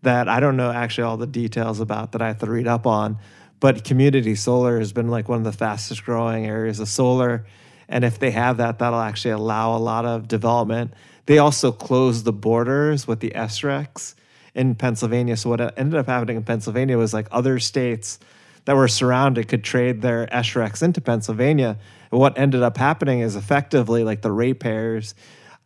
that 0.03 0.29
I 0.29 0.41
don't 0.41 0.57
know 0.57 0.71
actually 0.71 1.05
all 1.05 1.19
the 1.19 1.27
details 1.27 1.79
about 1.79 2.13
that 2.13 2.23
I 2.23 2.29
have 2.29 2.39
to 2.39 2.51
read 2.51 2.67
up 2.67 2.87
on. 2.87 3.19
But 3.61 3.85
community 3.85 4.35
solar 4.35 4.79
has 4.79 4.93
been 4.95 5.09
like 5.09 5.29
one 5.29 5.39
of 5.39 5.45
the 5.45 5.53
fastest 5.53 6.05
growing 6.05 6.47
areas 6.47 6.81
of 6.81 6.89
solar. 6.89 7.45
And 7.87 8.05
if 8.05 8.19
they 8.19 8.31
have 8.31 8.57
that, 8.57 8.79
that'll 8.79 9.01
actually 9.01 9.33
allow 9.33 9.77
a 9.77 9.79
lot 9.79 10.07
of 10.07 10.27
development. 10.27 10.95
They 11.27 11.37
also 11.37 11.71
closed 11.71 12.25
the 12.25 12.33
borders 12.33 13.07
with 13.07 13.21
the 13.21 13.33
SRECs 13.35 14.15
in 14.55 14.75
Pennsylvania. 14.75 15.37
So 15.37 15.51
what 15.51 15.79
ended 15.79 16.01
up 16.01 16.07
happening 16.07 16.39
in 16.39 16.45
Pennsylvania 16.45 16.97
was 16.97 17.13
like 17.13 17.29
other 17.31 17.59
states 17.59 18.19
that 18.65 18.77
were 18.77 18.89
surrounded 18.89 19.49
could 19.49 19.65
trade 19.65 20.01
their 20.01 20.27
SRECs 20.27 20.83
into 20.83 21.03
Pennsylvania. 21.03 21.79
And 22.11 22.21
what 22.21 22.39
ended 22.39 22.63
up 22.63 22.79
happening 22.79 23.21
is 23.21 23.37
effectively 23.37 24.03
like 24.03 24.23
the 24.23 24.33
ratepayers 24.33 25.15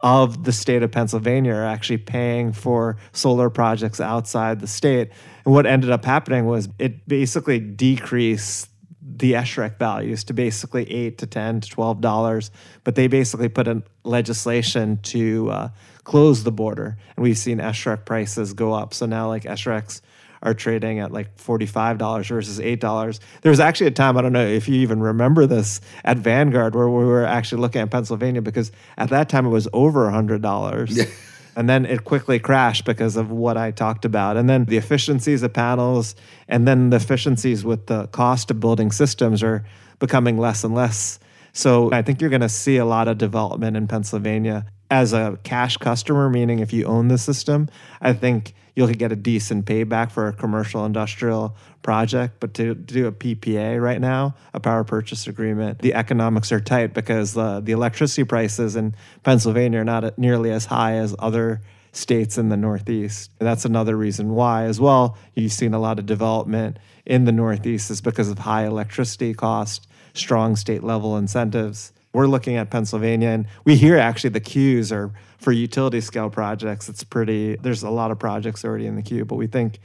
of 0.05 0.45
the 0.45 0.53
state 0.53 0.83
of 0.83 0.93
Pennsylvania 0.93 1.55
are 1.55 1.64
actually 1.64 1.97
paying 1.97 2.53
for 2.53 2.99
solar 3.12 3.49
projects 3.49 4.01
outside 4.01 4.61
the 4.61 4.67
state. 4.67 5.11
And 5.47 5.55
what 5.55 5.64
ended 5.64 5.88
up 5.88 6.05
happening 6.05 6.45
was 6.45 6.69
it 6.79 7.09
basically 7.09 7.59
decreased 7.59 8.69
the 9.01 9.33
SREC 9.33 9.79
values 9.79 10.23
to 10.25 10.35
basically 10.35 10.90
eight 10.93 11.17
to 11.19 11.27
ten 11.27 11.61
to 11.62 11.69
twelve 11.71 12.03
dollars, 12.03 12.51
but 12.85 12.97
they 12.97 13.07
basically 13.07 13.49
put 13.49 13.67
in 13.67 13.83
legislation 14.03 14.99
to 15.05 15.51
uh, 15.51 15.69
close 16.05 16.45
the 16.45 16.53
border, 16.53 16.99
and 17.17 17.23
we've 17.23 17.38
seen 17.38 17.59
SREC 17.59 18.05
prices 18.05 18.53
go 18.53 18.75
up. 18.75 18.93
So 18.93 19.07
now, 19.07 19.29
like 19.29 19.45
SRECs 19.45 20.03
are 20.44 20.54
trading 20.54 21.00
at 21.00 21.11
like 21.11 21.37
$45 21.37 22.28
versus 22.28 22.61
$8. 22.61 23.18
There 23.42 23.50
was 23.50 23.61
actually 23.61 23.88
a 23.88 23.92
time, 23.92 24.16
I 24.16 24.22
don't 24.22 24.33
know 24.33 24.46
if 24.46 24.68
you 24.68 24.76
even 24.76 25.00
remember 25.00 25.46
this, 25.46 25.80
at 26.04 26.18
Vanguard 26.18 26.74
where 26.74 26.88
we 26.88 27.04
were 27.04 27.24
actually 27.24 27.62
looking 27.62 27.80
at 27.80 27.90
Pennsylvania 27.90 28.42
because 28.42 28.70
at 28.96 29.09
that 29.09 29.28
time 29.28 29.46
it 29.46 29.50
was 29.50 29.66
over 29.72 30.09
$100. 30.09 30.96
Yeah. 30.96 31.04
And 31.57 31.68
then 31.68 31.87
it 31.87 32.02
quickly 32.02 32.40
crashed 32.40 32.85
because 32.85 33.14
of 33.14 33.30
what 33.30 33.57
I 33.57 33.70
talked 33.70 34.04
about. 34.04 34.37
And 34.37 34.50
then 34.50 34.64
the 34.64 34.76
efficiencies 34.76 35.44
of 35.44 35.52
panels 35.52 36.16
and 36.48 36.66
then 36.66 36.90
the 36.90 36.96
efficiencies 36.96 37.64
with 37.64 37.87
the 37.87 38.09
cost 38.09 38.50
of 38.50 38.59
building 38.59 38.90
systems 38.90 39.40
are 39.40 39.64
becoming 40.00 40.37
less 40.37 40.64
and 40.64 40.74
less. 40.74 41.20
So 41.52 41.92
I 41.92 42.02
think 42.02 42.20
you're 42.20 42.30
going 42.30 42.40
to 42.40 42.48
see 42.48 42.76
a 42.76 42.85
lot 42.85 43.07
of 43.07 43.18
development 43.18 43.76
in 43.76 43.87
Pennsylvania 43.87 44.66
as 44.90 45.12
a 45.12 45.38
cash 45.44 45.76
customer, 45.76 46.28
meaning 46.28 46.59
if 46.59 46.72
you 46.72 46.87
own 46.87 47.07
the 47.09 47.18
system, 47.18 47.68
I 48.00 48.12
think 48.12 48.54
you'll 48.75 48.89
get 48.89 49.13
a 49.13 49.17
decent 49.17 49.67
payback 49.67 50.11
for 50.11 50.29
a 50.29 50.33
commercial 50.33 50.85
industrial 50.85 51.57
project. 51.83 52.35
But 52.41 52.55
to, 52.55 52.75
to 52.75 52.75
do 52.75 53.07
a 53.07 53.13
PPA 53.13 53.81
right 53.81 54.01
now, 54.01 54.35
a 54.53 54.61
power 54.61 54.85
purchase 54.85 55.27
agreement, 55.27 55.79
the 55.81 55.95
economics 55.95 56.51
are 56.53 56.61
tight 56.61 56.95
because 56.95 57.37
uh, 57.37 57.61
the 57.61 57.73
electricity 57.73 58.25
prices 58.25 58.77
in 58.77 58.95
Pennsylvania 59.23 59.81
are 59.81 59.85
not 59.85 60.19
nearly 60.19 60.51
as 60.51 60.67
high 60.67 60.95
as 60.95 61.15
other 61.19 61.61
states 61.93 62.37
in 62.37 62.49
the 62.49 62.57
Northeast. 62.57 63.31
And 63.39 63.47
that's 63.47 63.65
another 63.65 63.97
reason 63.97 64.35
why, 64.35 64.65
as 64.65 64.81
well, 64.81 65.17
you've 65.35 65.53
seen 65.53 65.75
a 65.75 65.79
lot 65.79 65.99
of 65.99 66.07
development 66.07 66.79
in 67.07 67.25
the 67.25 67.33
Northeast 67.33 67.91
is 67.91 68.01
because 68.01 68.29
of 68.29 68.41
high 68.41 68.67
electricity 68.67 69.35
cost, 69.35 69.87
strong 70.13 70.57
state 70.57 70.83
level 70.83 71.17
incentives 71.17 71.93
we're 72.14 72.27
looking 72.27 72.57
at 72.57 72.70
Pennsylvania, 72.70 73.29
and 73.29 73.46
we 73.64 73.77
hear 73.77 73.98
actually 73.98 74.31
the 74.31 74.40
queues 74.40 74.90
are 74.90 75.12
for 75.38 75.53
utility 75.53 76.00
scale 76.00 76.31
projects. 76.31 76.88
It's 76.88 77.05
pretty. 77.05 77.57
There's 77.57 77.83
a 77.83 77.90
lot 77.90 78.11
of 78.11 78.18
projects 78.18 78.64
already 78.64 78.87
in 78.87 78.96
the 78.96 79.03
queue, 79.03 79.27
but 79.27 79.35
we 79.35 79.46
think 79.46 79.81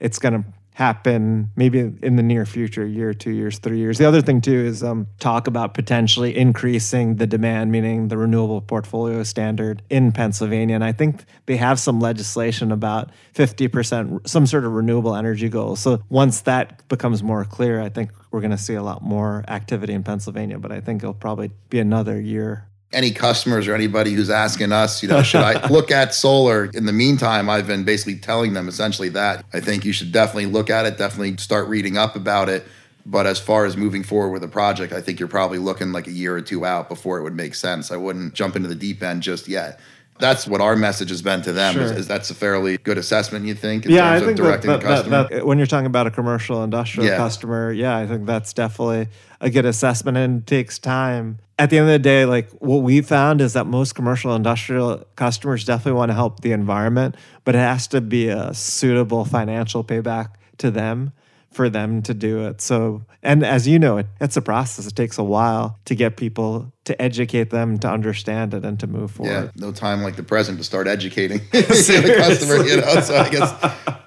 it's 0.00 0.18
going 0.18 0.42
to 0.42 0.48
happen 0.78 1.50
maybe 1.56 1.80
in 1.80 2.14
the 2.14 2.22
near 2.22 2.46
future, 2.46 2.86
year, 2.86 3.12
two 3.12 3.32
years, 3.32 3.58
three 3.58 3.78
years. 3.78 3.98
The 3.98 4.04
other 4.04 4.22
thing 4.22 4.40
too 4.40 4.52
is 4.52 4.84
um, 4.84 5.08
talk 5.18 5.48
about 5.48 5.74
potentially 5.74 6.38
increasing 6.38 7.16
the 7.16 7.26
demand, 7.26 7.72
meaning 7.72 8.06
the 8.06 8.16
renewable 8.16 8.60
portfolio 8.60 9.24
standard 9.24 9.82
in 9.90 10.12
Pennsylvania. 10.12 10.76
And 10.76 10.84
I 10.84 10.92
think 10.92 11.24
they 11.46 11.56
have 11.56 11.80
some 11.80 11.98
legislation 11.98 12.70
about 12.70 13.10
50%, 13.34 14.28
some 14.28 14.46
sort 14.46 14.64
of 14.64 14.70
renewable 14.70 15.16
energy 15.16 15.48
goal 15.48 15.74
So 15.74 16.00
once 16.10 16.42
that 16.42 16.86
becomes 16.86 17.24
more 17.24 17.44
clear, 17.44 17.80
I 17.80 17.88
think 17.88 18.12
we're 18.30 18.40
going 18.40 18.52
to 18.52 18.56
see 18.56 18.74
a 18.74 18.82
lot 18.82 19.02
more 19.02 19.44
activity 19.48 19.94
in 19.94 20.04
Pennsylvania. 20.04 20.60
But 20.60 20.70
I 20.70 20.80
think 20.80 21.02
it'll 21.02 21.12
probably 21.12 21.50
be 21.70 21.80
another 21.80 22.20
year 22.20 22.67
any 22.92 23.10
customers 23.10 23.68
or 23.68 23.74
anybody 23.74 24.12
who's 24.12 24.30
asking 24.30 24.72
us, 24.72 25.02
you 25.02 25.08
know, 25.08 25.22
should 25.22 25.42
I 25.42 25.66
look 25.70 25.90
at 25.90 26.14
solar? 26.14 26.66
In 26.72 26.86
the 26.86 26.92
meantime, 26.92 27.50
I've 27.50 27.66
been 27.66 27.84
basically 27.84 28.16
telling 28.16 28.54
them 28.54 28.68
essentially 28.68 29.10
that 29.10 29.44
I 29.52 29.60
think 29.60 29.84
you 29.84 29.92
should 29.92 30.10
definitely 30.10 30.46
look 30.46 30.70
at 30.70 30.86
it, 30.86 30.96
definitely 30.96 31.36
start 31.36 31.68
reading 31.68 31.98
up 31.98 32.16
about 32.16 32.48
it. 32.48 32.64
But 33.04 33.26
as 33.26 33.38
far 33.38 33.64
as 33.64 33.76
moving 33.76 34.02
forward 34.02 34.32
with 34.32 34.44
a 34.44 34.48
project, 34.48 34.92
I 34.92 35.00
think 35.00 35.18
you're 35.18 35.28
probably 35.28 35.58
looking 35.58 35.92
like 35.92 36.06
a 36.06 36.12
year 36.12 36.36
or 36.36 36.42
two 36.42 36.66
out 36.66 36.88
before 36.88 37.18
it 37.18 37.22
would 37.22 37.34
make 37.34 37.54
sense. 37.54 37.90
I 37.90 37.96
wouldn't 37.96 38.34
jump 38.34 38.54
into 38.54 38.68
the 38.68 38.74
deep 38.74 39.02
end 39.02 39.22
just 39.22 39.48
yet. 39.48 39.80
That's 40.18 40.46
what 40.46 40.60
our 40.60 40.76
message 40.76 41.10
has 41.10 41.22
been 41.22 41.40
to 41.42 41.52
them. 41.52 41.74
Sure. 41.74 41.84
Is, 41.84 41.92
is, 41.92 42.08
that's 42.08 42.28
a 42.28 42.34
fairly 42.34 42.76
good 42.78 42.98
assessment, 42.98 43.46
you 43.46 43.54
think, 43.54 43.86
in 43.86 43.92
yeah, 43.92 44.10
terms 44.10 44.22
I 44.22 44.26
think 44.26 44.38
of 44.40 44.44
directing 44.44 44.70
that, 44.70 44.80
the 44.80 44.86
customer? 44.86 45.10
That, 45.10 45.30
that, 45.30 45.46
when 45.46 45.58
you're 45.58 45.66
talking 45.66 45.86
about 45.86 46.06
a 46.06 46.10
commercial 46.10 46.62
industrial 46.64 47.08
yeah. 47.08 47.16
customer, 47.16 47.72
yeah, 47.72 47.96
I 47.96 48.06
think 48.06 48.26
that's 48.26 48.52
definitely 48.52 49.08
a 49.40 49.48
good 49.48 49.64
assessment 49.64 50.18
and 50.18 50.44
takes 50.46 50.78
time 50.78 51.38
at 51.58 51.70
the 51.70 51.78
end 51.78 51.88
of 51.88 51.92
the 51.92 51.98
day, 51.98 52.24
like 52.24 52.50
what 52.52 52.78
we 52.78 53.00
found 53.00 53.40
is 53.40 53.54
that 53.54 53.66
most 53.66 53.94
commercial 53.94 54.34
industrial 54.34 55.04
customers 55.16 55.64
definitely 55.64 55.98
want 55.98 56.10
to 56.10 56.14
help 56.14 56.40
the 56.40 56.52
environment, 56.52 57.16
but 57.44 57.54
it 57.54 57.58
has 57.58 57.88
to 57.88 58.00
be 58.00 58.28
a 58.28 58.54
suitable 58.54 59.24
financial 59.24 59.82
payback 59.82 60.34
to 60.58 60.70
them 60.70 61.12
for 61.50 61.68
them 61.68 62.02
to 62.02 62.14
do 62.14 62.46
it. 62.46 62.60
So, 62.60 63.04
and 63.22 63.44
as 63.44 63.66
you 63.66 63.78
know, 63.78 63.96
it, 63.96 64.06
it's 64.20 64.36
a 64.36 64.42
process. 64.42 64.86
It 64.86 64.94
takes 64.94 65.18
a 65.18 65.24
while 65.24 65.78
to 65.86 65.94
get 65.94 66.16
people 66.16 66.72
to 66.84 67.00
educate 67.00 67.50
them 67.50 67.78
to 67.78 67.90
understand 67.90 68.54
it 68.54 68.64
and 68.64 68.78
to 68.80 68.86
move 68.86 69.10
forward. 69.12 69.32
Yeah, 69.32 69.50
no 69.56 69.72
time 69.72 70.02
like 70.02 70.16
the 70.16 70.22
present 70.22 70.58
to 70.58 70.64
start 70.64 70.86
educating 70.86 71.38
the 71.50 72.14
customer, 72.16 72.64
you 72.64 72.80
know. 72.80 73.00
So 73.00 73.16
I 73.16 73.28
guess 73.30 73.50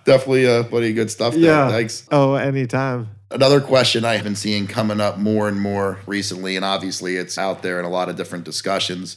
definitely 0.06 0.48
uh 0.48 0.64
plenty 0.64 0.94
good 0.94 1.12
stuff 1.12 1.34
there. 1.34 1.44
Yeah. 1.44 1.70
Thanks. 1.70 2.08
Oh, 2.12 2.36
anytime. 2.36 3.10
Another 3.32 3.62
question 3.62 4.04
I've 4.04 4.24
been 4.24 4.36
seeing 4.36 4.68
coming 4.68 5.00
up 5.00 5.18
more 5.18 5.48
and 5.48 5.60
more 5.60 6.00
recently, 6.06 6.58
and 6.58 6.66
obviously 6.66 7.16
it's 7.16 7.38
out 7.38 7.62
there 7.62 7.80
in 7.80 7.86
a 7.86 7.90
lot 7.90 8.10
of 8.10 8.18
different 8.18 8.44
discussions, 8.44 9.16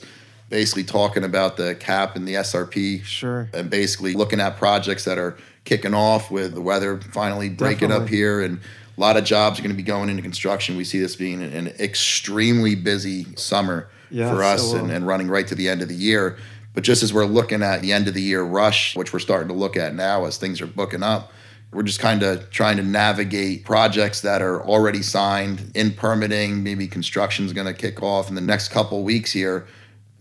basically 0.48 0.85
talking 0.85 1.24
about 1.24 1.57
the 1.57 1.74
cap 1.74 2.14
and 2.14 2.27
the 2.27 2.35
SRP. 2.35 3.03
Sure. 3.03 3.48
And 3.53 3.68
basically 3.68 4.14
looking 4.14 4.40
at 4.40 4.57
projects 4.57 5.05
that 5.05 5.18
are 5.18 5.37
kicking 5.64 5.94
off 5.94 6.31
with 6.31 6.55
the 6.55 6.61
weather 6.61 7.00
finally 7.00 7.48
breaking 7.48 7.88
Definitely. 7.88 8.05
up 8.05 8.11
here 8.11 8.42
and 8.42 8.61
a 8.96 9.00
lot 9.00 9.16
of 9.16 9.24
jobs 9.24 9.59
are 9.59 9.62
going 9.62 9.74
to 9.74 9.77
be 9.77 9.83
going 9.83 10.09
into 10.09 10.22
construction. 10.22 10.77
We 10.77 10.85
see 10.85 11.00
this 11.00 11.16
being 11.16 11.42
an 11.42 11.68
extremely 11.81 12.77
busy 12.77 13.27
summer 13.37 13.88
for 14.11 14.42
us 14.44 14.72
and, 14.72 14.90
and 14.90 15.07
running 15.07 15.29
right 15.29 15.46
to 15.48 15.57
the 15.57 15.68
end 15.68 15.83
of 15.83 15.88
the 15.88 15.96
year. 15.96 16.37
But 16.74 16.85
just 16.85 17.03
as 17.03 17.12
we're 17.12 17.24
looking 17.24 17.62
at 17.62 17.83
the 17.83 17.92
end 17.92 18.07
of 18.07 18.14
the 18.14 18.22
year 18.22 18.42
rush, 18.42 18.96
which 18.96 19.12
we're 19.12 19.18
starting 19.18 19.48
to 19.48 19.55
look 19.55 19.77
at 19.77 19.94
now 19.94 20.27
as 20.27 20.37
things 20.37 20.61
are 20.61 20.66
booking 20.66 21.03
up, 21.03 21.33
we're 21.74 21.82
just 21.82 21.98
kind 21.98 22.22
of 22.22 22.48
trying 22.50 22.76
to 22.76 22.82
navigate 22.82 23.64
projects 23.64 24.20
that 24.20 24.40
are 24.40 24.62
already 24.62 25.02
signed 25.02 25.72
in 25.74 25.92
permitting. 25.92 26.62
Maybe 26.62 26.87
construction 26.87 27.44
is 27.44 27.52
going 27.52 27.66
to 27.66 27.74
kick 27.74 28.02
off 28.02 28.29
in 28.29 28.37
the 28.37 28.40
next 28.40 28.68
couple 28.68 29.02
weeks 29.02 29.33
here. 29.33 29.66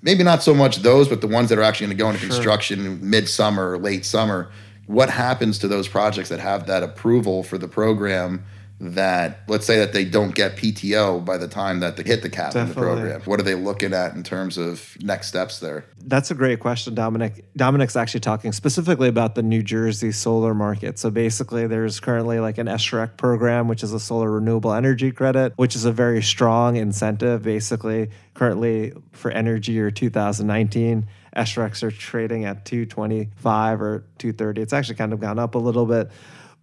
Maybe 0.02 0.24
not 0.24 0.44
so 0.44 0.54
much 0.54 0.78
those, 0.78 1.08
but 1.08 1.22
the 1.22 1.28
ones 1.28 1.50
that 1.50 1.60
are 1.60 1.64
actually 1.64 1.88
going 1.88 1.98
to 1.98 2.04
go 2.04 2.10
into 2.10 2.20
sure. 2.22 2.30
construction 2.30 3.10
midsummer 3.10 3.72
or 3.72 3.78
late 3.78 4.04
summer. 4.06 4.52
What 4.88 5.10
happens 5.10 5.60
to 5.60 5.68
those 5.68 5.88
projects 5.88 6.30
that 6.30 6.40
have 6.40 6.68
that 6.68 6.84
approval 6.84 7.44
for 7.44 7.58
the 7.58 7.70
program 7.70 8.44
that 8.84 9.40
let's 9.48 9.66
say 9.66 9.80
that 9.80 9.94
they 9.94 10.04
don't 10.04 10.36
get 10.36 10.58
PTO 10.58 11.24
by 11.24 11.38
the 11.38 11.48
time 11.48 11.80
that 11.80 11.96
they 11.96 12.04
hit 12.04 12.22
the 12.22 12.30
cap 12.30 12.54
in 12.56 12.68
the 12.68 12.74
program. 12.74 13.22
What 13.22 13.40
are 13.40 13.44
they 13.44 13.56
looking 13.56 13.94
at 13.94 14.14
in 14.14 14.24
terms 14.24 14.58
of 14.58 14.98
next 15.02 15.28
steps 15.28 15.60
there? 15.60 15.86
That's 16.00 16.32
a 16.32 16.36
great 16.36 16.60
question, 16.60 16.94
Dominic. 16.94 17.46
Dominic's 17.56 17.96
actually 17.96 18.20
talking 18.20 18.52
specifically 18.52 19.08
about 19.08 19.36
the 19.36 19.44
New 19.44 19.64
Jersey 19.64 20.12
solar 20.12 20.54
market. 20.54 21.00
So 21.00 21.10
basically, 21.10 21.66
there's 21.66 22.02
currently 22.02 22.42
like 22.42 22.58
an 22.58 22.68
SREC 22.68 23.16
program, 23.16 23.70
which 23.70 23.84
is 23.84 23.94
a 23.94 24.00
solar 24.00 24.30
renewable 24.30 24.74
energy 24.74 25.12
credit, 25.14 25.54
which 25.56 25.76
is 25.76 25.86
a 25.86 25.92
very 25.92 26.22
strong 26.22 26.76
incentive. 26.76 27.44
Basically, 27.44 28.10
currently 28.34 28.92
for 29.14 29.32
energy 29.32 29.72
year 29.72 29.92
2019, 29.92 31.08
SRECs 31.38 31.84
are 31.84 31.92
trading 31.92 32.44
at 32.44 32.66
225 32.66 33.82
or 33.82 34.04
230. 34.18 34.62
It's 34.62 34.74
actually 34.74 34.96
kind 34.96 35.14
of 35.14 35.22
gone 35.22 35.40
up 35.40 35.56
a 35.56 35.60
little 35.60 35.86
bit. 35.86 36.12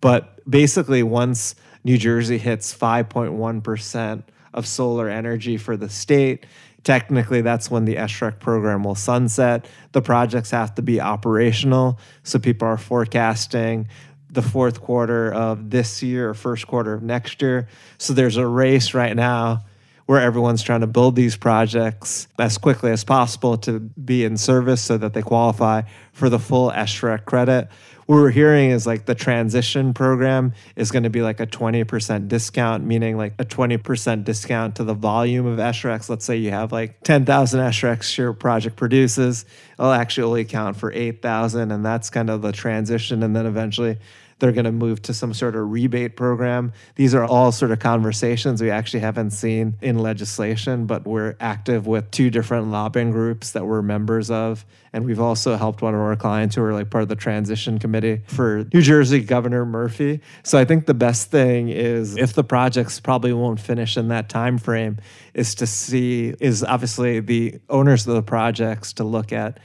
But 0.01 0.49
basically, 0.49 1.03
once 1.03 1.55
New 1.85 1.99
Jersey 1.99 2.39
hits 2.39 2.77
5.1% 2.77 4.23
of 4.53 4.67
solar 4.67 5.09
energy 5.09 5.57
for 5.57 5.77
the 5.77 5.89
state, 5.89 6.47
technically 6.85 7.41
that's 7.41 7.71
when 7.71 7.85
the 7.85 7.97
SREC 7.97 8.39
program 8.41 8.85
will 8.85 8.95
sunset. 8.95 9.67
The 9.93 10.03
projects 10.03 10.51
have 10.51 10.75
to 10.77 10.83
be 10.83 11.01
operational. 11.01 11.99
So 12.23 12.39
people 12.39 12.67
are 12.69 12.79
forecasting 12.79 13.89
the 14.31 14.43
fourth 14.43 14.81
quarter 14.81 15.33
of 15.33 15.71
this 15.71 16.03
year 16.03 16.31
or 16.31 16.35
first 16.35 16.67
quarter 16.67 16.95
of 16.95 17.03
next 17.03 17.43
year. 17.43 17.69
So 17.99 18.13
there's 18.13 18.37
a 18.37 18.47
race 18.47 18.95
right 18.95 19.15
now 19.15 19.65
where 20.11 20.21
everyone's 20.21 20.61
trying 20.61 20.81
to 20.81 20.89
build 20.89 21.15
these 21.15 21.37
projects 21.37 22.27
as 22.37 22.59
quickly 22.59 22.91
as 22.91 23.05
possible 23.05 23.57
to 23.57 23.79
be 23.79 24.25
in 24.25 24.37
service 24.37 24.83
so 24.83 24.99
that 24.99 25.15
they 25.15 25.23
qualify 25.23 25.81
for 26.13 26.29
the 26.29 26.39
full 26.41 26.69
SREC 26.73 27.25
credit. 27.27 27.69
What 28.07 28.17
we're 28.17 28.31
hearing 28.31 28.71
is 28.71 28.89
like 28.89 29.07
the 29.07 29.15
transition 29.15 29.95
program 29.95 30.53
is 30.75 30.91
going 30.91 31.05
to 31.05 31.11
be 31.11 31.23
like 31.23 31.39
a 31.39 31.47
20% 31.47 32.27
discount, 32.27 32.85
meaning 32.85 33.17
like 33.17 33.35
a 33.39 33.45
20% 33.45 34.25
discount 34.25 34.75
to 34.75 34.83
the 34.83 34.95
volume 34.95 35.47
of 35.47 35.61
SRECs. 35.61 36.09
Let's 36.09 36.25
say 36.25 36.39
you 36.39 36.51
have 36.51 36.73
like 36.73 37.01
10,000 37.05 37.61
SRECs 37.61 38.19
your 38.19 38.33
project 38.33 38.75
produces, 38.75 39.45
it'll 39.79 39.93
actually 39.93 40.25
only 40.25 40.41
account 40.41 40.77
for 40.77 40.93
8,000. 40.93 41.71
And 41.71 41.87
that's 41.87 42.11
kind 42.11 42.31
of 42.31 42.43
the 42.43 42.51
transition. 42.51 43.23
And 43.23 43.37
then 43.37 43.47
eventually 43.47 43.97
they're 44.41 44.53
going 44.53 44.65
to 44.65 44.73
move 44.73 45.01
to 45.03 45.15
some 45.15 45.33
sort 45.33 45.55
of 45.55 45.71
rebate 45.71 46.17
program. 46.17 46.73
These 46.97 47.15
are 47.15 47.25
all 47.25 47.53
sort 47.53 47.71
of 47.71 47.79
conversations 47.79 48.61
we 48.61 48.71
actually 48.71 49.01
haven't 49.01 49.31
seen 49.31 49.77
in 49.81 49.99
legislation, 49.99 50.87
but 50.87 51.07
we're 51.07 51.37
active 51.39 51.87
with 51.87 52.11
two 52.11 52.31
different 52.31 52.71
lobbying 52.71 53.11
groups 53.11 53.53
that 53.53 53.67
we're 53.67 53.83
members 53.83 54.31
of. 54.31 54.65
And 54.93 55.05
we've 55.05 55.21
also 55.21 55.57
helped 55.57 55.83
one 55.83 55.95
of 55.95 56.01
our 56.01 56.17
clients 56.17 56.57
who 56.57 56.63
are 56.63 56.73
like 56.73 56.91
part 56.91 57.03
of 57.03 57.09
the 57.09 57.17
transition 57.17 57.79
committee 57.79 58.23
for 58.27 58.67
New 58.75 58.83
Jersey 58.83 59.21
Governor 59.21 59.65
Murphy. 59.65 60.21
So 60.43 60.59
I 60.59 60.65
think 60.65 60.87
the 60.87 60.95
best 60.95 61.31
thing 61.31 61.69
is 61.69 62.17
if 62.17 62.33
the 62.33 62.43
projects 62.43 62.99
probably 62.99 63.33
won't 63.33 63.61
finish 63.61 63.97
in 63.97 64.09
that 64.09 64.29
time 64.29 64.59
frame 64.59 64.99
is 65.33 65.55
to 65.57 65.67
see 65.67 66.35
is 66.41 66.65
obviously 66.65 67.21
the 67.21 67.61
owners 67.69 68.07
of 68.07 68.15
the 68.15 68.23
projects 68.23 68.95
to 68.95 69.05
look 69.05 69.33
at 69.33 69.59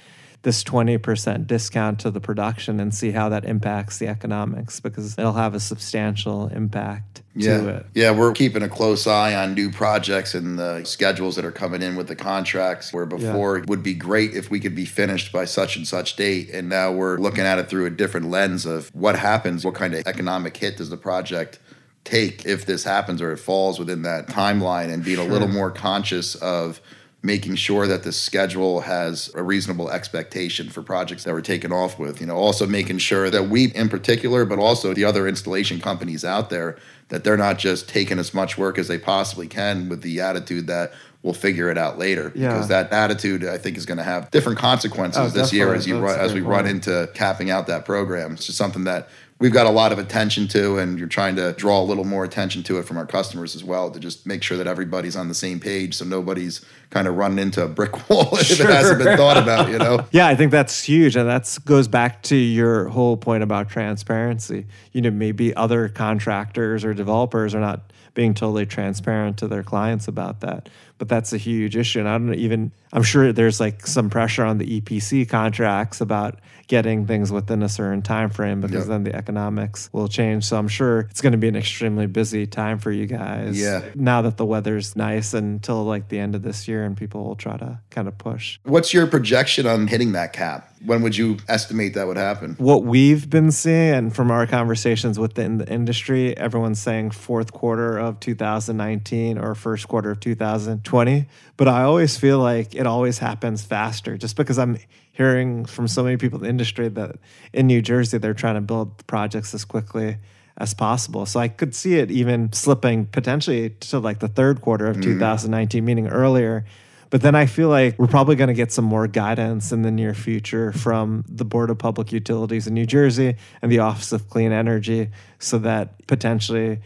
this 0.45 0.63
20% 0.63 1.47
discount 1.47 1.99
to 1.99 2.11
the 2.11 2.21
production 2.21 2.79
and 2.79 2.93
see 2.93 3.09
how 3.09 3.27
that 3.29 3.45
impacts 3.45 3.97
the 3.97 4.07
economics 4.07 4.79
because 4.79 5.17
it'll 5.17 5.33
have 5.33 5.55
a 5.55 5.59
substantial 5.59 6.47
impact 6.49 7.23
Yeah. 7.33 7.57
to 7.61 7.67
it. 7.69 7.85
Yeah, 7.95 8.11
we're 8.11 8.31
keeping 8.31 8.61
a 8.61 8.69
close 8.69 9.07
eye 9.07 9.33
on 9.33 9.55
new 9.55 9.71
projects 9.71 10.35
and 10.35 10.59
the 10.59 10.83
schedules 10.83 11.35
that 11.35 11.45
are 11.45 11.51
coming 11.51 11.81
in 11.81 11.95
with 11.95 12.07
the 12.07 12.15
contracts. 12.15 12.93
Where 12.93 13.07
before 13.07 13.57
it 13.57 13.67
would 13.67 13.81
be 13.81 13.95
great 13.95 14.35
if 14.35 14.51
we 14.51 14.59
could 14.59 14.75
be 14.75 14.85
finished 14.85 15.33
by 15.33 15.45
such 15.45 15.77
and 15.77 15.87
such 15.87 16.15
date. 16.15 16.51
And 16.53 16.69
now 16.69 16.91
we're 16.91 17.17
looking 17.17 17.43
at 17.43 17.57
it 17.57 17.67
through 17.67 17.87
a 17.87 17.89
different 17.89 18.29
lens 18.29 18.67
of 18.67 18.91
what 18.93 19.17
happens, 19.17 19.65
what 19.65 19.73
kind 19.73 19.95
of 19.95 20.05
economic 20.05 20.55
hit 20.55 20.77
does 20.77 20.91
the 20.91 20.97
project 20.97 21.57
take 22.03 22.45
if 22.45 22.67
this 22.67 22.83
happens 22.83 23.19
or 23.19 23.31
it 23.31 23.37
falls 23.37 23.79
within 23.79 24.03
that 24.03 24.27
timeline 24.27 24.93
and 24.93 25.03
being 25.03 25.17
a 25.17 25.23
little 25.23 25.47
more 25.47 25.71
conscious 25.71 26.35
of 26.35 26.79
making 27.26 27.55
sure 27.55 27.88
that 27.88 28.03
the 28.03 28.11
schedule 28.11 28.82
has 28.82 29.32
a 29.34 29.41
reasonable 29.41 29.89
expectation 29.89 30.69
for 30.69 30.82
projects 30.82 31.23
that 31.23 31.34
we're 31.34 31.41
taking 31.41 31.71
off 31.71 31.97
with. 31.97 32.21
You 32.21 32.28
know, 32.28 32.36
also 32.36 32.67
making 32.67 32.99
sure 32.99 33.30
that 33.30 33.49
we 33.49 33.65
in 33.73 33.89
particular, 33.89 34.45
but 34.45 34.59
also 34.59 34.93
the 34.93 35.03
other 35.03 35.28
installation 35.28 35.82
companies 35.82 36.23
out 36.23 36.49
there, 36.49 36.78
that 37.09 37.23
they're 37.23 37.38
not 37.38 37.57
just 37.57 37.89
taking 37.89 38.19
as 38.19 38.34
much 38.34 38.57
work 38.57 38.78
as 38.78 38.88
they 38.88 38.97
possibly 38.97 39.47
can 39.47 39.89
with 39.89 40.01
the 40.01 40.21
attitude 40.21 40.67
that 40.67 40.93
we'll 41.23 41.34
figure 41.34 41.69
it 41.71 41.78
out 41.78 41.97
later. 41.97 42.32
Yeah. 42.36 42.49
Because 42.49 42.67
that 42.67 42.91
attitude 42.91 43.43
I 43.43 43.57
think 43.57 43.78
is 43.78 43.88
going 43.88 43.97
to 43.97 44.03
have 44.03 44.30
different 44.30 44.59
consequences 44.59 45.36
Oh, 45.36 45.39
this 45.39 45.51
year 45.51 45.73
as 45.73 45.88
you 45.88 45.99
run 45.99 46.19
as 46.19 46.34
we 46.34 46.41
great 46.41 46.49
run 46.49 46.67
into 46.67 47.09
capping 47.15 47.49
out 47.49 47.65
that 47.67 47.84
program. 47.86 48.34
It's 48.34 48.45
just 48.45 48.57
something 48.57 48.84
that 48.84 49.09
we've 49.39 49.51
got 49.51 49.65
a 49.65 49.69
lot 49.69 49.91
of 49.91 49.99
attention 49.99 50.47
to 50.47 50.77
and 50.77 50.97
you're 50.97 51.07
trying 51.07 51.36
to 51.36 51.51
draw 51.53 51.81
a 51.81 51.83
little 51.83 52.05
more 52.05 52.23
attention 52.23 52.63
to 52.63 52.77
it 52.79 52.83
from 52.83 52.97
our 52.97 53.05
customers 53.05 53.55
as 53.55 53.63
well 53.63 53.91
to 53.91 53.99
just 53.99 54.25
make 54.25 54.41
sure 54.41 54.57
that 54.57 54.67
everybody's 54.67 55.15
on 55.15 55.27
the 55.27 55.33
same 55.33 55.59
page 55.59 55.93
so 55.93 56.05
nobody's 56.05 56.63
kind 56.89 57.07
of 57.07 57.15
running 57.15 57.39
into 57.39 57.63
a 57.63 57.67
brick 57.67 58.09
wall 58.09 58.29
if 58.38 58.59
it 58.59 58.65
hasn't 58.65 59.03
been 59.03 59.17
thought 59.17 59.38
about, 59.38 59.69
you 59.69 59.77
know. 59.77 60.05
Yeah, 60.11 60.27
I 60.27 60.36
think 60.36 60.51
that's 60.51 60.83
huge. 60.83 61.17
And 61.17 61.27
that 61.27 61.57
goes 61.65 61.88
back 61.88 62.23
to 62.23 62.36
your 62.36 62.88
whole 62.88 63.17
point 63.17 63.43
about 63.43 63.69
transparency. 63.69 64.65
You 64.93 65.01
know, 65.01 65.11
maybe 65.11 65.53
other 65.55 65.89
contractors 65.89 66.86
or 66.86 66.93
developers 66.93 67.53
are 67.53 67.59
not 67.59 67.91
being 68.13 68.33
totally 68.33 68.65
transparent 68.65 69.38
to 69.38 69.47
their 69.47 69.61
clients 69.61 70.07
about 70.07 70.39
that. 70.39 70.69
But 70.97 71.09
that's 71.09 71.33
a 71.33 71.38
huge 71.38 71.75
issue. 71.75 71.99
And 71.99 72.07
I 72.07 72.17
don't 72.17 72.33
even, 72.33 72.71
I'm 72.93 73.03
sure 73.03 73.33
there's 73.33 73.59
like 73.59 73.86
some 73.86 74.09
pressure 74.09 74.45
on 74.45 74.57
the 74.57 74.79
EPC 74.79 75.27
contracts 75.27 75.99
about 75.99 76.39
getting 76.68 77.05
things 77.05 77.32
within 77.32 77.61
a 77.61 77.70
certain 77.70 78.01
time 78.01 78.30
frame 78.30 78.59
because 78.61 78.86
Yep. 78.86 78.88
then 78.88 79.03
the 79.03 79.16
economics 79.16 79.89
will 79.93 80.07
change. 80.07 80.45
So 80.45 80.57
I'm 80.57 80.68
sure 80.68 81.01
it's 81.11 81.22
going 81.22 81.32
to 81.34 81.38
be 81.38 81.47
an 81.47 81.55
extremely 81.55 82.07
busy 82.07 82.47
time 82.47 82.80
for 82.80 82.91
you 82.91 83.05
guys. 83.05 83.59
Yeah. 83.59 83.84
Now 83.95 84.22
that 84.24 84.38
the 84.38 84.45
weather's 84.45 84.95
nice 84.95 85.34
until 85.34 85.84
like 85.84 86.09
the 86.09 86.20
end 86.20 86.34
of 86.36 86.41
this 86.41 86.68
year 86.68 86.84
and 86.84 86.97
people 86.97 87.24
will 87.24 87.36
try 87.36 87.57
to 87.57 87.80
kind 87.91 88.07
of 88.07 88.18
push. 88.18 88.59
What's 88.63 88.93
your 88.93 89.05
projection 89.07 89.68
on 89.68 89.88
hitting 89.88 90.13
that 90.13 90.34
cap? 90.34 90.72
When 90.84 91.01
would 91.01 91.18
you 91.18 91.38
estimate 91.47 91.93
that 91.95 92.05
would 92.07 92.18
happen? 92.18 92.55
what 92.59 92.84
we've 92.84 93.28
been 93.30 93.51
seeing 93.51 93.93
and 93.93 94.16
from 94.16 94.30
our 94.30 94.45
conversations 94.45 95.18
within 95.18 95.57
the 95.57 95.68
industry, 95.72 96.38
everyone's 96.38 96.80
saying 96.80 97.11
fourth 97.11 97.51
quarter 97.53 97.97
of 97.97 98.20
2019 98.20 99.38
or 99.38 99.55
first 99.55 99.88
quarter 99.88 100.11
of 100.11 100.20
2020. 100.20 101.28
But 101.57 101.68
I 101.68 101.84
always 101.84 102.18
feel 102.18 102.39
like 102.39 102.76
it 102.76 102.86
always 102.86 103.18
happens 103.20 103.63
faster 103.63 104.18
just 104.18 104.36
because 104.36 104.59
I'm 104.59 104.78
hearing 105.16 105.63
from 105.63 105.88
so 105.88 106.03
many 106.03 106.18
people 106.18 106.38
in 106.39 106.43
the 106.43 106.49
industry 106.49 106.89
that 106.89 107.16
in 107.53 107.68
New 107.68 107.82
Jersey, 107.82 108.18
they're 108.18 108.34
trying 108.34 108.55
to 108.55 108.61
build 108.61 109.07
projects 109.07 109.53
as 109.53 109.63
quickly 109.63 110.18
as 110.57 110.74
possible. 110.74 111.26
So 111.26 111.39
I 111.39 111.47
could 111.47 111.74
see 111.74 111.95
it 111.95 112.11
even 112.11 112.51
slipping 112.51 113.05
potentially 113.05 113.70
to 113.70 113.99
like 113.99 114.20
the 114.20 114.28
third 114.28 114.61
quarter 114.61 114.88
of 114.88 114.97
mm. 114.97 115.03
2019, 115.03 115.84
meaning 115.86 116.07
earlier. 116.07 116.66
But 117.09 117.22
then 117.22 117.34
I 117.34 117.45
feel 117.45 117.70
like 117.70 117.97
we're 117.97 118.07
probably 118.07 118.36
going 118.36 118.49
to 118.49 118.53
get 118.53 118.74
some 118.74 118.84
more 118.84 119.07
guidance 119.07 119.72
in 119.72 119.84
the 119.84 119.91
near 119.91 120.13
future 120.13 120.74
from 120.74 121.24
the 121.30 121.45
Board 121.45 121.70
of 121.70 121.78
Public 121.78 122.11
Utilities 122.11 122.68
in 122.68 122.74
New 122.74 122.86
Jersey 122.86 123.36
and 123.61 123.72
the 123.72 123.80
Office 123.80 124.11
of 124.11 124.30
Clean 124.30 124.51
Energy 124.51 125.09
so 125.39 125.57
that 125.59 126.05
potentially 126.07 126.80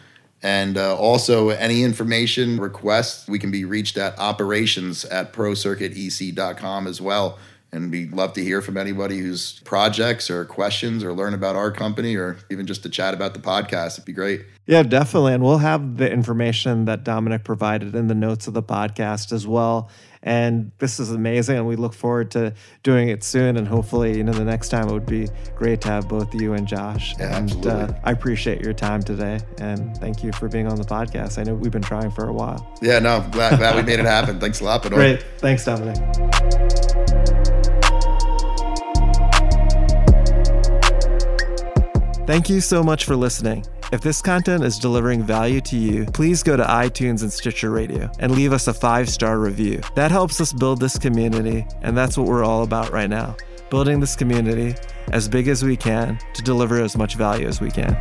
And 0.43 0.79
uh, 0.79 0.97
also, 0.97 1.51
any 1.51 1.83
information 1.83 2.59
requests, 2.59 3.29
we 3.29 3.39
can 3.39 3.51
be 3.51 3.65
reached 3.65 3.99
at 3.99 4.19
operations 4.19 5.05
at 5.05 5.33
procircuitec.com 5.33 6.87
as 6.87 7.01
well. 7.01 7.39
And 7.73 7.93
we'd 7.93 8.13
love 8.13 8.33
to 8.33 8.43
hear 8.43 8.63
from 8.63 8.77
anybody 8.77 9.19
whose 9.19 9.61
projects 9.61 10.29
or 10.29 10.45
questions 10.45 11.05
or 11.05 11.13
learn 11.13 11.35
about 11.35 11.55
our 11.55 11.71
company 11.71 12.17
or 12.17 12.39
even 12.51 12.67
just 12.67 12.83
to 12.83 12.89
chat 12.89 13.15
about 13.15 13.33
the 13.33 13.39
podcast. 13.39 13.95
It'd 13.95 14.07
be 14.07 14.13
great. 14.13 14.45
Yeah, 14.67 14.83
definitely. 14.83 15.35
And 15.35 15.45
we'll 15.45 15.59
have 15.59 15.97
the 15.97 16.11
information 16.11 16.87
that 16.87 17.05
Dominic 17.05 17.45
provided 17.45 17.95
in 17.95 18.09
the 18.09 18.15
notes 18.15 18.49
of 18.49 18.55
the 18.55 18.63
podcast 18.63 19.33
as 19.33 19.47
well. 19.47 19.89
And 20.23 20.71
this 20.79 21.01
is 21.01 21.11
amazing. 21.11 21.57
And 21.57 21.67
we 21.67 21.77
look 21.77 21.95
forward 21.95 22.31
to 22.33 22.53
doing 22.83 23.09
it 23.09 23.25
soon. 23.25 23.57
And 23.57 23.67
hopefully, 23.67 24.17
you 24.17 24.25
know, 24.25 24.33
the 24.33 24.45
next 24.45 24.69
time 24.69 24.89
it 24.89 24.93
would 24.93 25.07
be 25.07 25.29
great 25.57 25.81
to 25.83 25.89
have 25.89 26.09
both 26.09 26.35
you 26.35 26.53
and 26.55 26.67
Josh. 26.67 27.15
Yeah, 27.19 27.39
and 27.39 27.51
uh, 27.51 27.71
absolutely. 27.71 27.95
I 28.05 28.13
appreciate 28.13 28.61
your 28.61 28.75
time 28.75 29.03
today. 29.03 29.41
And 29.59 29.97
thank 29.97 30.23
you 30.23 30.33
for 30.33 30.49
being 30.49 30.67
on 30.67 30.77
the 30.77 30.85
podcast. 30.85 31.39
I 31.39 31.45
know 31.45 31.55
we've 31.55 31.73
been 31.73 31.83
trying 31.83 32.11
for 32.11 32.29
a 32.29 32.33
while. 32.33 32.77
Yeah, 32.83 32.99
no, 32.99 33.17
I'm 33.17 33.31
glad, 33.31 33.59
glad 33.59 33.77
we 33.77 33.83
made 33.83 33.99
it 34.01 34.07
happen. 34.07 34.39
Thanks 34.41 34.61
a 34.61 34.65
lot, 34.65 34.83
Benoit. 34.83 34.99
Great. 34.99 35.25
Thanks, 35.39 35.65
Dominic. 35.65 36.90
Thank 42.31 42.49
you 42.49 42.61
so 42.61 42.85
much 42.85 43.07
for 43.07 43.17
listening. 43.17 43.67
If 43.91 44.03
this 44.03 44.23
content 44.23 44.63
is 44.63 44.79
delivering 44.79 45.25
value 45.25 45.61
to 45.63 45.77
you, 45.77 46.05
please 46.07 46.45
go 46.45 46.57
to 46.57 46.63
iTunes 46.63 47.23
and 47.23 47.33
Stitcher 47.33 47.71
Radio 47.71 48.09
and 48.21 48.31
leave 48.31 48.53
us 48.53 48.69
a 48.69 48.73
five 48.73 49.09
star 49.09 49.41
review. 49.41 49.81
That 49.97 50.13
helps 50.13 50.41
us 50.41 50.53
build 50.53 50.79
this 50.79 50.97
community, 50.97 51.67
and 51.83 51.99
that's 51.99 52.17
what 52.17 52.29
we're 52.29 52.45
all 52.45 52.63
about 52.63 52.93
right 52.93 53.11
now 53.11 53.37
building 53.69 53.99
this 53.99 54.15
community 54.15 54.77
as 55.13 55.29
big 55.29 55.49
as 55.49 55.65
we 55.65 55.77
can 55.77 56.21
to 56.35 56.43
deliver 56.43 56.81
as 56.81 56.97
much 56.97 57.17
value 57.17 57.49
as 57.49 57.61
we 57.61 57.71
can. 57.71 57.97